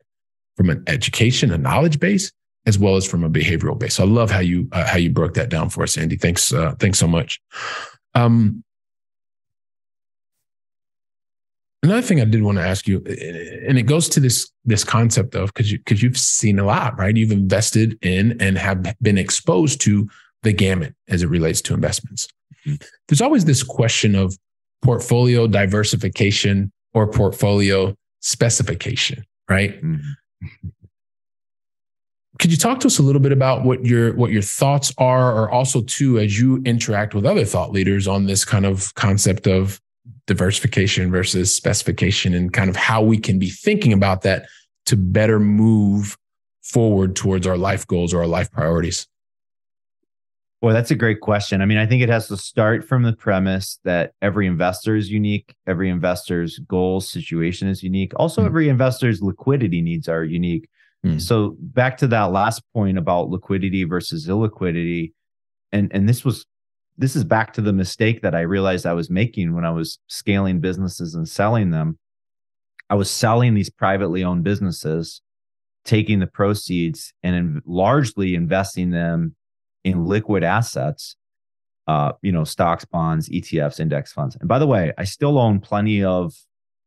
from 0.55 0.69
an 0.69 0.83
education, 0.87 1.51
a 1.51 1.57
knowledge 1.57 1.99
base, 1.99 2.31
as 2.65 2.77
well 2.77 2.95
as 2.95 3.05
from 3.05 3.23
a 3.23 3.29
behavioral 3.29 3.77
base. 3.77 3.95
So 3.95 4.03
I 4.03 4.07
love 4.07 4.31
how 4.31 4.39
you 4.39 4.67
uh, 4.71 4.85
how 4.85 4.97
you 4.97 5.09
broke 5.09 5.33
that 5.33 5.49
down 5.49 5.69
for 5.69 5.83
us, 5.83 5.97
Andy. 5.97 6.15
Thanks 6.15 6.53
uh, 6.53 6.75
thanks 6.79 6.99
so 6.99 7.07
much. 7.07 7.41
Um, 8.13 8.63
another 11.81 12.03
thing 12.03 12.21
I 12.21 12.25
did 12.25 12.43
want 12.43 12.59
to 12.59 12.63
ask 12.63 12.87
you, 12.87 12.97
and 13.67 13.77
it 13.77 13.83
goes 13.83 14.07
to 14.09 14.19
this 14.19 14.49
this 14.63 14.83
concept 14.83 15.35
of 15.35 15.53
because 15.53 15.71
you 15.71 15.79
because 15.79 16.03
you've 16.03 16.17
seen 16.17 16.59
a 16.59 16.65
lot, 16.65 16.97
right? 16.97 17.15
You've 17.17 17.31
invested 17.31 17.97
in 18.01 18.39
and 18.39 18.57
have 18.57 18.95
been 19.01 19.17
exposed 19.17 19.81
to 19.81 20.07
the 20.43 20.53
gamut 20.53 20.93
as 21.07 21.23
it 21.23 21.27
relates 21.27 21.61
to 21.63 21.73
investments. 21.73 22.27
There's 23.07 23.21
always 23.21 23.45
this 23.45 23.63
question 23.63 24.15
of 24.15 24.37
portfolio 24.81 25.47
diversification 25.47 26.71
or 26.93 27.07
portfolio 27.07 27.95
specification, 28.21 29.25
right? 29.49 29.81
Mm-hmm. 29.81 30.69
Could 32.39 32.51
you 32.51 32.57
talk 32.57 32.79
to 32.81 32.87
us 32.87 32.97
a 32.99 33.03
little 33.03 33.21
bit 33.21 33.31
about 33.31 33.63
what 33.63 33.85
your 33.85 34.13
what 34.15 34.31
your 34.31 34.41
thoughts 34.41 34.91
are, 34.97 35.33
or 35.33 35.51
also 35.51 35.81
too, 35.83 36.19
as 36.19 36.39
you 36.39 36.61
interact 36.65 37.13
with 37.13 37.25
other 37.25 37.45
thought 37.45 37.71
leaders 37.71 38.07
on 38.07 38.25
this 38.25 38.43
kind 38.43 38.65
of 38.65 38.93
concept 38.95 39.47
of 39.47 39.79
diversification 40.25 41.11
versus 41.11 41.53
specification, 41.53 42.33
and 42.33 42.51
kind 42.51 42.69
of 42.69 42.75
how 42.75 43.01
we 43.01 43.17
can 43.17 43.39
be 43.39 43.49
thinking 43.49 43.93
about 43.93 44.23
that 44.23 44.47
to 44.87 44.97
better 44.97 45.39
move 45.39 46.17
forward 46.63 47.15
towards 47.15 47.45
our 47.45 47.57
life 47.57 47.85
goals 47.87 48.13
or 48.13 48.21
our 48.21 48.27
life 48.27 48.51
priorities? 48.51 49.07
Well, 50.63 50.73
that's 50.73 50.91
a 50.91 50.95
great 50.95 51.19
question. 51.19 51.61
I 51.61 51.65
mean, 51.65 51.77
I 51.77 51.85
think 51.85 52.01
it 52.01 52.07
has 52.07 52.29
to 52.29 52.37
start 52.37 52.87
from 52.87 53.03
the 53.03 53.11
premise 53.11 53.79
that 53.83 54.13
every 54.21 54.47
investor 54.47 54.95
is 54.95 55.11
unique, 55.11 55.53
every 55.67 55.89
investor's 55.89 56.57
goals 56.59 57.11
situation 57.11 57.67
is 57.67 57.83
unique. 57.83 58.13
Also, 58.15 58.41
mm. 58.41 58.45
every 58.45 58.69
investor's 58.69 59.21
liquidity 59.21 59.81
needs 59.81 60.07
are 60.07 60.23
unique. 60.23 60.69
Mm. 61.05 61.19
So, 61.19 61.57
back 61.59 61.97
to 61.97 62.07
that 62.07 62.31
last 62.31 62.61
point 62.73 62.97
about 62.97 63.27
liquidity 63.27 63.83
versus 63.83 64.25
illiquidity, 64.29 65.11
and 65.73 65.91
and 65.93 66.07
this 66.07 66.23
was 66.23 66.45
this 66.97 67.17
is 67.17 67.25
back 67.25 67.51
to 67.55 67.61
the 67.61 67.73
mistake 67.73 68.21
that 68.21 68.33
I 68.33 68.41
realized 68.41 68.85
I 68.85 68.93
was 68.93 69.09
making 69.09 69.53
when 69.53 69.65
I 69.65 69.71
was 69.71 69.99
scaling 70.07 70.61
businesses 70.61 71.13
and 71.13 71.27
selling 71.27 71.71
them. 71.71 71.99
I 72.89 72.95
was 72.95 73.11
selling 73.11 73.53
these 73.53 73.69
privately 73.69 74.23
owned 74.23 74.45
businesses, 74.45 75.21
taking 75.83 76.19
the 76.19 76.27
proceeds 76.27 77.13
and 77.21 77.35
in, 77.35 77.61
largely 77.65 78.33
investing 78.33 78.91
them 78.91 79.35
in 79.83 80.05
liquid 80.05 80.43
assets, 80.43 81.15
uh, 81.87 82.13
you 82.21 82.31
know, 82.31 82.43
stocks, 82.43 82.85
bonds, 82.85 83.29
ETFs, 83.29 83.79
index 83.79 84.13
funds. 84.13 84.37
And 84.39 84.47
by 84.47 84.59
the 84.59 84.67
way, 84.67 84.93
I 84.97 85.03
still 85.03 85.37
own 85.37 85.59
plenty 85.59 86.03
of 86.03 86.33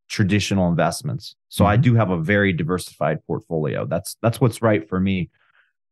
traditional 0.08 0.68
investments. 0.68 1.34
So 1.48 1.64
mm-hmm. 1.64 1.72
I 1.72 1.76
do 1.76 1.94
have 1.94 2.10
a 2.10 2.20
very 2.20 2.52
diversified 2.52 3.24
portfolio. 3.26 3.86
That's 3.86 4.16
that's 4.22 4.40
what's 4.40 4.62
right 4.62 4.88
for 4.88 5.00
me. 5.00 5.30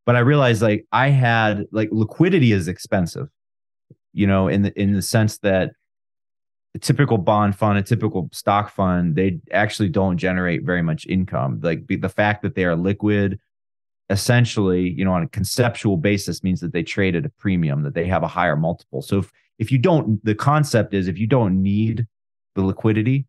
But 0.07 0.17
I 0.17 0.21
realized 0.21 0.63
like 0.63 0.87
I 0.93 1.09
had 1.09 1.67
like 1.73 1.89
liquidity 1.93 2.53
is 2.53 2.69
expensive, 2.69 3.29
you 4.13 4.27
know, 4.27 4.49
in 4.49 4.63
the 4.63 4.81
in 4.81 4.93
the 4.93 5.03
sense 5.03 5.39
that 5.39 5.73
a 6.75 6.79
typical 6.79 7.19
bond 7.19 7.57
fund, 7.57 7.79
a 7.79 7.83
typical 7.83 8.29
stock 8.33 8.71
fund, 8.71 9.15
they 9.15 9.41
actually 9.53 9.89
don't 9.89 10.19
generate 10.19 10.65
very 10.65 10.83
much 10.83 11.07
income. 11.07 11.61
Like 11.63 11.87
the 11.87 12.09
fact 12.09 12.43
that 12.43 12.55
they 12.55 12.65
are 12.65 12.75
liquid, 12.75 13.39
essentially, 14.11 14.91
you 14.91 15.05
know, 15.05 15.13
on 15.13 15.23
a 15.23 15.29
conceptual 15.29 15.97
basis 15.97 16.43
means 16.43 16.61
that 16.61 16.73
they 16.73 16.83
trade 16.83 17.17
at 17.17 17.25
a 17.25 17.31
premium, 17.31 17.83
that 17.83 17.95
they 17.95 18.07
have 18.07 18.23
a 18.23 18.29
higher 18.29 18.57
multiple. 18.57 19.03
So 19.03 19.19
if, 19.19 19.33
if 19.59 19.73
you 19.73 19.79
don't, 19.79 20.23
the 20.25 20.35
concept 20.35 20.95
is 20.95 21.09
if 21.09 21.19
you 21.19 21.27
don't 21.27 21.63
need 21.63 22.07
the 22.55 22.63
liquidity, 22.63 23.27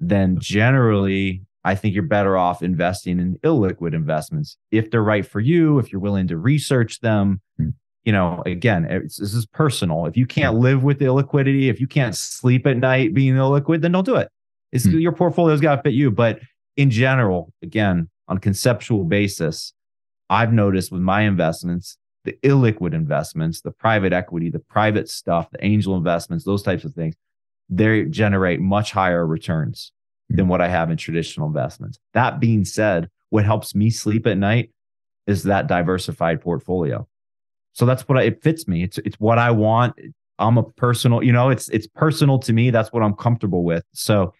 then 0.00 0.38
generally, 0.40 1.42
I 1.64 1.74
think 1.74 1.94
you're 1.94 2.02
better 2.02 2.36
off 2.36 2.62
investing 2.62 3.18
in 3.18 3.38
illiquid 3.38 3.94
investments 3.94 4.56
if 4.70 4.90
they're 4.90 5.02
right 5.02 5.24
for 5.24 5.40
you, 5.40 5.78
if 5.78 5.92
you're 5.92 6.00
willing 6.00 6.28
to 6.28 6.36
research 6.36 7.00
them. 7.00 7.40
Hmm. 7.56 7.70
You 8.04 8.12
know, 8.12 8.42
again, 8.44 8.86
this 9.02 9.18
is 9.18 9.46
personal. 9.46 10.04
If 10.04 10.16
you 10.16 10.26
can't 10.26 10.56
live 10.56 10.82
with 10.82 10.98
the 10.98 11.06
illiquidity, 11.06 11.70
if 11.70 11.80
you 11.80 11.86
can't 11.86 12.14
sleep 12.14 12.66
at 12.66 12.76
night 12.76 13.14
being 13.14 13.34
illiquid, 13.34 13.80
then 13.80 13.92
don't 13.92 14.04
do 14.04 14.16
it. 14.16 14.28
It's 14.72 14.84
hmm. 14.84 14.98
your 14.98 15.12
portfolio's 15.12 15.60
got 15.60 15.76
to 15.76 15.82
fit 15.82 15.94
you. 15.94 16.10
But 16.10 16.40
in 16.76 16.90
general, 16.90 17.52
again, 17.62 18.10
on 18.28 18.38
conceptual 18.38 19.04
basis, 19.04 19.72
I've 20.30 20.52
noticed 20.52 20.90
with 20.90 21.02
my 21.02 21.22
investments, 21.22 21.98
the 22.24 22.36
illiquid 22.42 22.94
investments, 22.94 23.60
the 23.60 23.70
private 23.70 24.12
equity, 24.12 24.50
the 24.50 24.58
private 24.58 25.08
stuff, 25.08 25.50
the 25.50 25.64
angel 25.64 25.96
investments, 25.96 26.44
those 26.44 26.62
types 26.62 26.84
of 26.84 26.94
things, 26.94 27.14
they 27.68 28.04
generate 28.04 28.60
much 28.60 28.92
higher 28.92 29.26
returns 29.26 29.92
than 30.30 30.48
what 30.48 30.60
I 30.60 30.68
have 30.68 30.90
in 30.90 30.96
traditional 30.96 31.46
investments. 31.46 31.98
That 32.14 32.40
being 32.40 32.64
said, 32.64 33.10
what 33.30 33.44
helps 33.44 33.74
me 33.74 33.90
sleep 33.90 34.26
at 34.26 34.38
night 34.38 34.70
is 35.26 35.42
that 35.44 35.66
diversified 35.66 36.40
portfolio. 36.40 37.06
So 37.72 37.86
that's 37.86 38.08
what 38.08 38.18
I, 38.18 38.22
it 38.22 38.42
fits 38.42 38.68
me. 38.68 38.82
It's 38.82 38.98
it's 38.98 39.18
what 39.18 39.38
I 39.38 39.50
want. 39.50 39.94
I'm 40.38 40.58
a 40.58 40.62
personal, 40.62 41.22
you 41.22 41.32
know, 41.32 41.50
it's 41.50 41.68
it's 41.70 41.86
personal 41.86 42.38
to 42.40 42.52
me. 42.52 42.70
That's 42.70 42.92
what 42.92 43.02
I'm 43.02 43.14
comfortable 43.14 43.64
with. 43.64 43.84
So 43.92 44.32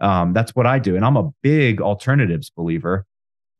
um, 0.00 0.32
that's 0.32 0.54
what 0.54 0.66
I 0.66 0.78
do, 0.78 0.96
and 0.96 1.04
I'm 1.04 1.16
a 1.16 1.30
big 1.42 1.80
alternatives 1.80 2.50
believer 2.50 3.06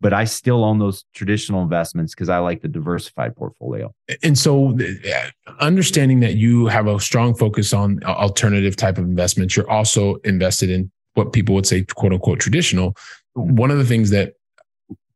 but 0.05 0.13
I 0.13 0.25
still 0.25 0.67
own 0.67 0.81
those 0.81 1.03
traditional 1.15 1.63
investments 1.63 2.15
because 2.15 2.29
I 2.29 2.37
like 2.37 2.61
the 2.61 2.69
diversified 2.69 3.35
portfolio. 3.35 3.91
And 4.23 4.39
so, 4.39 4.79
uh, 4.79 5.31
understanding 5.61 6.21
that 6.21 6.35
you 6.35 6.67
have 6.67 6.87
a 6.87 7.01
strong 7.01 7.35
focus 7.35 7.73
on 7.73 8.05
alternative 8.05 8.77
type 8.77 8.99
of 8.99 9.05
investments, 9.05 9.57
you're 9.57 9.71
also 9.71 10.17
invested 10.17 10.69
in 10.69 10.93
what 11.15 11.33
people 11.33 11.55
would 11.55 11.67
say, 11.67 11.85
quote 11.85 12.13
unquote, 12.13 12.39
traditional. 12.39 12.95
One 13.33 13.71
of 13.71 13.79
the 13.79 13.87
things 13.87 14.11
that 14.11 14.35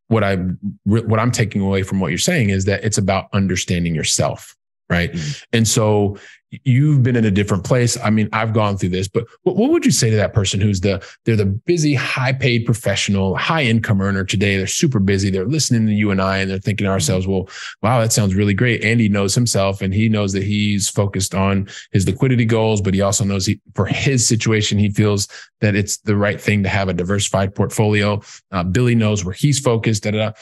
what 0.07 0.25
I 0.25 0.37
what 0.85 1.21
I'm 1.21 1.33
taking 1.33 1.61
away 1.61 1.83
from 1.83 2.01
what 2.01 2.09
you're 2.09 2.17
saying 2.17 2.49
is 2.49 2.65
that 2.65 2.83
it's 2.83 2.97
about 2.97 3.29
understanding 3.35 3.95
yourself 3.95 4.57
right? 4.91 5.13
Mm-hmm. 5.13 5.43
And 5.53 5.69
so 5.69 6.17
you've 6.51 7.03
been 7.03 7.17
in 7.17 7.25
a 7.25 7.31
different 7.31 7.65
place. 7.65 7.99
I 7.99 8.11
mean, 8.11 8.29
I've 8.33 8.53
gone 8.53 8.79
through 8.79 8.89
this, 8.91 9.09
but 9.09 9.27
what, 9.43 9.57
would 9.57 9.85
you 9.85 9.91
say 9.91 10.11
to 10.11 10.17
that 10.17 10.33
person 10.33 10.61
who's 10.61 10.81
the 10.81 11.05
they're 11.25 11.37
the 11.37 11.47
busy, 11.47 11.95
high 11.95 12.33
paid 12.33 12.65
professional, 12.65 13.37
high 13.37 13.65
income 13.65 14.01
earner 14.01 14.25
today? 14.25 14.57
They're 14.57 14.67
super 14.67 14.99
busy. 14.99 15.31
They're 15.31 15.47
listening 15.47 15.87
to 15.87 15.93
you 15.93 16.11
and 16.11 16.23
I, 16.23 16.39
and 16.39 16.51
they're 16.51 16.59
thinking 16.59 16.87
to 16.87 16.91
ourselves, 16.91 17.27
well, 17.27 17.49
wow, 17.83 18.01
that 18.01 18.13
sounds 18.13 18.35
really 18.35 18.55
great. 18.55 18.83
Andy 18.83 19.09
knows 19.09 19.35
himself, 19.35 19.83
and 19.83 19.93
he 19.93 20.09
knows 20.09 20.33
that 20.33 20.45
he's 20.45 20.89
focused 20.89 21.35
on 21.35 21.69
his 21.93 22.07
liquidity 22.07 22.45
goals, 22.45 22.81
but 22.81 22.95
he 22.95 23.03
also 23.03 23.25
knows 23.25 23.47
he, 23.47 23.61
for 23.75 23.87
his 23.87 24.27
situation, 24.27 24.79
he 24.79 24.91
feels 24.91 25.29
that 25.61 25.75
it's 25.75 25.99
the 25.99 26.17
right 26.17 26.41
thing 26.41 26.63
to 26.63 26.69
have 26.69 26.89
a 26.89 26.95
diversified 26.95 27.55
portfolio. 27.55 28.21
Uh, 28.53 28.63
Billy 28.63 28.95
knows 28.95 29.25
where 29.25 29.35
he's 29.35 29.59
focused. 29.59 30.05
Da, 30.05 30.13
da, 30.13 30.19
da. 30.19 30.33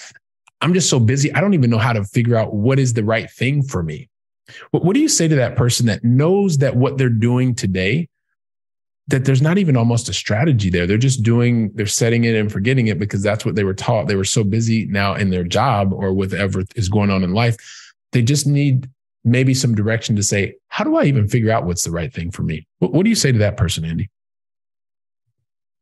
I'm 0.61 0.73
just 0.73 0.89
so 0.89 0.99
busy. 0.99 1.33
I 1.35 1.41
don't 1.41 1.55
even 1.55 1.71
know 1.71 1.79
how 1.79 1.93
to 1.93 2.05
figure 2.05 2.37
out 2.37 2.55
what 2.55 2.79
is 2.79 2.95
the 2.95 3.05
right 3.05 3.31
thing 3.31 3.63
for 3.63 3.83
me. 3.83 4.09
What, 4.71 4.95
do 4.95 5.01
you 5.01 5.09
say 5.09 5.29
to 5.29 5.35
that 5.37 5.57
person 5.57 5.87
that 5.87 6.05
knows 6.05 6.59
that 6.59 6.77
what 6.77 6.99
they're 6.99 7.09
doing 7.09 7.55
today, 7.55 8.09
that 9.09 9.25
there's 9.25 9.43
not 9.43 9.59
even 9.59 9.77
almost 9.77 10.09
a 10.09 10.13
strategy 10.13 10.71
there? 10.71 10.87
They're 10.87 10.99
just 10.99 11.23
doing, 11.23 11.73
they're 11.75 11.87
setting 11.87 12.25
it 12.25 12.35
and 12.37 12.51
forgetting 12.51 12.87
it 12.87 12.99
because 12.99 13.23
that's 13.23 13.45
what 13.45 13.57
they 13.57 13.65
were 13.65 13.75
taught. 13.75 14.07
They 14.07 14.15
were 14.17 14.25
so 14.25 14.45
busy 14.45 14.87
now 14.87 15.15
in 15.15 15.31
their 15.31 15.45
job 15.45 15.93
or 15.93 16.13
whatever 16.13 16.63
is 16.77 16.89
going 16.89 17.11
on 17.11 17.25
in 17.25 17.33
life. 17.33 17.57
They 18.13 18.23
just 18.23 18.47
need 18.47 18.89
maybe 19.25 19.53
some 19.53 19.75
direction 19.75 20.15
to 20.17 20.23
say, 20.23 20.55
how 20.69 20.85
do 20.85 20.97
I 20.97 21.05
even 21.05 21.27
figure 21.27 21.51
out 21.51 21.67
what's 21.67 21.83
the 21.83 21.91
right 21.91 22.13
thing 22.13 22.31
for 22.31 22.43
me? 22.43 22.67
What, 22.79 22.93
what 22.93 23.03
do 23.03 23.11
you 23.11 23.17
say 23.17 23.33
to 23.33 23.39
that 23.39 23.57
person, 23.57 23.85
Andy? 23.85 24.11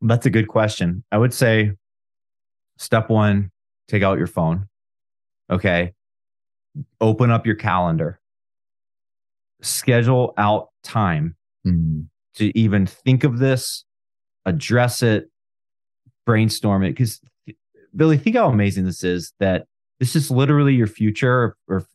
That's 0.01 0.25
a 0.27 0.31
good 0.31 0.49
question. 0.49 1.05
I 1.13 1.19
would 1.19 1.35
say 1.35 1.73
step 2.79 3.11
one, 3.11 3.51
take 3.89 4.03
out 4.03 4.19
your 4.19 4.27
phone. 4.27 4.69
Okay. 5.51 5.93
Open 7.01 7.31
up 7.31 7.47
your 7.47 7.55
calendar 7.55 8.21
schedule 9.65 10.35
out 10.37 10.69
time 10.83 11.37
mm-hmm. 11.67 12.03
to 12.37 12.59
even 12.59 12.87
think 12.87 13.25
of 13.25 13.39
this, 13.39 13.85
address 14.45 15.03
it, 15.03 15.31
brainstorm 16.27 16.83
it. 16.83 16.91
Because 16.91 17.21
Billy, 17.97 18.19
think 18.19 18.37
how 18.37 18.49
amazing 18.49 18.85
this 18.85 19.05
is 19.05 19.33
that 19.41 19.67
this 20.01 20.17
is 20.17 20.31
literally 20.31 20.75
your 20.75 20.87
future. 20.87 21.33
Or, 21.33 21.57
or 21.69 21.87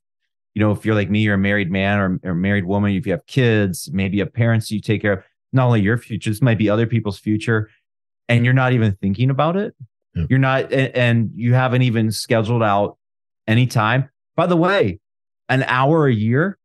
you 0.53 0.62
know, 0.62 0.71
if 0.71 0.86
you're 0.86 0.95
like 0.95 1.10
me, 1.10 1.21
you're 1.21 1.36
a 1.36 1.38
married 1.38 1.71
man 1.71 1.99
or, 1.99 2.19
or 2.23 2.36
married 2.36 2.65
woman, 2.65 2.91
if 2.93 3.05
you 3.05 3.12
have 3.13 3.25
kids, 3.25 3.89
maybe 3.93 4.17
you 4.17 4.23
have 4.23 4.34
parents 4.34 4.69
you 4.71 4.82
take 4.82 5.02
care 5.02 5.13
of, 5.13 5.23
not 5.54 5.65
only 5.65 5.81
your 5.81 5.98
future, 5.98 6.29
this 6.29 6.41
might 6.41 6.58
be 6.58 6.69
other 6.69 6.85
people's 6.85 7.19
future, 7.19 7.69
and 8.27 8.46
you're 8.46 8.54
not 8.54 8.73
even 8.73 8.94
thinking 9.02 9.29
about 9.29 9.56
it. 9.56 9.75
Yeah. 10.15 10.25
You're 10.29 10.39
not, 10.39 10.71
and, 10.71 10.96
and 10.96 11.31
you 11.35 11.54
haven't 11.54 11.83
even 11.83 12.12
scheduled 12.12 12.63
out 12.63 12.98
any 13.48 13.65
time. 13.67 14.10
By 14.35 14.46
the 14.46 14.58
way, 14.58 15.00
an 15.48 15.63
hour 15.63 16.08
a 16.08 16.13
year 16.13 16.58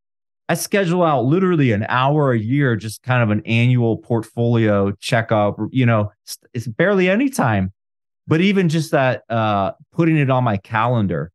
I 0.48 0.54
schedule 0.54 1.02
out 1.02 1.24
literally 1.24 1.72
an 1.72 1.86
hour 1.88 2.32
a 2.32 2.38
year, 2.38 2.76
just 2.76 3.02
kind 3.02 3.22
of 3.22 3.30
an 3.30 3.42
annual 3.46 3.96
portfolio 3.96 4.92
checkup. 5.00 5.56
You 5.70 5.86
know, 5.86 6.12
it's 6.52 6.66
barely 6.66 7.08
any 7.08 7.30
time, 7.30 7.72
but 8.26 8.40
even 8.40 8.68
just 8.68 8.90
that, 8.90 9.24
uh, 9.30 9.72
putting 9.92 10.18
it 10.18 10.30
on 10.30 10.44
my 10.44 10.58
calendar 10.58 11.32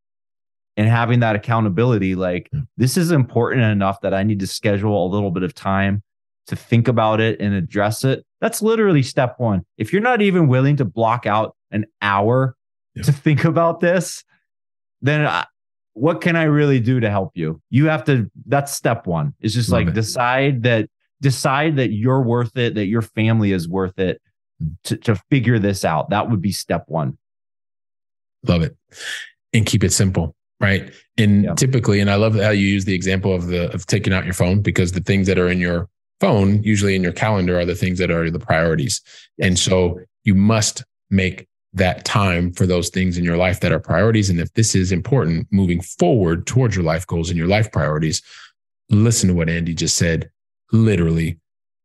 and 0.77 0.87
having 0.87 1.21
that 1.21 1.35
accountability, 1.35 2.15
like 2.15 2.51
this 2.77 2.97
is 2.97 3.11
important 3.11 3.63
enough 3.63 4.01
that 4.01 4.13
I 4.13 4.23
need 4.23 4.39
to 4.41 4.47
schedule 4.47 5.05
a 5.05 5.09
little 5.09 5.31
bit 5.31 5.43
of 5.43 5.55
time 5.55 6.03
to 6.47 6.55
think 6.55 6.87
about 6.87 7.19
it 7.19 7.39
and 7.39 7.53
address 7.53 8.03
it. 8.03 8.25
That's 8.41 8.61
literally 8.61 9.03
step 9.03 9.35
one. 9.39 9.65
If 9.77 9.91
you're 9.91 10.01
not 10.01 10.21
even 10.21 10.47
willing 10.47 10.77
to 10.77 10.85
block 10.85 11.25
out 11.25 11.55
an 11.71 11.85
hour 12.01 12.55
to 13.03 13.11
think 13.11 13.43
about 13.43 13.79
this, 13.79 14.23
then 15.01 15.25
I, 15.25 15.45
what 15.93 16.21
can 16.21 16.35
I 16.35 16.43
really 16.43 16.79
do 16.79 16.99
to 16.99 17.09
help 17.09 17.31
you? 17.35 17.61
You 17.69 17.87
have 17.87 18.05
to, 18.05 18.29
that's 18.45 18.73
step 18.73 19.07
one. 19.07 19.33
It's 19.39 19.53
just 19.53 19.69
Love 19.69 19.81
like 19.81 19.87
it. 19.89 19.93
decide 19.95 20.63
that, 20.63 20.89
decide 21.21 21.77
that 21.77 21.91
you're 21.91 22.21
worth 22.21 22.55
it, 22.57 22.75
that 22.75 22.85
your 22.85 23.01
family 23.01 23.51
is 23.51 23.67
worth 23.67 23.99
it 23.99 24.21
to, 24.85 24.97
to 24.97 25.15
figure 25.29 25.59
this 25.59 25.83
out. 25.83 26.11
That 26.11 26.29
would 26.29 26.41
be 26.41 26.51
step 26.51 26.85
one. 26.87 27.17
Love 28.47 28.61
it. 28.61 28.77
And 29.53 29.65
keep 29.65 29.83
it 29.83 29.91
simple. 29.91 30.35
Right. 30.61 30.93
And 31.17 31.43
yeah. 31.43 31.53
typically, 31.55 31.99
and 31.99 32.09
I 32.09 32.15
love 32.15 32.35
how 32.35 32.51
you 32.51 32.67
use 32.67 32.85
the 32.85 32.93
example 32.93 33.33
of 33.33 33.47
the, 33.47 33.73
of 33.73 33.85
taking 33.85 34.13
out 34.13 34.25
your 34.25 34.33
phone 34.33 34.61
because 34.61 34.91
the 34.91 35.01
things 35.01 35.27
that 35.27 35.37
are 35.37 35.49
in 35.49 35.59
your 35.59 35.89
phone, 36.21 36.63
usually 36.63 36.95
in 36.95 37.03
your 37.03 37.11
calendar, 37.11 37.59
are 37.59 37.65
the 37.65 37.75
things 37.75 37.99
that 37.99 38.11
are 38.11 38.29
the 38.29 38.39
priorities. 38.39 39.01
And 39.41 39.59
so 39.59 39.99
you 40.23 40.35
must 40.35 40.83
make 41.09 41.48
that 41.73 42.05
time 42.05 42.51
for 42.51 42.65
those 42.65 42.89
things 42.89 43.17
in 43.17 43.23
your 43.23 43.37
life 43.37 43.59
that 43.59 43.71
are 43.71 43.79
priorities. 43.79 44.29
And 44.29 44.39
if 44.39 44.51
this 44.53 44.73
is 44.75 44.91
important 44.91 45.47
moving 45.51 45.81
forward 45.81 46.47
towards 46.47 46.75
your 46.75 46.85
life 46.85 47.05
goals 47.05 47.29
and 47.29 47.37
your 47.37 47.47
life 47.47 47.71
priorities, 47.71 48.21
listen 48.89 49.29
to 49.29 49.35
what 49.35 49.49
Andy 49.49 49.73
just 49.73 49.95
said. 49.95 50.31
Literally 50.71 51.39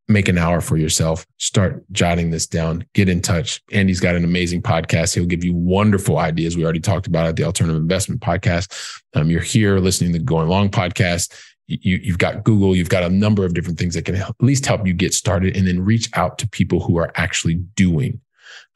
make 0.08 0.28
an 0.28 0.38
hour 0.38 0.60
for 0.60 0.76
yourself. 0.76 1.26
Start 1.38 1.84
jotting 1.92 2.30
this 2.30 2.46
down. 2.46 2.84
Get 2.94 3.08
in 3.08 3.22
touch. 3.22 3.62
Andy's 3.72 4.00
got 4.00 4.14
an 4.14 4.24
amazing 4.24 4.62
podcast. 4.62 5.14
He'll 5.14 5.26
give 5.26 5.44
you 5.44 5.54
wonderful 5.54 6.18
ideas. 6.18 6.56
We 6.56 6.64
already 6.64 6.80
talked 6.80 7.06
about 7.06 7.28
it, 7.28 7.36
the 7.36 7.44
Alternative 7.44 7.80
Investment 7.80 8.20
Podcast. 8.20 9.00
Um, 9.14 9.30
you're 9.30 9.40
here 9.40 9.78
listening 9.78 10.12
to 10.12 10.18
the 10.18 10.24
Going 10.24 10.48
Long 10.48 10.68
podcast. 10.68 11.32
You, 11.66 11.98
you've 12.02 12.18
got 12.18 12.44
Google. 12.44 12.76
You've 12.76 12.90
got 12.90 13.02
a 13.02 13.08
number 13.08 13.46
of 13.46 13.54
different 13.54 13.78
things 13.78 13.94
that 13.94 14.04
can 14.04 14.16
at 14.16 14.34
least 14.40 14.66
help 14.66 14.86
you 14.86 14.92
get 14.92 15.14
started, 15.14 15.56
and 15.56 15.66
then 15.66 15.82
reach 15.82 16.10
out 16.14 16.36
to 16.38 16.48
people 16.48 16.80
who 16.80 16.98
are 16.98 17.10
actually 17.16 17.54
doing 17.54 18.20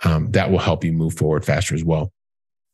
um, 0.05 0.31
that 0.33 0.51
will 0.51 0.59
help 0.59 0.85
you 0.85 0.93
move 0.93 1.15
forward 1.15 1.45
faster 1.45 1.75
as 1.75 1.85
well. 1.85 2.13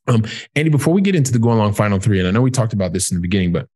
Um, 0.07 0.25
Andy, 0.55 0.71
before 0.71 0.93
we 0.93 1.01
get 1.01 1.15
into 1.15 1.33
the 1.33 1.39
going 1.39 1.59
long 1.59 1.73
final 1.73 1.99
three, 1.99 2.19
and 2.19 2.29
I 2.29 2.31
know 2.31 2.43
we 2.43 2.51
talked 2.51 2.73
about 2.73 2.93
this 2.93 3.11
in 3.11 3.17
the 3.17 3.23
beginning, 3.23 3.53
but 3.53 3.69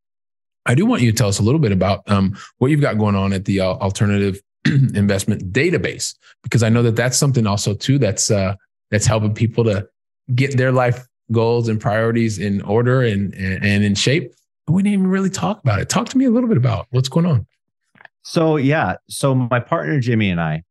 I 0.65 0.75
do 0.75 0.85
want 0.85 1.01
you 1.01 1.11
to 1.11 1.17
tell 1.17 1.27
us 1.27 1.39
a 1.39 1.43
little 1.43 1.59
bit 1.59 1.71
about 1.71 2.09
um, 2.11 2.37
what 2.57 2.69
you've 2.69 2.81
got 2.81 2.97
going 2.97 3.15
on 3.15 3.33
at 3.33 3.45
the 3.45 3.61
uh, 3.61 3.65
alternative 3.65 4.41
investment 4.65 5.51
database, 5.51 6.15
because 6.43 6.61
I 6.61 6.69
know 6.69 6.83
that 6.83 6.95
that's 6.95 7.17
something 7.17 7.47
also 7.47 7.73
too 7.73 7.97
that's 7.97 8.29
uh, 8.29 8.55
that's 8.91 9.05
helping 9.05 9.33
people 9.33 9.63
to 9.63 9.87
get 10.35 10.57
their 10.57 10.71
life 10.71 11.07
goals 11.31 11.67
and 11.67 11.79
priorities 11.79 12.37
in 12.37 12.61
order 12.61 13.01
and 13.01 13.33
and, 13.33 13.65
and 13.65 13.83
in 13.83 13.95
shape. 13.95 14.33
We 14.67 14.83
didn't 14.83 14.93
even 14.93 15.07
really 15.07 15.31
talk 15.31 15.59
about 15.63 15.79
it. 15.79 15.89
Talk 15.89 16.09
to 16.09 16.17
me 16.17 16.25
a 16.25 16.29
little 16.29 16.49
bit 16.49 16.57
about 16.57 16.85
what's 16.91 17.09
going 17.09 17.25
on. 17.25 17.47
So 18.21 18.57
yeah, 18.57 18.97
so 19.07 19.33
my 19.33 19.59
partner 19.59 19.99
Jimmy 19.99 20.29
and 20.29 20.39
I, 20.39 20.63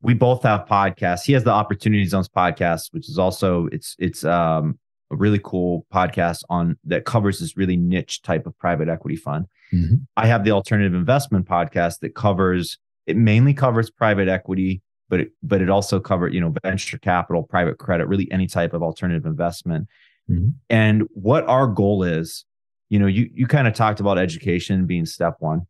we 0.00 0.14
both 0.14 0.42
have 0.42 0.66
podcasts. 0.66 1.24
He 1.24 1.32
has 1.32 1.44
the 1.44 1.50
Opportunity 1.50 2.04
Zones 2.04 2.28
podcast, 2.28 2.92
which 2.92 3.08
is 3.08 3.18
also 3.18 3.68
it's 3.72 3.96
it's 3.98 4.24
um 4.24 4.78
a 5.10 5.16
really 5.16 5.40
cool 5.42 5.86
podcast 5.92 6.42
on 6.50 6.76
that 6.84 7.04
covers 7.04 7.40
this 7.40 7.56
really 7.56 7.76
niche 7.76 8.22
type 8.22 8.46
of 8.46 8.56
private 8.58 8.88
equity 8.88 9.16
fund. 9.16 9.46
Mm-hmm. 9.72 9.96
I 10.16 10.26
have 10.26 10.44
the 10.44 10.50
alternative 10.50 10.94
investment 10.94 11.46
podcast 11.46 12.00
that 12.00 12.14
covers 12.14 12.78
it 13.06 13.16
mainly 13.16 13.54
covers 13.54 13.90
private 13.90 14.28
equity, 14.28 14.82
but 15.08 15.20
it, 15.20 15.32
but 15.42 15.62
it 15.62 15.70
also 15.70 15.98
covers 15.98 16.34
you 16.34 16.40
know 16.40 16.54
venture 16.62 16.98
capital, 16.98 17.42
private 17.42 17.78
credit, 17.78 18.06
really 18.06 18.30
any 18.30 18.46
type 18.46 18.74
of 18.74 18.82
alternative 18.82 19.26
investment. 19.26 19.88
Mm-hmm. 20.30 20.48
And 20.68 21.04
what 21.14 21.44
our 21.46 21.66
goal 21.66 22.02
is, 22.02 22.44
you 22.88 22.98
know, 22.98 23.06
you 23.06 23.28
you 23.32 23.46
kind 23.46 23.66
of 23.66 23.74
talked 23.74 24.00
about 24.00 24.18
education 24.18 24.86
being 24.86 25.06
step 25.06 25.36
one. 25.40 25.66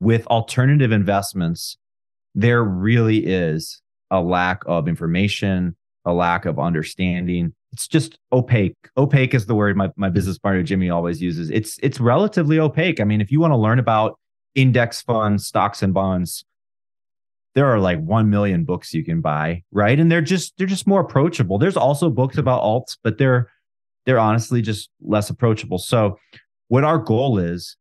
With 0.00 0.26
alternative 0.28 0.92
investments, 0.92 1.76
there 2.34 2.62
really 2.62 3.26
is 3.26 3.80
a 4.10 4.20
lack 4.20 4.62
of 4.66 4.88
information, 4.88 5.76
a 6.04 6.12
lack 6.12 6.46
of 6.46 6.58
understanding. 6.58 7.54
It's 7.72 7.86
just 7.86 8.18
opaque. 8.32 8.76
Opaque 8.96 9.34
is 9.34 9.46
the 9.46 9.54
word 9.54 9.76
my, 9.76 9.90
my 9.96 10.08
business 10.08 10.38
partner 10.38 10.62
Jimmy 10.62 10.90
always 10.90 11.20
uses. 11.20 11.50
It's 11.50 11.78
it's 11.82 12.00
relatively 12.00 12.58
opaque. 12.58 13.00
I 13.00 13.04
mean, 13.04 13.20
if 13.20 13.30
you 13.30 13.40
want 13.40 13.52
to 13.52 13.56
learn 13.56 13.78
about 13.78 14.18
index 14.54 15.02
funds, 15.02 15.46
stocks 15.46 15.82
and 15.82 15.92
bonds, 15.92 16.44
there 17.54 17.66
are 17.66 17.78
like 17.78 18.00
1 18.00 18.30
million 18.30 18.64
books 18.64 18.94
you 18.94 19.04
can 19.04 19.20
buy, 19.20 19.62
right? 19.72 19.98
And 19.98 20.10
they're 20.10 20.22
just 20.22 20.56
they're 20.56 20.66
just 20.66 20.86
more 20.86 21.00
approachable. 21.00 21.58
There's 21.58 21.76
also 21.76 22.08
books 22.08 22.32
mm-hmm. 22.32 22.40
about 22.40 22.62
alts, 22.62 22.96
but 23.02 23.18
they're 23.18 23.50
they're 24.06 24.18
honestly 24.18 24.62
just 24.62 24.88
less 25.02 25.28
approachable. 25.28 25.78
So 25.78 26.18
what 26.68 26.84
our 26.84 26.98
goal 26.98 27.38
is 27.38 27.76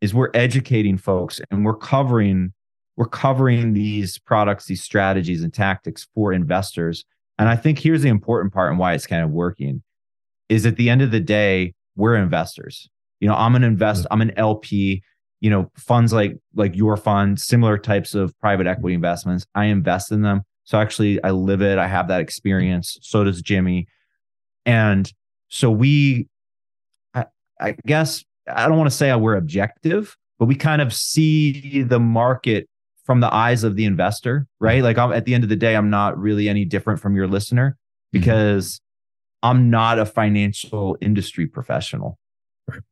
is 0.00 0.12
we're 0.12 0.30
educating 0.34 0.98
folks 0.98 1.40
and 1.50 1.64
we're 1.64 1.76
covering 1.76 2.52
we're 2.96 3.06
covering 3.06 3.72
these 3.72 4.18
products, 4.18 4.66
these 4.66 4.82
strategies 4.82 5.42
and 5.42 5.52
tactics 5.54 6.06
for 6.14 6.32
investors. 6.32 7.04
And 7.38 7.48
I 7.48 7.56
think 7.56 7.78
here's 7.78 8.02
the 8.02 8.08
important 8.08 8.52
part 8.52 8.70
and 8.70 8.78
why 8.78 8.92
it's 8.92 9.06
kind 9.06 9.24
of 9.24 9.30
working 9.30 9.82
is 10.48 10.66
at 10.66 10.76
the 10.76 10.90
end 10.90 11.00
of 11.00 11.10
the 11.10 11.20
day, 11.20 11.74
we're 11.96 12.16
investors. 12.16 12.88
You 13.20 13.28
know, 13.28 13.34
I'm 13.34 13.54
an 13.54 13.62
invest, 13.62 14.06
I'm 14.10 14.20
an 14.20 14.32
LP, 14.36 15.02
you 15.40 15.50
know, 15.50 15.70
funds 15.76 16.12
like 16.12 16.36
like 16.54 16.76
your 16.76 16.96
fund, 16.96 17.40
similar 17.40 17.78
types 17.78 18.14
of 18.14 18.38
private 18.40 18.66
equity 18.66 18.94
investments. 18.94 19.46
I 19.54 19.66
invest 19.66 20.12
in 20.12 20.22
them. 20.22 20.42
So 20.64 20.78
actually 20.80 21.22
I 21.24 21.30
live 21.30 21.62
it. 21.62 21.78
I 21.78 21.86
have 21.86 22.08
that 22.08 22.20
experience. 22.20 22.98
So 23.02 23.24
does 23.24 23.42
Jimmy. 23.42 23.86
And 24.66 25.10
so 25.48 25.70
we 25.70 26.28
I, 27.14 27.26
I 27.60 27.76
guess 27.86 28.24
I 28.48 28.68
don't 28.68 28.78
want 28.78 28.90
to 28.90 28.96
say 28.96 29.14
we're 29.14 29.36
objective, 29.36 30.16
but 30.38 30.46
we 30.46 30.54
kind 30.54 30.82
of 30.82 30.92
see 30.94 31.82
the 31.82 32.00
market 32.00 32.68
from 33.10 33.18
the 33.18 33.34
eyes 33.34 33.64
of 33.64 33.74
the 33.74 33.86
investor, 33.86 34.46
right? 34.60 34.84
Like 34.84 34.96
I'm 34.96 35.10
at 35.10 35.24
the 35.24 35.34
end 35.34 35.42
of 35.42 35.50
the 35.50 35.56
day, 35.56 35.74
I'm 35.74 35.90
not 35.90 36.16
really 36.16 36.48
any 36.48 36.64
different 36.64 37.00
from 37.00 37.16
your 37.16 37.26
listener 37.26 37.70
mm-hmm. 37.70 38.20
because 38.20 38.76
mm-hmm. 38.76 39.48
I'm 39.48 39.68
not 39.68 39.98
a 39.98 40.06
financial 40.06 40.96
industry 41.00 41.48
professional. 41.48 42.20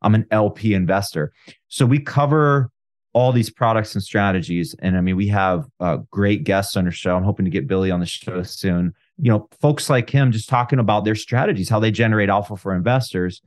I'm 0.03 0.17
an 0.17 0.27
LP 0.33 0.75
investor. 0.75 1.33
So 1.69 1.87
we 1.87 2.01
cover 2.01 2.73
all 3.13 3.31
these 3.31 3.49
products 3.49 3.95
and 3.95 4.03
strategies. 4.03 4.75
And 4.81 4.97
I 4.97 5.03
mean, 5.03 5.15
we 5.15 5.29
have 5.29 5.69
uh, 5.79 5.99
great 6.11 6.43
guests 6.43 6.77
on 6.77 6.87
our 6.87 6.91
show. 6.91 7.17
I'm 7.17 7.23
hoping 7.23 7.45
to 7.45 7.51
get 7.53 7.69
Billy 7.69 7.93
on 7.93 8.01
the 8.01 8.07
show 8.07 8.43
soon. 8.43 8.95
You 9.19 9.31
know, 9.31 9.49
folks 9.61 9.89
like 9.89 10.11
him 10.11 10.33
just 10.33 10.49
talking 10.49 10.81
about 10.81 11.05
their 11.05 11.15
strategies, 11.15 11.69
how 11.69 11.79
they 11.79 11.93
generate 11.93 12.29
alpha 12.29 12.57
for 12.57 12.75
investors. 12.75 13.41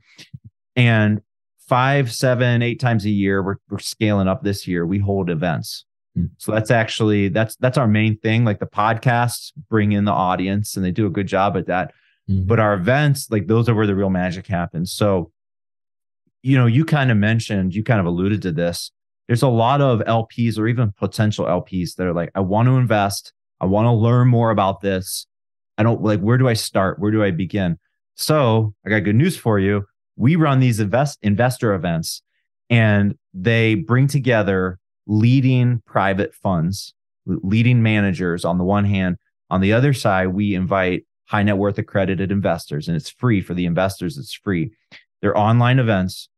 And 0.74 1.20
five, 1.68 2.10
seven, 2.10 2.62
eight 2.62 2.80
times 2.80 3.04
a 3.04 3.10
year, 3.10 3.42
we're, 3.42 3.56
we're 3.68 3.78
scaling 3.78 4.26
up 4.26 4.42
this 4.42 4.66
year. 4.66 4.86
We 4.86 5.00
hold 5.00 5.28
events. 5.28 5.84
So 6.36 6.52
that's 6.52 6.70
actually 6.70 7.28
that's 7.28 7.56
that's 7.56 7.78
our 7.78 7.88
main 7.88 8.18
thing. 8.18 8.44
Like 8.44 8.60
the 8.60 8.66
podcasts 8.66 9.52
bring 9.70 9.92
in 9.92 10.04
the 10.04 10.12
audience 10.12 10.76
and 10.76 10.84
they 10.84 10.90
do 10.90 11.06
a 11.06 11.10
good 11.10 11.26
job 11.26 11.56
at 11.56 11.66
that. 11.66 11.92
Mm-hmm. 12.28 12.46
But 12.46 12.60
our 12.60 12.74
events, 12.74 13.30
like 13.30 13.46
those 13.46 13.68
are 13.68 13.74
where 13.74 13.86
the 13.86 13.94
real 13.94 14.10
magic 14.10 14.46
happens. 14.46 14.92
So, 14.92 15.32
you 16.42 16.58
know, 16.58 16.66
you 16.66 16.84
kind 16.84 17.10
of 17.10 17.16
mentioned, 17.16 17.74
you 17.74 17.82
kind 17.82 18.00
of 18.00 18.06
alluded 18.06 18.42
to 18.42 18.52
this. 18.52 18.90
There's 19.26 19.42
a 19.42 19.48
lot 19.48 19.80
of 19.80 20.00
LPs 20.00 20.58
or 20.58 20.68
even 20.68 20.92
potential 20.92 21.46
LPs 21.46 21.94
that 21.96 22.06
are 22.06 22.12
like, 22.12 22.30
I 22.34 22.40
want 22.40 22.68
to 22.68 22.76
invest. 22.76 23.32
I 23.60 23.66
want 23.66 23.86
to 23.86 23.92
learn 23.92 24.28
more 24.28 24.50
about 24.50 24.80
this. 24.80 25.26
I 25.78 25.82
don't 25.82 26.02
like, 26.02 26.20
where 26.20 26.36
do 26.36 26.48
I 26.48 26.54
start? 26.54 26.98
Where 26.98 27.10
do 27.10 27.24
I 27.24 27.30
begin? 27.30 27.78
So 28.16 28.74
I 28.84 28.90
got 28.90 29.04
good 29.04 29.16
news 29.16 29.36
for 29.36 29.58
you. 29.58 29.86
We 30.16 30.36
run 30.36 30.60
these 30.60 30.78
invest 30.78 31.18
investor 31.22 31.72
events 31.72 32.22
and 32.68 33.16
they 33.32 33.76
bring 33.76 34.08
together 34.08 34.78
leading 35.06 35.82
private 35.86 36.34
funds, 36.34 36.94
leading 37.26 37.82
managers 37.82 38.44
on 38.44 38.58
the 38.58 38.64
one 38.64 38.84
hand. 38.84 39.16
On 39.50 39.60
the 39.60 39.72
other 39.72 39.92
side, 39.92 40.28
we 40.28 40.54
invite 40.54 41.04
high 41.26 41.42
net 41.42 41.58
worth 41.58 41.78
accredited 41.78 42.30
investors, 42.30 42.88
and 42.88 42.96
it's 42.96 43.10
free 43.10 43.40
for 43.40 43.54
the 43.54 43.66
investors. 43.66 44.18
It's 44.18 44.34
free. 44.34 44.70
They're 45.20 45.36
online 45.36 45.78
events. 45.78 46.28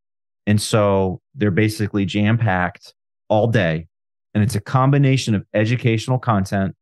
And 0.46 0.60
so 0.60 1.20
they're 1.34 1.50
basically 1.50 2.04
jam 2.04 2.38
packed 2.38 2.94
all 3.28 3.46
day. 3.46 3.88
And 4.34 4.42
it's 4.42 4.54
a 4.54 4.60
combination 4.60 5.34
of 5.34 5.44
educational 5.54 6.18
content 6.18 6.74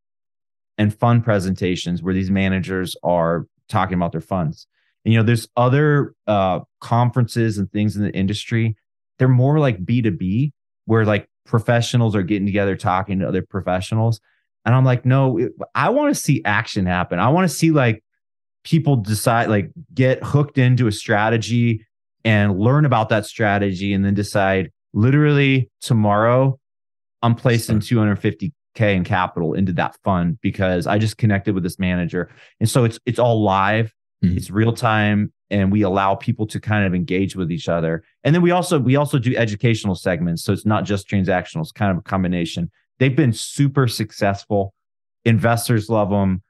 and 0.77 0.93
fun 0.93 1.21
presentations 1.21 2.01
where 2.01 2.13
these 2.13 2.31
managers 2.31 2.95
are 3.03 3.45
talking 3.69 3.95
about 3.95 4.11
their 4.11 4.21
funds. 4.21 4.67
And, 5.05 5.13
you 5.13 5.19
know, 5.19 5.25
there's 5.25 5.47
other 5.55 6.13
uh, 6.27 6.61
conferences 6.81 7.57
and 7.57 7.71
things 7.71 7.95
in 7.95 8.03
the 8.03 8.13
industry. 8.13 8.75
They're 9.19 9.27
more 9.27 9.59
like 9.59 9.85
B2B, 9.85 10.51
where 10.85 11.05
like 11.05 11.27
professionals 11.45 12.15
are 12.15 12.23
getting 12.23 12.45
together 12.45 12.75
talking 12.75 13.19
to 13.19 13.27
other 13.27 13.41
professionals. 13.41 14.19
And 14.65 14.73
I'm 14.73 14.85
like, 14.85 15.05
no, 15.05 15.49
I 15.75 15.89
want 15.89 16.15
to 16.15 16.21
see 16.21 16.41
action 16.45 16.85
happen. 16.85 17.19
I 17.19 17.29
want 17.29 17.49
to 17.49 17.55
see 17.55 17.71
like 17.71 18.03
people 18.63 18.95
decide, 18.95 19.49
like 19.49 19.71
get 19.93 20.23
hooked 20.23 20.57
into 20.57 20.87
a 20.87 20.91
strategy 20.91 21.85
and 22.23 22.57
learn 22.57 22.85
about 22.85 23.09
that 23.09 23.25
strategy 23.25 23.93
and 23.93 24.05
then 24.05 24.13
decide 24.13 24.71
literally 24.93 25.69
tomorrow 25.81 26.57
I'm 27.21 27.35
placing 27.35 27.79
250k 27.79 28.51
in 28.79 29.03
capital 29.03 29.53
into 29.53 29.71
that 29.73 29.97
fund 30.03 30.39
because 30.41 30.87
I 30.87 30.97
just 30.97 31.17
connected 31.17 31.53
with 31.55 31.63
this 31.63 31.79
manager. 31.79 32.29
And 32.59 32.69
so 32.69 32.83
it's 32.83 32.99
it's 33.05 33.19
all 33.19 33.41
live, 33.41 33.93
mm-hmm. 34.23 34.37
it's 34.37 34.49
real 34.49 34.73
time 34.73 35.31
and 35.53 35.71
we 35.71 35.83
allow 35.83 36.15
people 36.15 36.47
to 36.47 36.59
kind 36.59 36.85
of 36.85 36.95
engage 36.95 37.35
with 37.35 37.51
each 37.51 37.69
other. 37.69 38.03
And 38.23 38.33
then 38.33 38.41
we 38.41 38.49
also 38.49 38.79
we 38.79 38.95
also 38.95 39.19
do 39.19 39.35
educational 39.35 39.93
segments, 39.93 40.43
so 40.43 40.51
it's 40.51 40.65
not 40.65 40.83
just 40.83 41.07
transactional; 41.07 41.61
it's 41.61 41.71
kind 41.71 41.91
of 41.91 41.97
a 41.97 42.01
combination. 42.01 42.71
They've 42.97 43.15
been 43.15 43.33
super 43.33 43.87
successful. 43.87 44.73
Investors 45.25 45.89
love 45.89 46.09
them. 46.09 46.41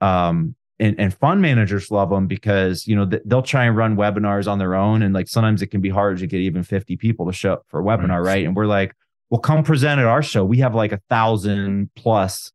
Um, 0.00 0.54
and, 0.78 0.98
and 0.98 1.14
fund 1.14 1.42
managers 1.42 1.90
love 1.90 2.10
them 2.10 2.26
because 2.26 2.86
you 2.86 2.96
know 2.96 3.08
they'll 3.24 3.42
try 3.42 3.64
and 3.64 3.76
run 3.76 3.96
webinars 3.96 4.50
on 4.50 4.58
their 4.58 4.74
own 4.74 5.02
and 5.02 5.14
like 5.14 5.28
sometimes 5.28 5.62
it 5.62 5.68
can 5.68 5.80
be 5.80 5.90
hard 5.90 6.18
to 6.18 6.26
get 6.26 6.40
even 6.40 6.62
50 6.62 6.96
people 6.96 7.26
to 7.26 7.32
show 7.32 7.52
up 7.52 7.64
for 7.68 7.80
a 7.80 7.84
webinar 7.84 8.18
right, 8.18 8.26
right? 8.26 8.46
and 8.46 8.56
we're 8.56 8.66
like 8.66 8.96
well 9.30 9.40
come 9.40 9.62
present 9.62 10.00
at 10.00 10.06
our 10.06 10.22
show 10.22 10.44
we 10.44 10.58
have 10.58 10.74
like 10.74 10.90
a 10.90 11.00
thousand 11.08 11.90
plus 11.94 12.50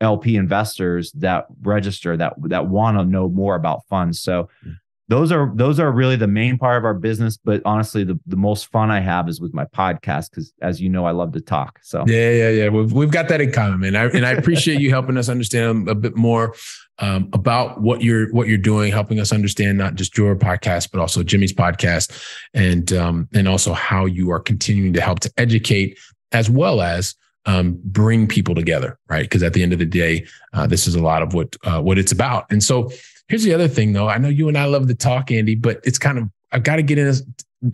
lp 0.00 0.36
investors 0.36 1.12
that 1.16 1.46
register 1.60 2.16
that 2.16 2.32
that 2.44 2.68
want 2.68 2.96
to 2.96 3.04
know 3.04 3.28
more 3.28 3.56
about 3.56 3.82
funds 3.88 4.20
so 4.20 4.48
mm 4.64 4.76
those 5.08 5.30
are 5.30 5.52
those 5.54 5.78
are 5.78 5.92
really 5.92 6.16
the 6.16 6.26
main 6.26 6.58
part 6.58 6.76
of 6.76 6.84
our 6.84 6.94
business 6.94 7.36
but 7.36 7.62
honestly 7.64 8.04
the, 8.04 8.18
the 8.26 8.36
most 8.36 8.66
fun 8.66 8.90
i 8.90 9.00
have 9.00 9.28
is 9.28 9.40
with 9.40 9.54
my 9.54 9.64
podcast 9.66 10.30
because 10.30 10.52
as 10.62 10.80
you 10.80 10.88
know 10.88 11.04
i 11.04 11.10
love 11.10 11.32
to 11.32 11.40
talk 11.40 11.78
so 11.82 12.04
yeah 12.06 12.30
yeah 12.30 12.50
yeah 12.50 12.68
we've, 12.68 12.92
we've 12.92 13.10
got 13.10 13.28
that 13.28 13.40
in 13.40 13.52
common 13.52 13.80
man 13.80 13.96
I, 13.96 14.06
and 14.06 14.26
i 14.26 14.32
appreciate 14.32 14.80
you 14.80 14.90
helping 14.90 15.16
us 15.16 15.28
understand 15.28 15.88
a 15.88 15.94
bit 15.94 16.16
more 16.16 16.54
um, 16.98 17.28
about 17.34 17.82
what 17.82 18.02
you're 18.02 18.32
what 18.32 18.48
you're 18.48 18.56
doing 18.58 18.90
helping 18.90 19.20
us 19.20 19.32
understand 19.32 19.78
not 19.78 19.94
just 19.94 20.16
your 20.16 20.34
podcast 20.34 20.90
but 20.90 21.00
also 21.00 21.22
jimmy's 21.22 21.52
podcast 21.52 22.10
and 22.54 22.92
um, 22.92 23.28
and 23.34 23.46
also 23.48 23.72
how 23.72 24.06
you 24.06 24.30
are 24.30 24.40
continuing 24.40 24.92
to 24.92 25.00
help 25.00 25.20
to 25.20 25.32
educate 25.36 25.98
as 26.32 26.50
well 26.50 26.80
as 26.80 27.14
um, 27.46 27.78
bring 27.84 28.26
people 28.26 28.54
together, 28.54 28.98
right? 29.08 29.22
Because 29.22 29.42
at 29.42 29.52
the 29.52 29.62
end 29.62 29.72
of 29.72 29.78
the 29.78 29.86
day, 29.86 30.26
uh, 30.52 30.66
this 30.66 30.86
is 30.86 30.94
a 30.94 31.00
lot 31.00 31.22
of 31.22 31.32
what 31.32 31.56
uh, 31.64 31.80
what 31.80 31.96
it's 31.98 32.12
about. 32.12 32.44
And 32.50 32.62
so, 32.62 32.90
Here's 33.28 33.42
the 33.42 33.54
other 33.54 33.68
thing, 33.68 33.92
though. 33.92 34.08
I 34.08 34.18
know 34.18 34.28
you 34.28 34.48
and 34.48 34.56
I 34.56 34.66
love 34.66 34.86
to 34.88 34.94
talk, 34.94 35.30
Andy, 35.30 35.54
but 35.54 35.80
it's 35.84 35.98
kind 35.98 36.18
of 36.18 36.28
I've 36.52 36.62
got 36.62 36.76
to 36.76 36.82
get 36.82 36.98
in 36.98 37.12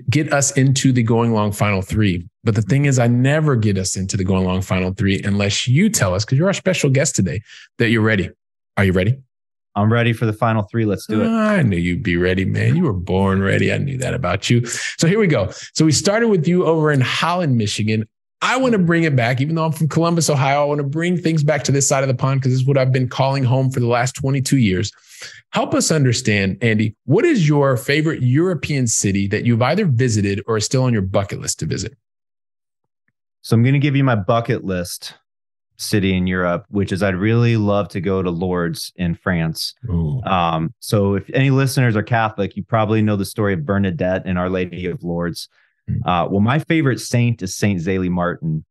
get 0.08 0.32
us 0.32 0.52
into 0.52 0.92
the 0.92 1.02
going 1.02 1.32
long 1.32 1.52
final 1.52 1.82
three. 1.82 2.26
But 2.44 2.54
the 2.54 2.62
thing 2.62 2.86
is, 2.86 2.98
I 2.98 3.06
never 3.06 3.56
get 3.56 3.78
us 3.78 3.96
into 3.96 4.16
the 4.16 4.24
going 4.24 4.44
long 4.44 4.62
final 4.62 4.92
three 4.92 5.20
unless 5.22 5.68
you 5.68 5.88
tell 5.88 6.14
us, 6.14 6.24
because 6.24 6.38
you're 6.38 6.46
our 6.46 6.54
special 6.54 6.90
guest 6.90 7.14
today, 7.14 7.42
that 7.78 7.90
you're 7.90 8.02
ready. 8.02 8.30
Are 8.76 8.84
you 8.84 8.92
ready? 8.92 9.18
I'm 9.74 9.90
ready 9.90 10.12
for 10.12 10.26
the 10.26 10.32
final 10.32 10.64
three. 10.64 10.84
Let's 10.84 11.06
do 11.06 11.22
it. 11.22 11.28
I 11.28 11.62
knew 11.62 11.78
you'd 11.78 12.02
be 12.02 12.16
ready, 12.16 12.44
man. 12.44 12.76
You 12.76 12.84
were 12.84 12.92
born 12.92 13.42
ready. 13.42 13.72
I 13.72 13.78
knew 13.78 13.96
that 13.98 14.12
about 14.12 14.50
you. 14.50 14.66
So 14.66 15.06
here 15.06 15.18
we 15.18 15.26
go. 15.26 15.50
So 15.72 15.84
we 15.84 15.92
started 15.92 16.28
with 16.28 16.46
you 16.46 16.66
over 16.66 16.92
in 16.92 17.00
Holland, 17.00 17.56
Michigan. 17.56 18.06
I 18.42 18.58
want 18.58 18.72
to 18.72 18.78
bring 18.78 19.04
it 19.04 19.16
back, 19.16 19.40
even 19.40 19.54
though 19.54 19.64
I'm 19.64 19.72
from 19.72 19.88
Columbus, 19.88 20.28
Ohio. 20.28 20.62
I 20.62 20.64
want 20.64 20.78
to 20.78 20.86
bring 20.86 21.16
things 21.16 21.42
back 21.42 21.62
to 21.64 21.72
this 21.72 21.88
side 21.88 22.02
of 22.02 22.08
the 22.08 22.14
pond 22.14 22.40
because 22.40 22.52
this 22.52 22.60
is 22.60 22.66
what 22.66 22.76
I've 22.76 22.92
been 22.92 23.08
calling 23.08 23.44
home 23.44 23.70
for 23.70 23.80
the 23.80 23.86
last 23.86 24.12
22 24.16 24.58
years. 24.58 24.92
Help 25.50 25.74
us 25.74 25.90
understand, 25.90 26.58
Andy, 26.62 26.96
what 27.04 27.24
is 27.24 27.48
your 27.48 27.76
favorite 27.76 28.22
European 28.22 28.86
city 28.86 29.26
that 29.28 29.44
you've 29.44 29.62
either 29.62 29.86
visited 29.86 30.42
or 30.46 30.56
is 30.56 30.64
still 30.64 30.84
on 30.84 30.92
your 30.92 31.02
bucket 31.02 31.40
list 31.40 31.58
to 31.60 31.66
visit? 31.66 31.96
So 33.42 33.54
I'm 33.54 33.62
going 33.62 33.74
to 33.74 33.78
give 33.78 33.96
you 33.96 34.04
my 34.04 34.14
bucket 34.14 34.64
list 34.64 35.14
city 35.76 36.16
in 36.16 36.26
Europe, 36.26 36.64
which 36.68 36.92
is 36.92 37.02
I'd 37.02 37.16
really 37.16 37.56
love 37.56 37.88
to 37.88 38.00
go 38.00 38.22
to 38.22 38.30
Lourdes 38.30 38.92
in 38.96 39.14
France. 39.14 39.74
Um, 40.24 40.72
so 40.78 41.14
if 41.14 41.28
any 41.34 41.50
listeners 41.50 41.96
are 41.96 42.02
Catholic, 42.02 42.56
you 42.56 42.62
probably 42.62 43.02
know 43.02 43.16
the 43.16 43.24
story 43.24 43.54
of 43.54 43.66
Bernadette 43.66 44.22
and 44.24 44.38
Our 44.38 44.48
Lady 44.48 44.86
of 44.86 45.02
Lourdes. 45.02 45.48
Mm. 45.90 46.00
Uh, 46.06 46.28
well, 46.30 46.40
my 46.40 46.60
favorite 46.60 47.00
saint 47.00 47.42
is 47.42 47.56
Saint 47.56 47.80
Zélie 47.80 48.10
Martin. 48.10 48.64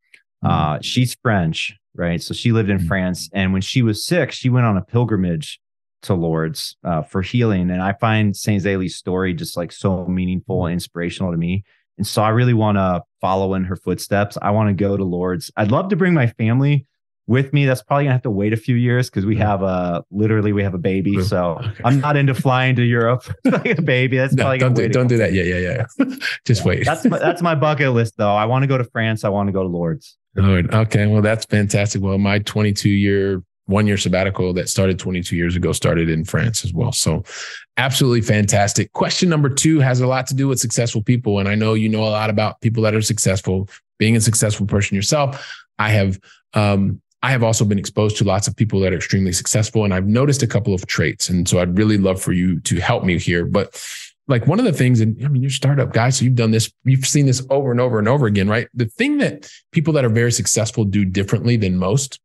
Uh, 0.44 0.78
mm. 0.78 0.84
she's 0.84 1.16
French, 1.22 1.76
right? 1.96 2.22
So 2.22 2.34
she 2.34 2.52
lived 2.52 2.70
in 2.70 2.80
mm. 2.80 2.88
France, 2.88 3.30
and 3.34 3.54
when 3.54 3.62
she 3.62 3.82
was 3.82 4.06
sick, 4.06 4.32
she 4.32 4.50
went 4.50 4.66
on 4.66 4.78
a 4.78 4.82
pilgrimage 4.82 5.60
to 6.04 6.14
Lourdes 6.14 6.76
uh, 6.84 7.04
for 7.04 7.22
healing. 7.22 7.70
And 7.70 7.82
I 7.82 7.94
find 7.94 8.36
Saint 8.36 8.64
Zélie's 8.64 8.96
story 8.96 9.34
just 9.34 9.56
like 9.58 9.72
so 9.72 10.06
meaningful 10.06 10.66
and 10.66 10.74
inspirational 10.74 11.32
to 11.32 11.38
me. 11.38 11.64
And 11.98 12.08
so 12.08 12.24
I 12.24 12.30
really 12.30 12.54
want 12.54 12.78
to 12.78 13.04
follow 13.20 13.54
in 13.54 13.64
her 13.66 13.76
footsteps. 13.76 14.38
I 14.42 14.52
want 14.52 14.70
to 14.70 14.74
go 14.74 14.98
to 14.98 15.04
Lourdes. 15.04 15.52
I'd 15.56 15.72
love 15.72 15.90
to 15.90 15.96
bring 15.96 16.14
my 16.14 16.28
family 16.28 16.88
with 17.28 17.54
me. 17.54 17.66
That's 17.66 17.82
probably 17.84 18.06
gonna 18.06 18.14
have 18.14 18.24
to 18.24 18.32
wait 18.32 18.54
a 18.54 18.58
few 18.58 18.76
years 18.76 19.10
because 19.10 19.26
we 19.26 19.38
have 19.38 19.62
a 19.62 20.04
literally 20.12 20.52
we 20.54 20.64
have 20.64 20.74
a 20.74 20.80
baby. 20.80 21.22
So 21.22 21.60
okay. 21.60 21.82
I'm 21.86 22.00
not 22.00 22.18
into 22.18 22.34
flying 22.34 22.76
to 22.76 22.84
Europe 22.84 23.24
like 23.46 23.78
a 23.78 23.82
baby. 23.82 24.18
That's 24.18 24.34
no, 24.34 24.44
probably 24.44 24.58
don't 24.58 24.74
do, 24.74 24.90
don't 24.90 25.08
do 25.08 25.18
that. 25.18 25.34
Yeah, 25.34 25.44
yeah, 25.44 25.86
yeah. 26.00 26.16
Just 26.46 26.62
yeah. 26.62 26.68
wait. 26.68 26.86
That's 26.86 27.06
my, 27.06 27.20
that's 27.20 27.42
my 27.42 27.56
bucket 27.56 27.92
list 27.92 28.18
though. 28.18 28.36
I 28.36 28.46
want 28.46 28.64
to 28.64 28.68
go 28.68 28.78
to 28.78 28.84
France. 28.84 29.24
I 29.24 29.30
want 29.30 29.48
to 29.48 29.54
go 29.54 29.64
to 29.64 29.70
Lourdes. 29.70 30.18
Lourdes. 30.36 30.74
Okay. 30.74 31.08
Well, 31.08 31.22
that's 31.22 31.46
fantastic. 31.46 32.02
Well, 32.02 32.18
my 32.18 32.40
22 32.40 32.90
year 32.90 33.44
one 33.72 33.88
year 33.88 33.98
sabbatical 33.98 34.54
that 34.54 34.70
started 34.70 35.00
22 35.00 35.36
years 35.36 35.56
ago 35.56 35.72
started 35.72 36.10
in 36.10 36.24
France 36.24 36.64
as 36.64 36.74
well. 36.74 36.92
So 36.92 37.24
absolutely 37.78 38.22
fantastic. 38.22 38.94
Question 38.94 39.30
number 39.30 39.50
two 39.50 39.80
has 39.80 40.02
a 40.02 40.08
lot 40.08 40.28
to 40.28 40.36
do 40.36 40.48
with 40.48 40.60
successful 40.60 41.02
people. 41.02 41.40
And 41.40 41.50
I 41.50 41.56
know 41.56 41.74
you 41.74 41.90
know 41.90 42.04
a 42.04 42.10
lot 42.10 42.30
about 42.30 42.62
people 42.62 42.84
that 42.84 42.94
are 42.94 43.02
successful, 43.02 43.68
being 43.98 44.16
a 44.16 44.22
successful 44.22 44.68
person 44.68 44.96
yourself. 44.96 45.52
I 45.80 45.90
have 45.90 46.20
um, 46.54 47.02
I 47.24 47.32
have 47.32 47.44
also 47.44 47.66
been 47.66 47.80
exposed 47.80 48.18
to 48.18 48.24
lots 48.24 48.48
of 48.48 48.56
people 48.56 48.80
that 48.80 48.94
are 48.94 48.98
extremely 48.98 49.32
successful, 49.32 49.84
and 49.84 49.94
I've 49.94 50.08
noticed 50.08 50.42
a 50.42 50.48
couple 50.48 50.74
of 50.74 50.88
traits. 50.88 51.30
And 51.30 51.48
so 51.48 51.60
I'd 51.60 51.78
really 51.78 51.98
love 51.98 52.22
for 52.22 52.34
you 52.34 52.60
to 52.62 52.80
help 52.80 53.04
me 53.04 53.20
here. 53.20 53.46
But 53.46 53.80
like 54.28 54.48
one 54.48 54.60
of 54.60 54.66
the 54.66 54.74
things, 54.74 55.02
and 55.02 55.24
I 55.24 55.28
mean, 55.28 55.44
you're 55.44 55.52
startup 55.52 55.94
guys, 55.94 56.18
so 56.18 56.26
you've 56.26 56.36
done 56.36 56.52
this, 56.52 56.72
you've 56.84 57.06
seen 57.06 57.28
this 57.28 57.46
over 57.50 57.72
and 57.72 57.80
over 57.80 58.00
and 58.00 58.08
over 58.08 58.26
again, 58.26 58.50
right? 58.50 58.68
The 58.74 58.86
thing 58.86 59.20
that 59.20 59.52
people 59.72 59.94
that 59.94 60.06
are 60.06 60.10
very 60.10 60.32
successful 60.32 60.84
do 60.84 61.06
differently 61.06 61.58
than 61.58 61.78
most, 61.78 62.20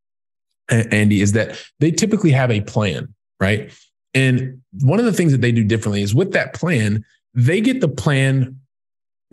Andy, 0.68 1.20
is 1.20 1.32
that 1.32 1.62
they 1.80 1.90
typically 1.90 2.30
have 2.32 2.50
a 2.50 2.60
plan, 2.60 3.14
right? 3.40 3.72
And 4.14 4.62
one 4.80 4.98
of 4.98 5.04
the 5.04 5.12
things 5.12 5.32
that 5.32 5.40
they 5.40 5.52
do 5.52 5.62
differently 5.62 6.02
is 6.02 6.14
with 6.14 6.32
that 6.32 6.54
plan, 6.54 7.04
they 7.34 7.60
get 7.60 7.80
the 7.80 7.88
plan 7.88 8.58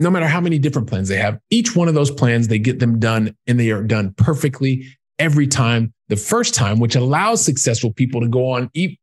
no 0.00 0.10
matter 0.10 0.26
how 0.26 0.40
many 0.40 0.58
different 0.58 0.88
plans 0.88 1.08
they 1.08 1.16
have, 1.16 1.38
each 1.50 1.76
one 1.76 1.88
of 1.88 1.94
those 1.94 2.10
plans, 2.10 2.48
they 2.48 2.58
get 2.58 2.80
them 2.80 2.98
done 2.98 3.36
and 3.46 3.60
they 3.60 3.70
are 3.70 3.82
done 3.82 4.12
perfectly 4.14 4.86
every 5.18 5.46
time 5.46 5.92
the 6.08 6.16
first 6.16 6.52
time, 6.52 6.80
which 6.80 6.96
allows 6.96 7.44
successful 7.44 7.92
people 7.92 8.20
to 8.20 8.28
go 8.28 8.50
on. 8.50 8.70
Eat. 8.74 8.98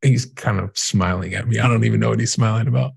He's 0.00 0.26
kind 0.26 0.58
of 0.58 0.76
smiling 0.76 1.34
at 1.34 1.46
me. 1.46 1.58
I 1.58 1.68
don't 1.68 1.84
even 1.84 2.00
know 2.00 2.08
what 2.08 2.18
he's 2.18 2.32
smiling 2.32 2.66
about 2.66 2.92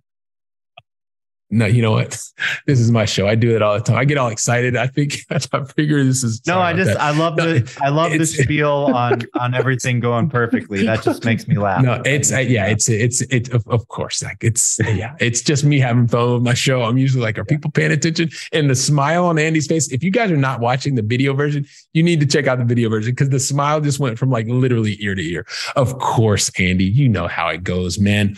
no, 1.51 1.65
you 1.65 1.81
know 1.81 1.91
what? 1.91 2.19
This 2.67 2.79
is 2.79 2.89
my 2.89 3.05
show. 3.05 3.27
I 3.27 3.35
do 3.35 3.55
it 3.55 3.61
all 3.61 3.75
the 3.75 3.83
time. 3.83 3.97
I 3.97 4.05
get 4.05 4.17
all 4.17 4.29
excited. 4.29 4.75
I 4.75 4.87
think 4.87 5.19
I 5.29 5.39
figure 5.75 6.03
this 6.03 6.23
is 6.23 6.41
no. 6.47 6.59
I 6.59 6.73
just 6.73 6.97
I 6.97 7.11
love 7.11 7.37
no, 7.37 7.53
the 7.53 7.79
I 7.81 7.89
love 7.89 8.11
the 8.11 8.25
spiel 8.25 8.89
on 8.93 9.21
on 9.39 9.53
everything 9.53 9.99
going 9.99 10.29
perfectly. 10.29 10.83
That 10.85 11.03
just 11.03 11.23
makes 11.25 11.47
me 11.47 11.57
laugh. 11.57 11.83
No, 11.83 12.01
it's 12.05 12.31
uh, 12.31 12.39
yeah, 12.39 12.65
it's 12.65 12.89
it's 12.89 13.21
it 13.21 13.49
of, 13.49 13.67
of 13.67 13.87
course. 13.87 14.23
Like 14.23 14.37
it's 14.41 14.79
yeah, 14.79 15.15
it's 15.19 15.41
just 15.41 15.63
me 15.63 15.79
having 15.79 16.07
fun 16.07 16.33
with 16.33 16.43
my 16.43 16.53
show. 16.55 16.81
I'm 16.83 16.97
usually 16.97 17.21
like, 17.21 17.37
are 17.37 17.45
people 17.45 17.69
paying 17.71 17.91
attention? 17.91 18.29
And 18.51 18.69
the 18.69 18.75
smile 18.75 19.25
on 19.25 19.37
Andy's 19.37 19.67
face. 19.67 19.91
If 19.91 20.03
you 20.03 20.11
guys 20.11 20.31
are 20.31 20.37
not 20.37 20.59
watching 20.59 20.95
the 20.95 21.03
video 21.03 21.33
version, 21.33 21.67
you 21.93 22.01
need 22.03 22.19
to 22.21 22.25
check 22.25 22.47
out 22.47 22.57
the 22.57 22.65
video 22.65 22.89
version 22.89 23.11
because 23.11 23.29
the 23.29 23.39
smile 23.39 23.79
just 23.79 23.99
went 23.99 24.17
from 24.17 24.31
like 24.31 24.47
literally 24.47 24.97
ear 25.01 25.13
to 25.13 25.21
ear. 25.21 25.45
Of 25.75 25.99
course, 25.99 26.51
Andy, 26.59 26.85
you 26.85 27.09
know 27.09 27.27
how 27.27 27.49
it 27.49 27.63
goes, 27.63 27.99
man 27.99 28.35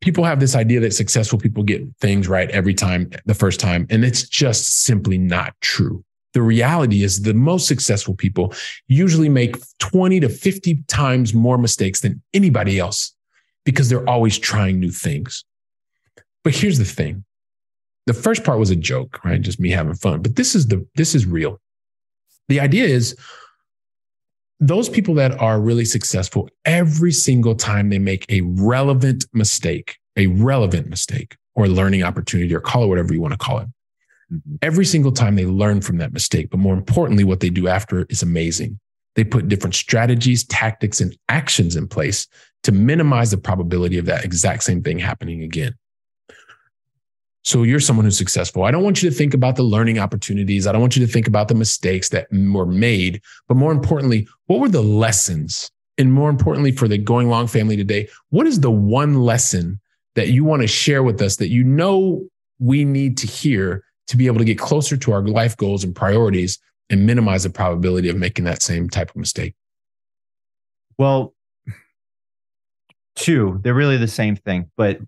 people 0.00 0.24
have 0.24 0.40
this 0.40 0.54
idea 0.54 0.80
that 0.80 0.94
successful 0.94 1.38
people 1.38 1.62
get 1.62 1.82
things 2.00 2.28
right 2.28 2.50
every 2.50 2.74
time, 2.74 3.10
the 3.24 3.34
first 3.34 3.60
time, 3.60 3.86
and 3.90 4.04
it's 4.04 4.28
just 4.28 4.82
simply 4.82 5.18
not 5.18 5.54
true. 5.60 6.04
The 6.34 6.42
reality 6.42 7.02
is 7.02 7.22
the 7.22 7.32
most 7.32 7.66
successful 7.66 8.14
people 8.14 8.52
usually 8.88 9.30
make 9.30 9.56
20 9.78 10.20
to 10.20 10.28
50 10.28 10.82
times 10.86 11.32
more 11.32 11.56
mistakes 11.56 12.00
than 12.00 12.22
anybody 12.34 12.78
else 12.78 13.14
because 13.64 13.88
they're 13.88 14.08
always 14.08 14.38
trying 14.38 14.78
new 14.78 14.90
things. 14.90 15.44
But 16.44 16.54
here's 16.54 16.78
the 16.78 16.84
thing. 16.84 17.24
The 18.06 18.14
first 18.14 18.44
part 18.44 18.58
was 18.58 18.70
a 18.70 18.76
joke, 18.76 19.24
right? 19.24 19.40
Just 19.40 19.58
me 19.58 19.70
having 19.70 19.94
fun. 19.94 20.22
But 20.22 20.36
this 20.36 20.54
is 20.54 20.68
the 20.68 20.86
this 20.94 21.14
is 21.14 21.26
real. 21.26 21.60
The 22.48 22.60
idea 22.60 22.84
is 22.84 23.16
those 24.60 24.88
people 24.88 25.14
that 25.14 25.38
are 25.40 25.60
really 25.60 25.84
successful, 25.84 26.48
every 26.64 27.12
single 27.12 27.54
time 27.54 27.90
they 27.90 27.98
make 27.98 28.24
a 28.30 28.40
relevant 28.42 29.26
mistake, 29.32 29.98
a 30.16 30.26
relevant 30.28 30.88
mistake 30.88 31.36
or 31.54 31.68
learning 31.68 32.02
opportunity, 32.02 32.54
or 32.54 32.60
call 32.60 32.84
it 32.84 32.86
whatever 32.88 33.12
you 33.12 33.20
want 33.20 33.32
to 33.32 33.38
call 33.38 33.58
it, 33.58 33.68
mm-hmm. 34.32 34.56
every 34.62 34.84
single 34.84 35.12
time 35.12 35.36
they 35.36 35.46
learn 35.46 35.80
from 35.80 35.98
that 35.98 36.12
mistake. 36.12 36.50
But 36.50 36.60
more 36.60 36.74
importantly, 36.74 37.24
what 37.24 37.40
they 37.40 37.50
do 37.50 37.68
after 37.68 38.06
is 38.08 38.22
amazing. 38.22 38.78
They 39.14 39.24
put 39.24 39.48
different 39.48 39.74
strategies, 39.74 40.44
tactics, 40.44 41.00
and 41.00 41.16
actions 41.28 41.76
in 41.76 41.88
place 41.88 42.26
to 42.62 42.72
minimize 42.72 43.30
the 43.30 43.38
probability 43.38 43.96
of 43.96 44.04
that 44.06 44.24
exact 44.24 44.62
same 44.62 44.82
thing 44.82 44.98
happening 44.98 45.42
again. 45.42 45.74
So 47.46 47.62
you're 47.62 47.78
someone 47.78 48.04
who's 48.04 48.18
successful. 48.18 48.64
I 48.64 48.72
don't 48.72 48.82
want 48.82 49.04
you 49.04 49.08
to 49.08 49.14
think 49.14 49.32
about 49.32 49.54
the 49.54 49.62
learning 49.62 50.00
opportunities. 50.00 50.66
I 50.66 50.72
don't 50.72 50.80
want 50.80 50.96
you 50.96 51.06
to 51.06 51.12
think 51.12 51.28
about 51.28 51.46
the 51.46 51.54
mistakes 51.54 52.08
that 52.08 52.26
were 52.32 52.66
made, 52.66 53.22
but 53.46 53.56
more 53.56 53.70
importantly, 53.70 54.26
what 54.46 54.58
were 54.58 54.68
the 54.68 54.82
lessons? 54.82 55.70
And 55.96 56.12
more 56.12 56.28
importantly, 56.28 56.72
for 56.72 56.88
the 56.88 56.98
Going 56.98 57.28
Long 57.28 57.46
family 57.46 57.76
today, 57.76 58.08
what 58.30 58.48
is 58.48 58.58
the 58.58 58.70
one 58.72 59.22
lesson 59.22 59.78
that 60.16 60.30
you 60.30 60.42
want 60.42 60.62
to 60.62 60.66
share 60.66 61.04
with 61.04 61.22
us 61.22 61.36
that 61.36 61.48
you 61.48 61.62
know 61.62 62.26
we 62.58 62.84
need 62.84 63.16
to 63.18 63.28
hear 63.28 63.84
to 64.08 64.16
be 64.16 64.26
able 64.26 64.38
to 64.38 64.44
get 64.44 64.58
closer 64.58 64.96
to 64.96 65.12
our 65.12 65.22
life 65.22 65.56
goals 65.56 65.84
and 65.84 65.94
priorities 65.94 66.58
and 66.90 67.06
minimize 67.06 67.44
the 67.44 67.50
probability 67.50 68.08
of 68.08 68.16
making 68.16 68.44
that 68.46 68.60
same 68.60 68.90
type 68.90 69.10
of 69.10 69.16
mistake? 69.16 69.54
Well, 70.98 71.32
two, 73.14 73.60
they're 73.62 73.72
really 73.72 73.98
the 73.98 74.08
same 74.08 74.34
thing, 74.34 74.68
but 74.76 74.98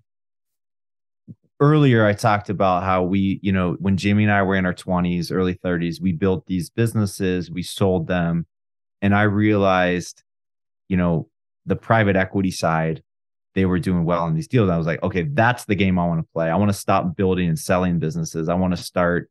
earlier 1.61 2.07
I 2.07 2.13
talked 2.13 2.51
about 2.51 2.85
how 2.85 3.03
we, 3.03 3.41
you 3.43 3.53
know, 3.53 3.77
when 3.81 3.97
Jimmy 3.97 4.25
and 4.25 4.33
I 4.33 4.43
were 4.43 4.57
in 4.57 4.67
our 4.67 4.75
20s, 4.75 5.33
early 5.33 5.55
30s, 5.55 6.01
we 6.01 6.13
built 6.13 6.47
these 6.47 6.71
businesses, 6.71 7.51
we 7.51 7.63
sold 7.63 8.07
them, 8.07 8.47
and 9.03 9.15
I 9.15 9.23
realized 9.23 10.23
you 10.89 10.97
know, 10.97 11.29
the 11.67 11.77
private 11.77 12.17
equity 12.17 12.51
side, 12.51 13.03
they 13.55 13.67
were 13.67 13.79
doing 13.79 14.05
well 14.05 14.27
in 14.27 14.35
these 14.35 14.49
deals. 14.49 14.71
I 14.71 14.79
was 14.79 14.87
like, 14.87 15.03
okay, 15.03 15.23
that's 15.23 15.65
the 15.67 15.75
game 15.75 15.99
I 15.99 16.07
want 16.07 16.21
to 16.21 16.33
play. 16.33 16.51
I 16.51 16.57
want 16.57 16.71
to 16.71 16.79
stop 16.79 17.17
building 17.17 17.49
and 17.49 17.59
selling 17.59 17.99
businesses. 17.99 18.49
I 18.49 18.55
want 18.55 18.77
to 18.77 18.83
start, 18.83 19.31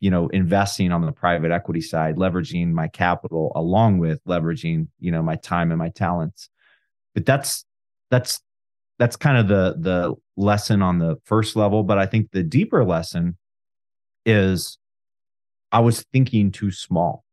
you 0.00 0.10
know, 0.10 0.28
investing 0.28 0.92
on 0.92 1.04
the 1.04 1.12
private 1.12 1.50
equity 1.50 1.80
side, 1.80 2.16
leveraging 2.16 2.72
my 2.72 2.88
capital 2.88 3.52
along 3.54 3.98
with 3.98 4.22
leveraging, 4.24 4.88
you 5.00 5.10
know, 5.10 5.22
my 5.22 5.36
time 5.36 5.70
and 5.70 5.78
my 5.78 5.88
talents. 5.90 6.50
But 7.14 7.26
that's 7.26 7.64
that's 8.10 8.40
that's 8.98 9.16
kind 9.16 9.38
of 9.38 9.48
the 9.48 9.76
the 9.78 10.14
lesson 10.36 10.82
on 10.82 10.98
the 10.98 11.16
first 11.24 11.56
level. 11.56 11.82
But 11.82 11.98
I 11.98 12.06
think 12.06 12.30
the 12.32 12.42
deeper 12.42 12.84
lesson 12.84 13.36
is 14.26 14.78
I 15.72 15.80
was 15.80 16.04
thinking 16.12 16.50
too 16.50 16.70
small. 16.70 17.24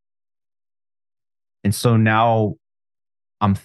And 1.64 1.74
so 1.74 1.98
now 1.98 2.56
I'm 3.42 3.58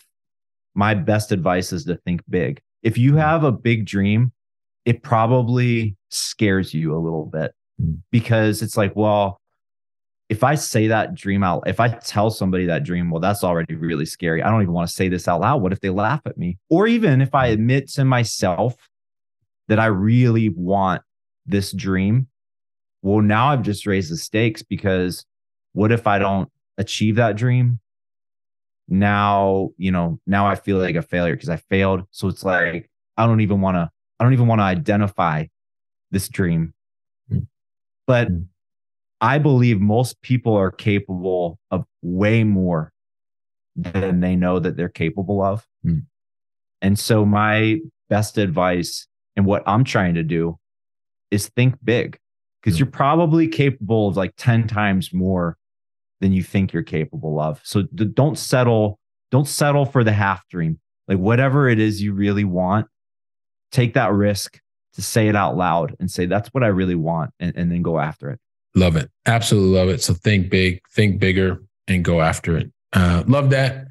my 0.75 0.95
best 0.95 1.33
advice 1.33 1.73
is 1.73 1.85
to 1.85 1.97
think 1.97 2.23
big. 2.29 2.61
If 2.83 2.97
you 2.97 3.13
mm. 3.13 3.19
have 3.19 3.45
a 3.45 3.53
big 3.53 3.87
dream, 3.87 4.33
it 4.85 5.03
probably 5.03 5.97
scares 6.09 6.73
you 6.73 6.95
a 6.95 6.99
little 6.99 7.27
bit 7.27 7.53
mm. 7.81 7.99
because 8.11 8.63
it's 8.63 8.77
like, 8.77 8.95
well, 8.97 9.41
if 10.31 10.43
I 10.43 10.55
say 10.55 10.87
that 10.87 11.15
dream 11.15 11.43
out, 11.43 11.65
if 11.67 11.81
I 11.81 11.89
tell 11.89 12.31
somebody 12.31 12.65
that 12.67 12.85
dream, 12.85 13.11
well, 13.11 13.21
that's 13.21 13.45
already 13.45 13.75
really 13.75 14.07
scary. 14.07 14.43
I 14.43 14.51
don't 14.51 14.63
even 14.63 14.73
want 14.73 14.89
to 14.89 14.95
say 14.95 15.09
this 15.09 15.29
out 15.29 15.41
loud. 15.41 15.61
What 15.61 15.73
if 15.73 15.81
they 15.81 15.91
laugh 15.91 16.23
at 16.25 16.39
me? 16.39 16.57
Or 16.71 16.87
even 16.87 17.21
if 17.21 17.35
I 17.35 17.49
admit 17.49 17.89
to 17.91 18.05
myself 18.05 18.77
that 19.69 19.79
I 19.79 19.87
really 19.87 20.49
want 20.49 21.03
this 21.47 21.73
dream, 21.73 22.29
well, 23.03 23.21
now 23.21 23.49
I've 23.49 23.63
just 23.63 23.87
raised 23.87 24.11
the 24.11 24.17
stakes 24.17 24.63
because 24.63 25.27
what 25.73 25.93
if 25.93 26.07
I 26.07 26.19
don't 26.19 26.49
achieve 26.79 27.17
that 27.17 27.37
dream? 27.37 27.81
now 28.91 29.71
you 29.79 29.93
know 29.93 30.19
now 30.27 30.47
i 30.49 30.57
feel 30.57 30.77
like 30.77 30.97
a 30.97 31.03
failure 31.03 31.35
because 31.35 31.49
i 31.49 31.57
failed 31.57 32.03
so 32.11 32.27
it's 32.27 32.45
like 32.45 32.91
i 33.17 33.25
don't 33.25 33.41
even 33.41 33.61
want 33.61 33.77
to 33.77 33.89
i 34.19 34.25
don't 34.25 34.33
even 34.33 34.49
want 34.49 34.59
to 34.59 34.65
identify 34.65 35.45
this 36.11 36.29
dream 36.29 36.75
mm. 37.33 37.47
but 38.05 38.29
mm. 38.29 38.45
I 39.21 39.39
believe 39.39 39.81
most 39.81 40.21
people 40.23 40.55
are 40.55 40.71
capable 40.71 41.59
of 41.71 41.85
way 42.03 42.45
more 42.45 42.93
than 43.77 44.21
they 44.21 44.37
know 44.37 44.59
that 44.59 44.77
they're 44.77 44.89
capable 44.89 45.43
of 45.43 45.67
mm. 45.85 46.03
and 46.83 46.99
so 46.99 47.25
my 47.25 47.79
best 48.09 48.39
advice 48.39 49.07
and 49.37 49.47
what 49.47 49.63
i'm 49.67 49.85
trying 49.85 50.15
to 50.15 50.23
do 50.23 50.59
is 51.31 51.49
think 51.49 51.75
big 51.83 52.19
because 52.63 52.79
you're 52.79 52.87
probably 52.87 53.49
capable 53.49 54.09
of 54.09 54.17
like 54.17 54.35
10 54.37 54.67
times 54.67 55.13
more 55.13 55.57
than 56.21 56.33
you 56.33 56.43
think 56.43 56.73
you're 56.73 56.83
capable 56.83 57.41
of. 57.41 57.61
So 57.65 57.83
don't 57.83 58.39
settle, 58.39 58.99
don't 59.31 59.49
settle 59.49 59.87
for 59.87 60.05
the 60.05 60.13
half 60.13 60.47
dream. 60.49 60.79
Like 61.09 61.19
whatever 61.19 61.69
it 61.69 61.79
is 61.79 62.03
you 62.03 62.13
really 62.13 62.45
want, 62.45 62.87
take 63.73 63.95
that 63.95 64.13
risk 64.13 64.61
to 64.95 65.03
say 65.03 65.29
it 65.29 65.37
out 65.37 65.57
loud 65.57 65.97
and 65.99 66.11
say, 66.11 66.27
that's 66.27 66.49
what 66.49 66.63
I 66.63 66.69
really 66.69 66.95
want. 66.95 67.31
And, 67.41 67.57
and 67.57 67.73
then 67.73 67.83
go 67.83 67.99
after 67.99 68.31
it. 68.31 68.41
Love 68.75 68.97
it. 68.97 69.11
Absolutely 69.27 69.77
love 69.77 69.89
it. 69.89 70.03
So 70.03 70.15
think 70.15 70.51
big, 70.51 70.81
think 70.93 71.19
bigger, 71.19 71.63
and 71.89 72.05
go 72.05 72.21
after 72.21 72.57
it. 72.57 72.71
Uh, 72.93 73.25
love 73.27 73.51
that. 73.51 73.87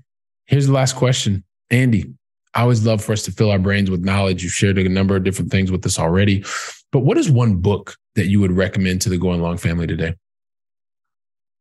Here's 0.45 0.67
the 0.67 0.73
last 0.73 0.95
question. 0.95 1.43
Andy, 1.69 2.13
I 2.53 2.61
always 2.61 2.85
love 2.85 3.03
for 3.03 3.11
us 3.11 3.23
to 3.23 3.31
fill 3.31 3.51
our 3.51 3.59
brains 3.59 3.91
with 3.91 4.03
knowledge. 4.03 4.43
You've 4.43 4.53
shared 4.53 4.77
a 4.77 4.89
number 4.89 5.15
of 5.15 5.23
different 5.23 5.51
things 5.51 5.71
with 5.71 5.85
us 5.85 5.99
already. 5.99 6.43
But 6.91 6.99
what 6.99 7.17
is 7.17 7.29
one 7.29 7.57
book 7.57 7.95
that 8.15 8.27
you 8.27 8.39
would 8.39 8.51
recommend 8.51 9.01
to 9.01 9.09
the 9.09 9.17
Going 9.17 9.41
Long 9.41 9.57
family 9.57 9.85
today? 9.85 10.15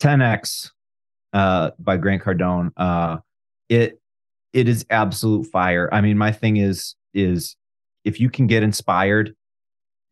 10x 0.00 0.70
uh, 1.32 1.72
by 1.78 1.96
Grant 1.96 2.22
Cardone. 2.22 2.70
Uh, 2.76 3.18
it 3.68 4.00
it 4.52 4.68
is 4.68 4.86
absolute 4.90 5.46
fire. 5.46 5.88
I 5.92 6.00
mean, 6.00 6.16
my 6.16 6.32
thing 6.32 6.56
is 6.56 6.94
is 7.12 7.56
if 8.04 8.20
you 8.20 8.30
can 8.30 8.46
get 8.46 8.62
inspired 8.62 9.34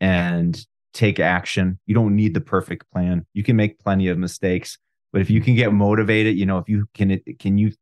and 0.01 0.67
take 0.97 1.21
action, 1.21 1.79
you 1.87 1.95
don't 1.95 2.17
need 2.17 2.35
the 2.35 2.41
perfect 2.41 2.91
plan. 2.91 3.27
You 3.35 3.43
can 3.43 3.57
make 3.57 3.79
plenty 3.79 4.09
of 4.09 4.19
mistakes, 4.19 4.79
but 5.13 5.21
if 5.21 5.31
you 5.31 5.41
can 5.41 5.55
get 5.55 5.73
motivated, 5.73 6.37
you 6.37 6.47
know, 6.47 6.59
if 6.59 6.69
you 6.69 6.87
can 6.95 7.21
can 7.39 7.59
you 7.59 7.73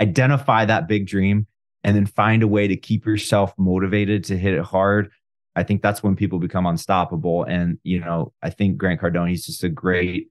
identify 0.00 0.64
that 0.64 0.88
big 0.88 1.06
dream 1.06 1.46
and 1.84 1.96
then 1.96 2.06
find 2.06 2.42
a 2.42 2.48
way 2.48 2.68
to 2.68 2.76
keep 2.76 3.06
yourself 3.06 3.52
motivated 3.58 4.24
to 4.24 4.36
hit 4.36 4.54
it 4.54 4.62
hard. 4.62 5.10
I 5.56 5.62
think 5.62 5.82
that's 5.82 6.02
when 6.02 6.16
people 6.16 6.38
become 6.38 6.66
unstoppable. 6.66 7.44
And, 7.44 7.78
you 7.82 8.00
know, 8.00 8.32
I 8.42 8.50
think 8.50 8.76
Grant 8.76 9.00
Cardone, 9.00 9.28
he's 9.28 9.46
just 9.46 9.64
a 9.64 9.68
great 9.68 10.28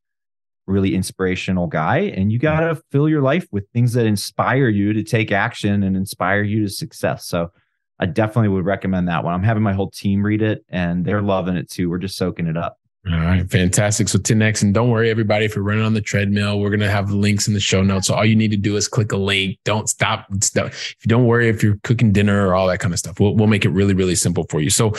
really 0.69 0.93
inspirational 0.93 1.67
guy 1.67 1.97
and 1.97 2.31
you 2.31 2.37
got 2.37 2.59
to 2.59 2.79
fill 2.91 3.09
your 3.09 3.23
life 3.23 3.47
with 3.51 3.67
things 3.73 3.93
that 3.93 4.05
inspire 4.05 4.69
you 4.69 4.93
to 4.93 5.01
take 5.01 5.31
action 5.31 5.81
and 5.81 5.97
inspire 5.97 6.43
you 6.43 6.61
to 6.61 6.69
success 6.69 7.25
so 7.25 7.51
i 7.99 8.05
definitely 8.05 8.49
would 8.49 8.65
recommend 8.65 9.07
that 9.07 9.23
one 9.23 9.33
i'm 9.33 9.43
having 9.43 9.63
my 9.63 9.73
whole 9.73 9.89
team 9.89 10.23
read 10.23 10.41
it 10.41 10.63
and 10.69 11.05
they're 11.05 11.21
loving 11.21 11.55
it 11.55 11.69
too 11.69 11.89
we're 11.89 11.97
just 11.97 12.17
soaking 12.17 12.47
it 12.47 12.57
up 12.57 12.79
all 13.07 13.17
right, 13.17 13.49
fantastic. 13.49 14.09
So 14.09 14.19
10x, 14.19 14.61
and 14.61 14.73
don't 14.73 14.89
worry, 14.89 15.09
everybody, 15.09 15.45
if 15.45 15.55
you're 15.55 15.63
running 15.63 15.85
on 15.85 15.93
the 15.93 16.01
treadmill, 16.01 16.59
we're 16.59 16.69
gonna 16.69 16.91
have 16.91 17.11
links 17.11 17.47
in 17.47 17.53
the 17.53 17.59
show 17.59 17.81
notes. 17.81 18.07
So 18.07 18.13
all 18.13 18.25
you 18.25 18.35
need 18.35 18.51
to 18.51 18.57
do 18.57 18.75
is 18.75 18.89
click 18.89 19.13
a 19.13 19.17
link. 19.17 19.57
Don't 19.63 19.87
stop. 19.87 20.27
You 20.29 20.69
don't 21.07 21.25
worry 21.25 21.47
if 21.47 21.63
you're 21.63 21.79
cooking 21.83 22.11
dinner 22.11 22.45
or 22.45 22.55
all 22.55 22.67
that 22.67 22.79
kind 22.79 22.93
of 22.93 22.99
stuff, 22.99 23.19
we'll 23.19 23.35
we'll 23.35 23.47
make 23.47 23.63
it 23.63 23.69
really 23.69 23.93
really 23.93 24.15
simple 24.15 24.45
for 24.49 24.59
you. 24.59 24.69
So 24.69 24.93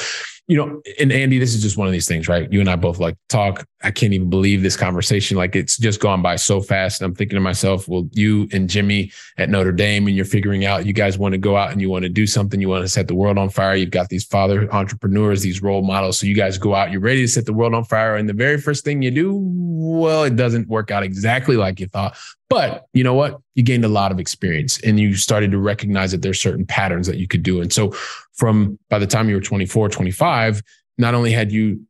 you 0.50 0.56
know, 0.56 0.82
and 0.98 1.12
Andy, 1.12 1.38
this 1.38 1.54
is 1.54 1.62
just 1.62 1.76
one 1.76 1.86
of 1.86 1.92
these 1.92 2.08
things, 2.08 2.26
right? 2.26 2.52
You 2.52 2.58
and 2.58 2.68
I 2.68 2.74
both 2.74 2.98
like 2.98 3.16
talk. 3.28 3.64
I 3.84 3.92
can't 3.92 4.12
even 4.12 4.28
believe 4.28 4.64
this 4.64 4.76
conversation. 4.76 5.36
Like 5.36 5.54
it's 5.54 5.78
just 5.78 6.00
gone 6.00 6.22
by 6.22 6.34
so 6.34 6.60
fast. 6.60 7.00
And 7.00 7.08
I'm 7.08 7.14
thinking 7.14 7.36
to 7.36 7.40
myself, 7.40 7.86
well, 7.86 8.08
you 8.10 8.48
and 8.52 8.68
Jimmy 8.68 9.12
at 9.38 9.48
Notre 9.48 9.70
Dame, 9.70 10.08
and 10.08 10.16
you're 10.16 10.24
figuring 10.24 10.64
out 10.64 10.86
you 10.86 10.92
guys 10.92 11.16
want 11.16 11.34
to 11.34 11.38
go 11.38 11.56
out 11.56 11.70
and 11.70 11.80
you 11.80 11.88
want 11.88 12.02
to 12.02 12.08
do 12.08 12.26
something. 12.26 12.60
You 12.60 12.68
want 12.68 12.82
to 12.82 12.88
set 12.88 13.06
the 13.06 13.14
world 13.14 13.38
on 13.38 13.48
fire. 13.48 13.76
You've 13.76 13.92
got 13.92 14.08
these 14.08 14.24
father 14.24 14.68
entrepreneurs, 14.74 15.42
these 15.42 15.62
role 15.62 15.82
models. 15.82 16.18
So 16.18 16.26
you 16.26 16.34
guys 16.34 16.58
go 16.58 16.74
out, 16.74 16.90
you're 16.90 17.00
ready 17.00 17.20
to 17.20 17.28
set 17.28 17.46
the 17.46 17.52
world 17.52 17.72
on 17.72 17.84
fire. 17.84 18.16
And 18.16 18.28
the 18.28 18.34
very 18.34 18.60
first 18.60 18.84
thing 18.84 19.02
you 19.02 19.12
do, 19.12 19.40
well, 19.40 20.24
it 20.24 20.34
doesn't 20.34 20.66
work 20.66 20.90
out 20.90 21.04
exactly 21.04 21.56
like 21.56 21.78
you 21.78 21.86
thought. 21.86 22.16
But 22.48 22.86
you 22.92 23.04
know 23.04 23.14
what? 23.14 23.40
You 23.54 23.62
gained 23.62 23.84
a 23.84 23.88
lot 23.88 24.10
of 24.10 24.18
experience 24.18 24.80
and 24.80 24.98
you 24.98 25.14
started 25.14 25.52
to 25.52 25.58
recognize 25.58 26.10
that 26.10 26.22
there's 26.22 26.42
certain 26.42 26.66
patterns 26.66 27.06
that 27.06 27.16
you 27.16 27.28
could 27.28 27.44
do. 27.44 27.60
And 27.60 27.72
so 27.72 27.94
from 28.40 28.78
by 28.88 28.98
the 28.98 29.06
time 29.06 29.28
you 29.28 29.34
were 29.34 29.40
24, 29.40 29.90
25, 29.90 30.62
not 30.96 31.14
only 31.14 31.30
had 31.30 31.52
you 31.52 31.84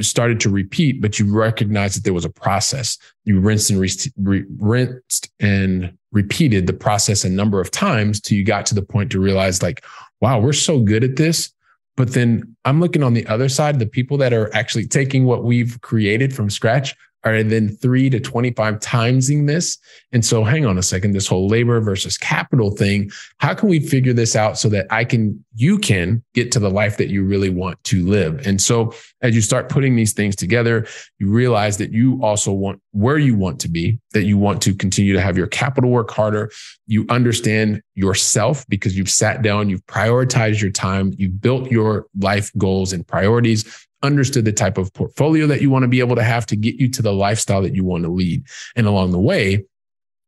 started 0.00 0.40
to 0.40 0.50
repeat, 0.50 1.00
but 1.00 1.18
you 1.18 1.32
recognized 1.32 1.96
that 1.96 2.02
there 2.02 2.12
was 2.12 2.24
a 2.24 2.30
process. 2.30 2.98
You 3.24 3.38
rinsed 3.38 3.70
and 3.70 3.80
re- 4.16 4.44
rinsed 4.58 5.30
and 5.38 5.96
repeated 6.10 6.66
the 6.66 6.72
process 6.72 7.24
a 7.24 7.28
number 7.30 7.60
of 7.60 7.70
times 7.70 8.20
till 8.20 8.36
you 8.36 8.44
got 8.44 8.66
to 8.66 8.74
the 8.74 8.82
point 8.82 9.12
to 9.12 9.20
realize 9.20 9.62
like, 9.62 9.84
wow, 10.20 10.40
we're 10.40 10.52
so 10.52 10.80
good 10.80 11.04
at 11.04 11.16
this. 11.16 11.52
But 11.96 12.12
then 12.12 12.56
I'm 12.64 12.80
looking 12.80 13.04
on 13.04 13.14
the 13.14 13.26
other 13.26 13.48
side, 13.48 13.78
the 13.78 13.86
people 13.86 14.16
that 14.18 14.32
are 14.32 14.52
actually 14.54 14.86
taking 14.86 15.26
what 15.26 15.44
we've 15.44 15.80
created 15.80 16.34
from 16.34 16.50
scratch 16.50 16.96
are 17.24 17.42
then 17.42 17.68
three 17.68 18.08
to 18.10 18.20
25 18.20 18.78
timesing 18.78 19.46
this. 19.46 19.78
And 20.12 20.24
so, 20.24 20.44
hang 20.44 20.64
on 20.66 20.78
a 20.78 20.82
second, 20.82 21.12
this 21.12 21.26
whole 21.26 21.48
labor 21.48 21.80
versus 21.80 22.16
capital 22.16 22.70
thing, 22.70 23.10
how 23.38 23.54
can 23.54 23.68
we 23.68 23.80
figure 23.80 24.12
this 24.12 24.36
out 24.36 24.58
so 24.58 24.68
that 24.70 24.86
I 24.90 25.04
can, 25.04 25.44
you 25.54 25.78
can 25.78 26.22
get 26.34 26.52
to 26.52 26.58
the 26.58 26.70
life 26.70 26.96
that 26.98 27.08
you 27.08 27.24
really 27.24 27.50
want 27.50 27.82
to 27.84 28.06
live? 28.06 28.46
And 28.46 28.60
so, 28.60 28.94
as 29.20 29.34
you 29.34 29.40
start 29.40 29.68
putting 29.68 29.96
these 29.96 30.12
things 30.12 30.36
together, 30.36 30.86
you 31.18 31.28
realize 31.28 31.76
that 31.78 31.92
you 31.92 32.22
also 32.22 32.52
want 32.52 32.80
where 32.92 33.18
you 33.18 33.36
want 33.36 33.60
to 33.60 33.68
be, 33.68 33.98
that 34.12 34.24
you 34.24 34.38
want 34.38 34.62
to 34.62 34.74
continue 34.74 35.12
to 35.12 35.20
have 35.20 35.36
your 35.36 35.48
capital 35.48 35.90
work 35.90 36.10
harder. 36.10 36.50
You 36.86 37.04
understand 37.08 37.82
yourself 37.94 38.64
because 38.68 38.96
you've 38.96 39.10
sat 39.10 39.42
down, 39.42 39.68
you've 39.68 39.84
prioritized 39.86 40.60
your 40.60 40.70
time, 40.70 41.12
you've 41.18 41.40
built 41.40 41.70
your 41.70 42.06
life 42.18 42.50
goals 42.56 42.92
and 42.92 43.06
priorities 43.06 43.87
understood 44.02 44.44
the 44.44 44.52
type 44.52 44.78
of 44.78 44.92
portfolio 44.94 45.46
that 45.46 45.60
you 45.60 45.70
want 45.70 45.82
to 45.82 45.88
be 45.88 46.00
able 46.00 46.16
to 46.16 46.22
have 46.22 46.46
to 46.46 46.56
get 46.56 46.76
you 46.76 46.88
to 46.90 47.02
the 47.02 47.12
lifestyle 47.12 47.62
that 47.62 47.74
you 47.74 47.84
want 47.84 48.04
to 48.04 48.10
lead. 48.10 48.44
And 48.76 48.86
along 48.86 49.12
the 49.12 49.18
way, 49.18 49.64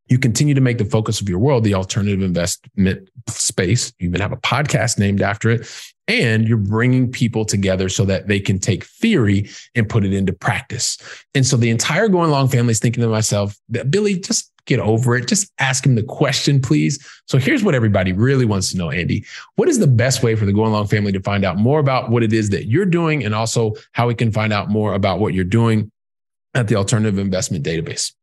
you 0.09 0.19
continue 0.19 0.55
to 0.55 0.61
make 0.61 0.79
the 0.79 0.85
focus 0.85 1.21
of 1.21 1.29
your 1.29 1.39
world 1.39 1.63
the 1.63 1.75
alternative 1.75 2.21
investment 2.21 3.09
space. 3.29 3.93
You 4.01 4.09
even 4.09 4.21
have 4.21 4.33
a 4.33 4.37
podcast 4.37 4.99
named 4.99 5.23
after 5.23 5.51
it. 5.51 5.71
And 6.09 6.49
you're 6.49 6.59
bringing 6.59 7.13
people 7.13 7.45
together 7.45 7.89
so 7.89 8.05
that 8.07 8.27
they 8.27 8.41
can 8.41 8.59
take 8.59 8.85
theory 8.85 9.49
and 9.77 9.89
put 9.89 10.05
it 10.05 10.13
into 10.13 10.33
practice. 10.33 10.99
And 11.37 11.47
so 11.47 11.57
the 11.57 11.71
entire 11.71 12.09
Going 12.09 12.31
Long 12.31 12.49
family 12.49 12.73
is 12.73 12.81
thinking 12.81 13.03
to 13.03 13.09
myself, 13.09 13.57
Billy, 13.89 14.19
just 14.19 14.51
get 14.71 14.81
over 14.81 15.17
it. 15.17 15.27
Just 15.27 15.53
ask 15.59 15.85
him 15.85 15.97
the 15.97 16.03
question, 16.03 16.63
please. 16.63 17.05
So 17.27 17.39
here's 17.39 17.65
what 17.65 17.75
everybody 17.75 18.13
really 18.13 18.45
wants 18.45 18.71
to 18.71 18.79
know, 18.79 18.91
Andy. 18.91 19.25
What 19.57 19.69
is 19.69 19.81
the 19.81 19.89
best 19.89 20.23
way 20.23 20.37
for 20.37 20.47
the 20.47 20.53
Going 20.53 20.71
Long 20.71 20.87
family 20.87 21.11
to 21.11 21.21
find 21.21 21.45
out 21.45 21.57
more 21.57 21.81
about 21.81 22.09
what 22.09 22.23
it 22.23 22.33
is 22.33 22.51
that 22.51 22.67
you're 22.67 22.87
doing 22.87 23.25
and 23.25 23.35
also 23.35 23.75
how 23.93 24.07
we 24.07 24.15
can 24.15 24.31
find 24.31 24.53
out 24.53 24.71
more 24.71 24.95
about 24.95 25.19
what 25.19 25.35
you're 25.35 25.45
doing 25.45 25.91
at 26.55 26.69
the 26.69 26.77
Alternative 26.77 27.19
Investment 27.19 27.67
Database? 27.67 28.15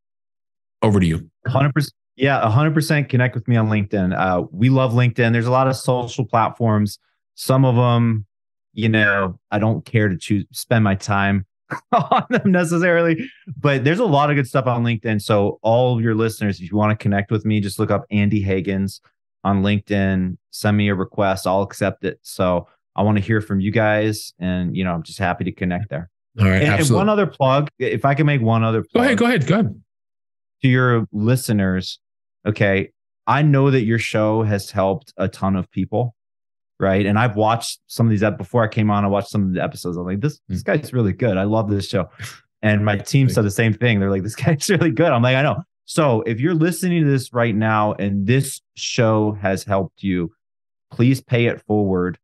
Over 0.82 1.02
to 1.02 1.06
you. 1.06 1.30
100%. 1.48 1.92
Yeah, 2.16 2.42
100% 2.42 3.10
connect 3.10 3.36
with 3.36 3.48
me 3.48 3.58
on 3.58 3.68
LinkedIn. 3.68 4.18
Uh, 4.18 4.48
we 4.52 4.70
love 4.70 4.94
LinkedIn. 4.94 5.34
There's 5.34 5.46
a 5.46 5.52
lot 5.52 5.68
of 5.68 5.76
social 5.76 6.26
platforms. 6.26 6.98
Some 7.36 7.66
of 7.66 7.76
them, 7.76 8.26
you 8.74 8.90
know, 8.90 9.38
I 9.52 9.60
don't 9.60 9.86
care 9.86 10.08
to 10.08 10.18
choose, 10.18 10.46
spend 10.52 10.84
my 10.84 10.96
time 10.96 11.46
on 11.92 12.26
them 12.30 12.52
necessarily, 12.52 13.30
but 13.60 13.84
there's 13.84 14.00
a 14.00 14.06
lot 14.06 14.30
of 14.30 14.36
good 14.36 14.48
stuff 14.48 14.68
on 14.68 14.84
LinkedIn. 14.84 15.22
So 15.22 15.60
all 15.62 15.96
of 15.96 16.04
your 16.04 16.16
listeners, 16.16 16.60
if 16.62 16.72
you 16.72 16.78
want 16.78 16.98
to 16.98 17.02
connect 17.02 17.32
with 17.32 17.46
me, 17.46 17.60
just 17.60 17.80
look 17.80 17.92
up 17.92 18.06
Andy 18.12 18.44
Hagans. 18.44 19.00
on 19.44 19.64
LinkedIn. 19.64 20.38
Send 20.52 20.78
me 20.78 20.90
a 20.90 20.96
request. 20.96 21.48
I'll 21.48 21.62
accept 21.62 22.04
it. 22.04 22.20
So 22.22 22.68
I 22.96 23.04
want 23.04 23.18
to 23.18 23.24
hear 23.24 23.42
from 23.42 23.60
you 23.60 23.72
guys. 23.72 24.34
And, 24.40 24.76
you 24.76 24.84
know, 24.84 24.94
I'm 24.94 25.04
just 25.04 25.20
happy 25.20 25.44
to 25.44 25.52
connect 25.52 25.90
there. 25.90 26.10
All 26.40 26.48
right. 26.48 26.62
And, 26.62 26.82
and 26.82 26.90
one 26.90 27.10
other 27.10 27.28
plug, 27.28 27.70
if 27.80 28.06
I 28.06 28.14
can 28.14 28.26
make 28.26 28.42
one 28.42 28.64
other 28.64 28.84
plug. 28.84 28.94
Go 28.94 29.02
ahead. 29.02 29.18
Go 29.18 29.26
ahead. 29.26 29.48
Go 29.48 29.54
ahead. 29.56 29.82
To 30.64 30.68
your 30.68 31.08
listeners, 31.12 32.00
okay. 32.46 32.92
I 33.28 33.42
know 33.42 33.70
that 33.70 33.84
your 33.84 34.00
show 34.00 34.44
has 34.44 34.72
helped 34.72 35.14
a 35.18 35.28
ton 35.28 35.56
of 35.56 35.70
people 35.70 36.16
right? 36.80 37.06
And 37.06 37.18
I've 37.18 37.36
watched 37.36 37.80
some 37.88 38.06
of 38.06 38.12
these 38.12 38.24
before 38.38 38.64
I 38.64 38.68
came 38.68 38.90
on. 38.90 39.04
I 39.04 39.08
watched 39.08 39.30
some 39.30 39.44
of 39.44 39.54
the 39.54 39.64
episodes. 39.64 39.98
I'm 39.98 40.06
like, 40.06 40.22
this 40.22 40.40
this 40.48 40.62
hmm. 40.62 40.72
guy's 40.72 40.94
really 40.94 41.14
good. 41.14 41.38
I 41.38 41.44
love 41.44 41.70
this 41.70 41.88
show. 41.88 42.10
And 42.62 42.84
my 42.84 42.98
team 42.98 43.30
said 43.30 43.44
the 43.44 43.52
same 43.52 43.74
thing. 43.74 44.00
They're 44.00 44.10
like, 44.10 44.24
this 44.24 44.36
guy's 44.44 44.70
really 44.70 44.92
good. 44.92 45.12
I'm 45.12 45.22
like, 45.22 45.36
I 45.36 45.42
know. 45.42 45.64
So 45.86 46.22
if 46.24 46.40
you're 46.40 46.54
listening 46.54 47.04
to 47.04 47.10
this 47.10 47.32
right 47.32 47.56
now 47.56 47.94
and 47.94 48.28
this 48.28 48.62
show 48.76 49.38
has 49.42 49.64
helped 49.64 50.04
you, 50.04 50.34
please 50.92 51.22
pay 51.22 51.46
it 51.46 51.62
forward 51.62 52.20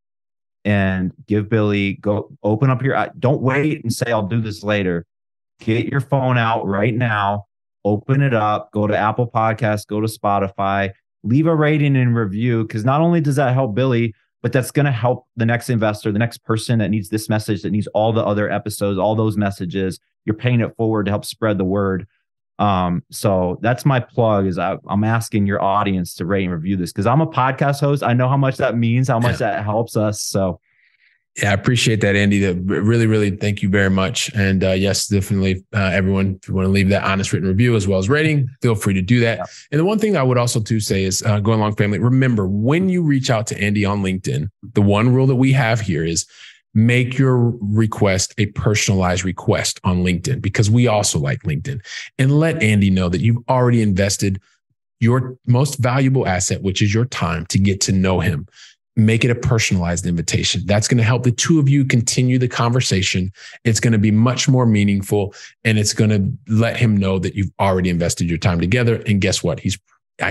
and 0.66 1.14
give 1.28 1.50
Billy 1.50 1.94
go 1.96 2.30
open 2.44 2.70
up 2.70 2.82
your 2.82 3.08
don't 3.20 3.42
wait 3.42 3.84
and 3.84 3.92
say 3.92 4.12
I'll 4.12 4.28
do 4.28 4.42
this 4.42 4.64
later. 4.64 5.06
Get 5.60 5.88
your 5.88 6.02
phone 6.02 6.38
out 6.38 6.66
right 6.66 6.94
now, 6.94 7.46
open 7.86 8.22
it 8.22 8.34
up, 8.34 8.72
go 8.72 8.88
to 8.88 8.98
Apple 8.98 9.30
Podcasts, 9.30 9.88
go 9.88 10.02
to 10.02 10.08
Spotify, 10.08 10.92
leave 11.24 11.48
a 11.48 11.56
rating 11.56 11.96
and 11.96 12.16
review 12.16 12.64
because 12.64 12.84
not 12.84 13.02
only 13.02 13.22
does 13.22 13.38
that 13.38 13.54
help 13.54 13.76
Billy, 13.76 14.14
but 14.44 14.52
that's 14.52 14.72
going 14.72 14.86
to 14.86 14.92
help 14.92 15.26
the 15.38 15.46
next 15.46 15.70
investor, 15.70 16.12
the 16.12 16.20
next 16.20 16.44
person 16.44 16.78
that 16.80 16.90
needs 16.90 17.08
this 17.08 17.30
message, 17.30 17.62
that 17.62 17.72
needs 17.72 17.88
all 17.88 18.12
the 18.12 18.24
other 18.24 18.52
episodes, 18.52 19.00
all 19.00 19.16
those 19.16 19.38
messages. 19.38 20.00
You're 20.26 20.36
paying 20.36 20.60
it 20.60 20.76
forward 20.76 21.06
to 21.06 21.12
help 21.12 21.24
spread 21.24 21.58
the 21.58 21.64
word. 21.64 22.06
Um, 22.60 23.04
so 23.10 23.58
that's 23.62 23.86
my 23.86 24.02
plug 24.02 24.46
is 24.46 24.60
I, 24.60 24.78
am 24.90 25.06
asking 25.06 25.48
your 25.48 25.64
audience 25.64 26.14
to 26.16 26.26
rate 26.26 26.44
and 26.44 26.54
review 26.54 26.76
this 26.76 26.92
because 26.92 27.08
I'm 27.08 27.22
a 27.22 27.28
podcast 27.28 27.80
host. 27.80 28.04
I 28.04 28.14
know 28.14 28.28
how 28.28 28.38
much 28.38 28.58
that 28.58 28.78
means, 28.78 29.08
how 29.08 29.20
much 29.20 29.38
that 29.40 29.64
helps 29.64 29.96
us. 29.96 30.22
So 30.22 30.60
yeah, 31.36 31.50
I 31.50 31.54
appreciate 31.54 32.02
that, 32.02 32.16
Andy. 32.16 32.46
Really, 32.46 33.08
really 33.08 33.32
thank 33.32 33.64
you 33.64 33.70
very 33.70 33.90
much. 33.90 34.32
And 34.36 34.64
uh, 34.64 34.72
yes, 34.72 35.08
definitely, 35.08 35.66
uh, 35.74 35.90
everyone, 35.92 36.38
if 36.40 36.48
you 36.48 36.54
want 36.54 36.68
to 36.68 36.72
leave 36.72 36.90
that 36.90 37.04
honest 37.04 37.34
written 37.34 37.48
review 37.48 37.76
as 37.76 37.88
well 37.88 37.98
as 37.98 38.08
rating, 38.08 38.50
feel 38.62 38.76
free 38.76 38.94
to 38.94 39.02
do 39.02 39.20
that. 39.22 39.40
Yeah. 39.40 39.46
And 39.72 39.80
the 39.80 39.86
one 39.86 39.98
thing 39.98 40.16
I 40.16 40.22
would 40.22 40.38
also 40.38 40.60
to 40.60 40.80
say 40.80 41.04
is, 41.04 41.24
uh, 41.24 41.40
going 41.40 41.60
long 41.60 41.76
family, 41.76 41.98
remember 41.98 42.46
when 42.46 42.88
you 42.88 43.02
reach 43.02 43.32
out 43.32 43.48
to 43.48 43.60
Andy 43.60 43.84
on 43.84 44.04
LinkedIn, 44.04 44.50
the 44.74 44.82
one 44.82 45.12
rule 45.12 45.26
that 45.26 45.36
we 45.36 45.54
have 45.54 45.82
here 45.82 46.06
is 46.06 46.28
make 46.76 47.18
your 47.18 47.56
request 47.62 48.36
a 48.38 48.48
personalized 48.48 49.24
request 49.24 49.80
on 49.84 50.04
LinkedIn 50.04 50.40
because 50.40 50.70
we 50.70 50.86
also 50.86 51.18
like 51.18 51.42
LinkedIn, 51.44 51.84
and 52.20 52.40
let 52.40 52.62
Andy 52.62 52.92
know 52.92 53.10
that 53.10 53.22
you've 53.22 53.44
already 53.50 53.82
invested 53.82 54.40
your 55.00 55.36
most 55.48 55.80
valuable 55.80 56.28
asset, 56.28 56.62
which 56.62 56.82
is 56.82 56.94
your 56.94 57.06
time, 57.06 57.46
to 57.48 57.58
get 57.58 57.82
to 57.82 57.92
know 57.92 58.20
him 58.20 58.48
make 58.96 59.26
it 59.26 59.32
a 59.32 59.36
personalized 59.36 60.06
invitation. 60.06 60.62
That's 60.66 60.88
going 60.88 61.00
to 61.00 61.04
help 61.04 61.24
the 61.24 61.32
two 61.32 61.60
of 61.60 61.68
you 61.68 61.84
continue 61.84 62.38
the 62.38 62.48
conversation. 62.48 63.32
It's 63.64 63.80
going 63.80 63.94
to 63.94 64.00
be 64.00 64.12
much 64.12 64.48
more 64.48 64.66
meaningful 64.66 65.34
and 65.64 65.80
it's 65.80 65.94
going 65.94 66.12
to 66.12 66.54
let 66.54 66.78
him 66.78 66.96
know 66.96 67.18
that 67.20 67.36
you've 67.36 67.52
already 67.60 67.90
invested 67.90 68.30
your 68.30 68.38
time 68.38 68.60
together. 68.60 69.02
And 69.08 69.20
guess 69.20 69.44
what? 69.44 69.60
He's 69.60 69.80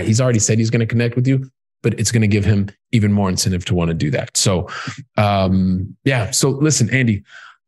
he's 0.01 0.21
already 0.21 0.39
said 0.39 0.57
he's 0.57 0.69
going 0.69 0.79
to 0.79 0.85
connect 0.85 1.15
with 1.15 1.27
you, 1.27 1.49
but 1.81 1.99
it's 1.99 2.11
going 2.11 2.21
to 2.21 2.27
give 2.27 2.45
him 2.45 2.69
even 2.91 3.11
more 3.11 3.29
incentive 3.29 3.65
to 3.65 3.75
want 3.75 3.89
to 3.89 3.93
do 3.93 4.09
that. 4.11 4.35
So, 4.37 4.69
um, 5.17 5.95
yeah. 6.05 6.31
So 6.31 6.49
listen, 6.49 6.89
Andy, 6.89 7.23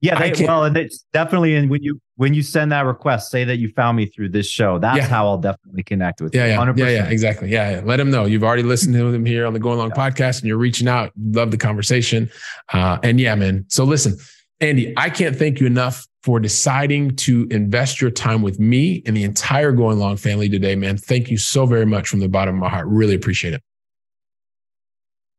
yeah, 0.06 0.20
they, 0.20 0.46
well, 0.46 0.64
and 0.66 0.78
it's 0.78 1.06
definitely 1.14 1.56
and 1.56 1.70
when 1.70 1.82
you 1.82 2.00
when 2.16 2.34
you 2.34 2.44
send 2.44 2.72
that 2.72 2.86
request, 2.86 3.32
say 3.32 3.44
that 3.44 3.58
you 3.58 3.70
found 3.70 3.98
me 3.98 4.06
through 4.06 4.30
this 4.30 4.48
show. 4.48 4.78
That's 4.78 5.00
yeah. 5.00 5.08
how 5.08 5.28
I'll 5.28 5.38
definitely 5.38 5.84
connect 5.84 6.22
with 6.22 6.36
yeah, 6.36 6.46
you. 6.46 6.52
Yeah, 6.52 6.74
yeah, 6.76 6.90
yeah, 6.90 7.10
exactly. 7.10 7.50
Yeah, 7.50 7.72
yeah, 7.72 7.82
let 7.84 8.00
him 8.00 8.12
know 8.12 8.26
you've 8.26 8.44
already 8.44 8.64
listened 8.64 8.94
to 8.96 9.08
him 9.08 9.26
here 9.26 9.46
on 9.46 9.54
the 9.54 9.60
Going 9.60 9.80
Long 9.80 9.92
yeah. 9.96 10.10
podcast, 10.10 10.40
and 10.40 10.48
you're 10.48 10.58
reaching 10.58 10.88
out. 10.88 11.12
Love 11.18 11.52
the 11.52 11.58
conversation, 11.58 12.30
uh, 12.72 13.00
and 13.04 13.20
yeah, 13.20 13.34
man. 13.36 13.66
So 13.68 13.84
listen, 13.84 14.18
Andy, 14.62 14.94
I 14.96 15.10
can't 15.10 15.36
thank 15.36 15.60
you 15.60 15.66
enough 15.66 16.06
for 16.24 16.40
deciding 16.40 17.16
to 17.16 17.48
invest 17.52 18.02
your 18.02 18.12
time 18.12 18.42
with 18.42 18.60
me 18.60 19.02
and 19.06 19.18
the 19.18 19.24
entire 19.24 19.72
Going 19.72 20.00
Long 20.00 20.18
family 20.18 20.50
today, 20.50 20.76
man. 20.76 20.98
Thank 20.98 21.30
you 21.30 21.38
so 21.38 21.66
very 21.66 21.86
much 21.86 22.08
from 22.08 22.20
the 22.20 22.30
bottom 22.30 22.56
of 22.56 22.62
my 22.62 22.70
heart. 22.70 22.88
Really 22.88 23.16
appreciate 23.16 23.54
it. 23.54 23.62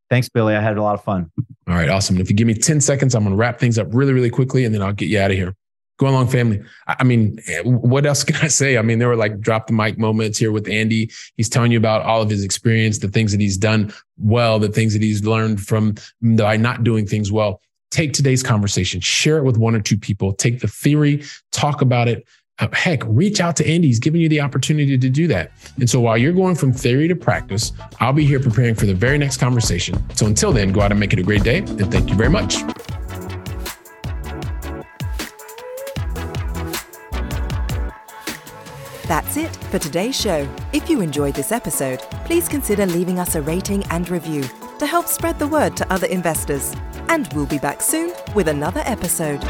Thanks, 0.09 0.28
Billy. 0.28 0.54
I 0.54 0.61
had 0.61 0.76
a 0.76 0.82
lot 0.82 0.94
of 0.94 1.02
fun. 1.02 1.30
All 1.68 1.74
right, 1.74 1.88
awesome. 1.88 2.18
If 2.18 2.30
you 2.30 2.36
give 2.36 2.46
me 2.46 2.54
10 2.54 2.80
seconds, 2.80 3.14
I'm 3.14 3.24
going 3.24 3.32
to 3.32 3.36
wrap 3.36 3.59
things 3.59 3.78
up 3.78 3.88
really, 3.90 4.12
really 4.12 4.30
quickly 4.30 4.64
and 4.64 4.74
then 4.74 4.82
I'll 4.82 4.92
get 4.92 5.09
you 5.09 5.18
out 5.18 5.30
of 5.30 5.36
here. 5.36 5.57
Go 5.98 6.09
along, 6.09 6.28
family. 6.28 6.62
I 6.86 7.04
mean, 7.04 7.38
what 7.64 8.04
else 8.04 8.22
can 8.24 8.36
I 8.36 8.48
say? 8.48 8.76
I 8.76 8.82
mean, 8.82 8.98
there 8.98 9.09
were 9.09 9.16
like 9.16 9.40
drop 9.40 9.66
the 9.66 9.72
mic 9.72 9.98
moments 9.98 10.38
here 10.38 10.52
with 10.52 10.68
Andy. 10.68 11.11
He's 11.36 11.48
telling 11.48 11.72
you 11.72 11.78
about 11.78 12.02
all 12.02 12.22
of 12.22 12.30
his 12.30 12.44
experience, 12.44 12.98
the 12.98 13.09
things 13.09 13.32
that 13.32 13.40
he's 13.40 13.57
done 13.57 13.92
well, 14.18 14.59
the 14.59 14.68
things 14.68 14.92
that 14.92 15.02
he's 15.02 15.24
learned 15.24 15.61
from 15.61 15.94
by 16.22 16.57
not 16.57 16.84
doing 16.84 17.07
things 17.07 17.32
well. 17.32 17.61
Take 17.90 18.12
today's 18.12 18.42
conversation, 18.42 19.00
share 19.00 19.38
it 19.38 19.44
with 19.44 19.57
one 19.57 19.74
or 19.74 19.80
two 19.80 19.96
people, 19.96 20.32
take 20.34 20.61
the 20.61 20.68
theory, 20.68 21.24
talk 21.50 21.80
about 21.80 22.09
it, 22.09 22.18
uh, 22.18 22.24
Uh, 22.59 22.68
heck, 22.72 23.02
reach 23.04 23.38
out 23.38 23.54
to 23.57 23.66
Andy. 23.68 23.88
He's 23.88 23.98
giving 23.98 24.20
you 24.20 24.30
the 24.30 24.40
opportunity 24.40 24.96
to 24.96 25.11
do 25.11 25.26
that. 25.26 25.52
And 25.78 25.90
so 25.90 26.00
while 26.00 26.16
you're 26.16 26.32
going 26.32 26.54
from 26.54 26.72
theory 26.72 27.07
to 27.07 27.14
practice, 27.14 27.72
I'll 28.00 28.14
be 28.14 28.24
here 28.24 28.40
preparing 28.40 28.74
for 28.74 28.86
the 28.86 28.94
very 28.94 29.18
next 29.18 29.36
conversation. 29.36 30.02
So 30.14 30.26
until 30.26 30.52
then, 30.52 30.72
go 30.72 30.80
out 30.80 30.90
and 30.90 30.98
make 30.98 31.12
it 31.12 31.18
a 31.18 31.22
great 31.22 31.42
day. 31.42 31.59
And 31.59 31.92
thank 31.92 32.09
you 32.09 32.16
very 32.16 32.30
much. 32.30 32.62
That's 39.07 39.36
it 39.36 39.54
for 39.70 39.78
today's 39.78 40.18
show. 40.18 40.48
If 40.72 40.88
you 40.88 41.02
enjoyed 41.02 41.34
this 41.34 41.52
episode, 41.52 41.98
please 42.24 42.48
consider 42.48 42.86
leaving 42.86 43.18
us 43.18 43.34
a 43.34 43.42
rating 43.42 43.84
and 43.84 44.09
review 44.09 44.44
to 44.78 44.86
help 44.86 45.09
spread 45.09 45.38
the 45.38 45.46
word 45.46 45.76
to 45.76 45.92
other 45.92 46.07
investors. 46.07 46.74
And 47.09 47.30
we'll 47.34 47.46
be 47.46 47.59
back 47.59 47.82
soon 47.82 48.12
with 48.34 48.48
another 48.48 48.82
episode. 48.84 49.44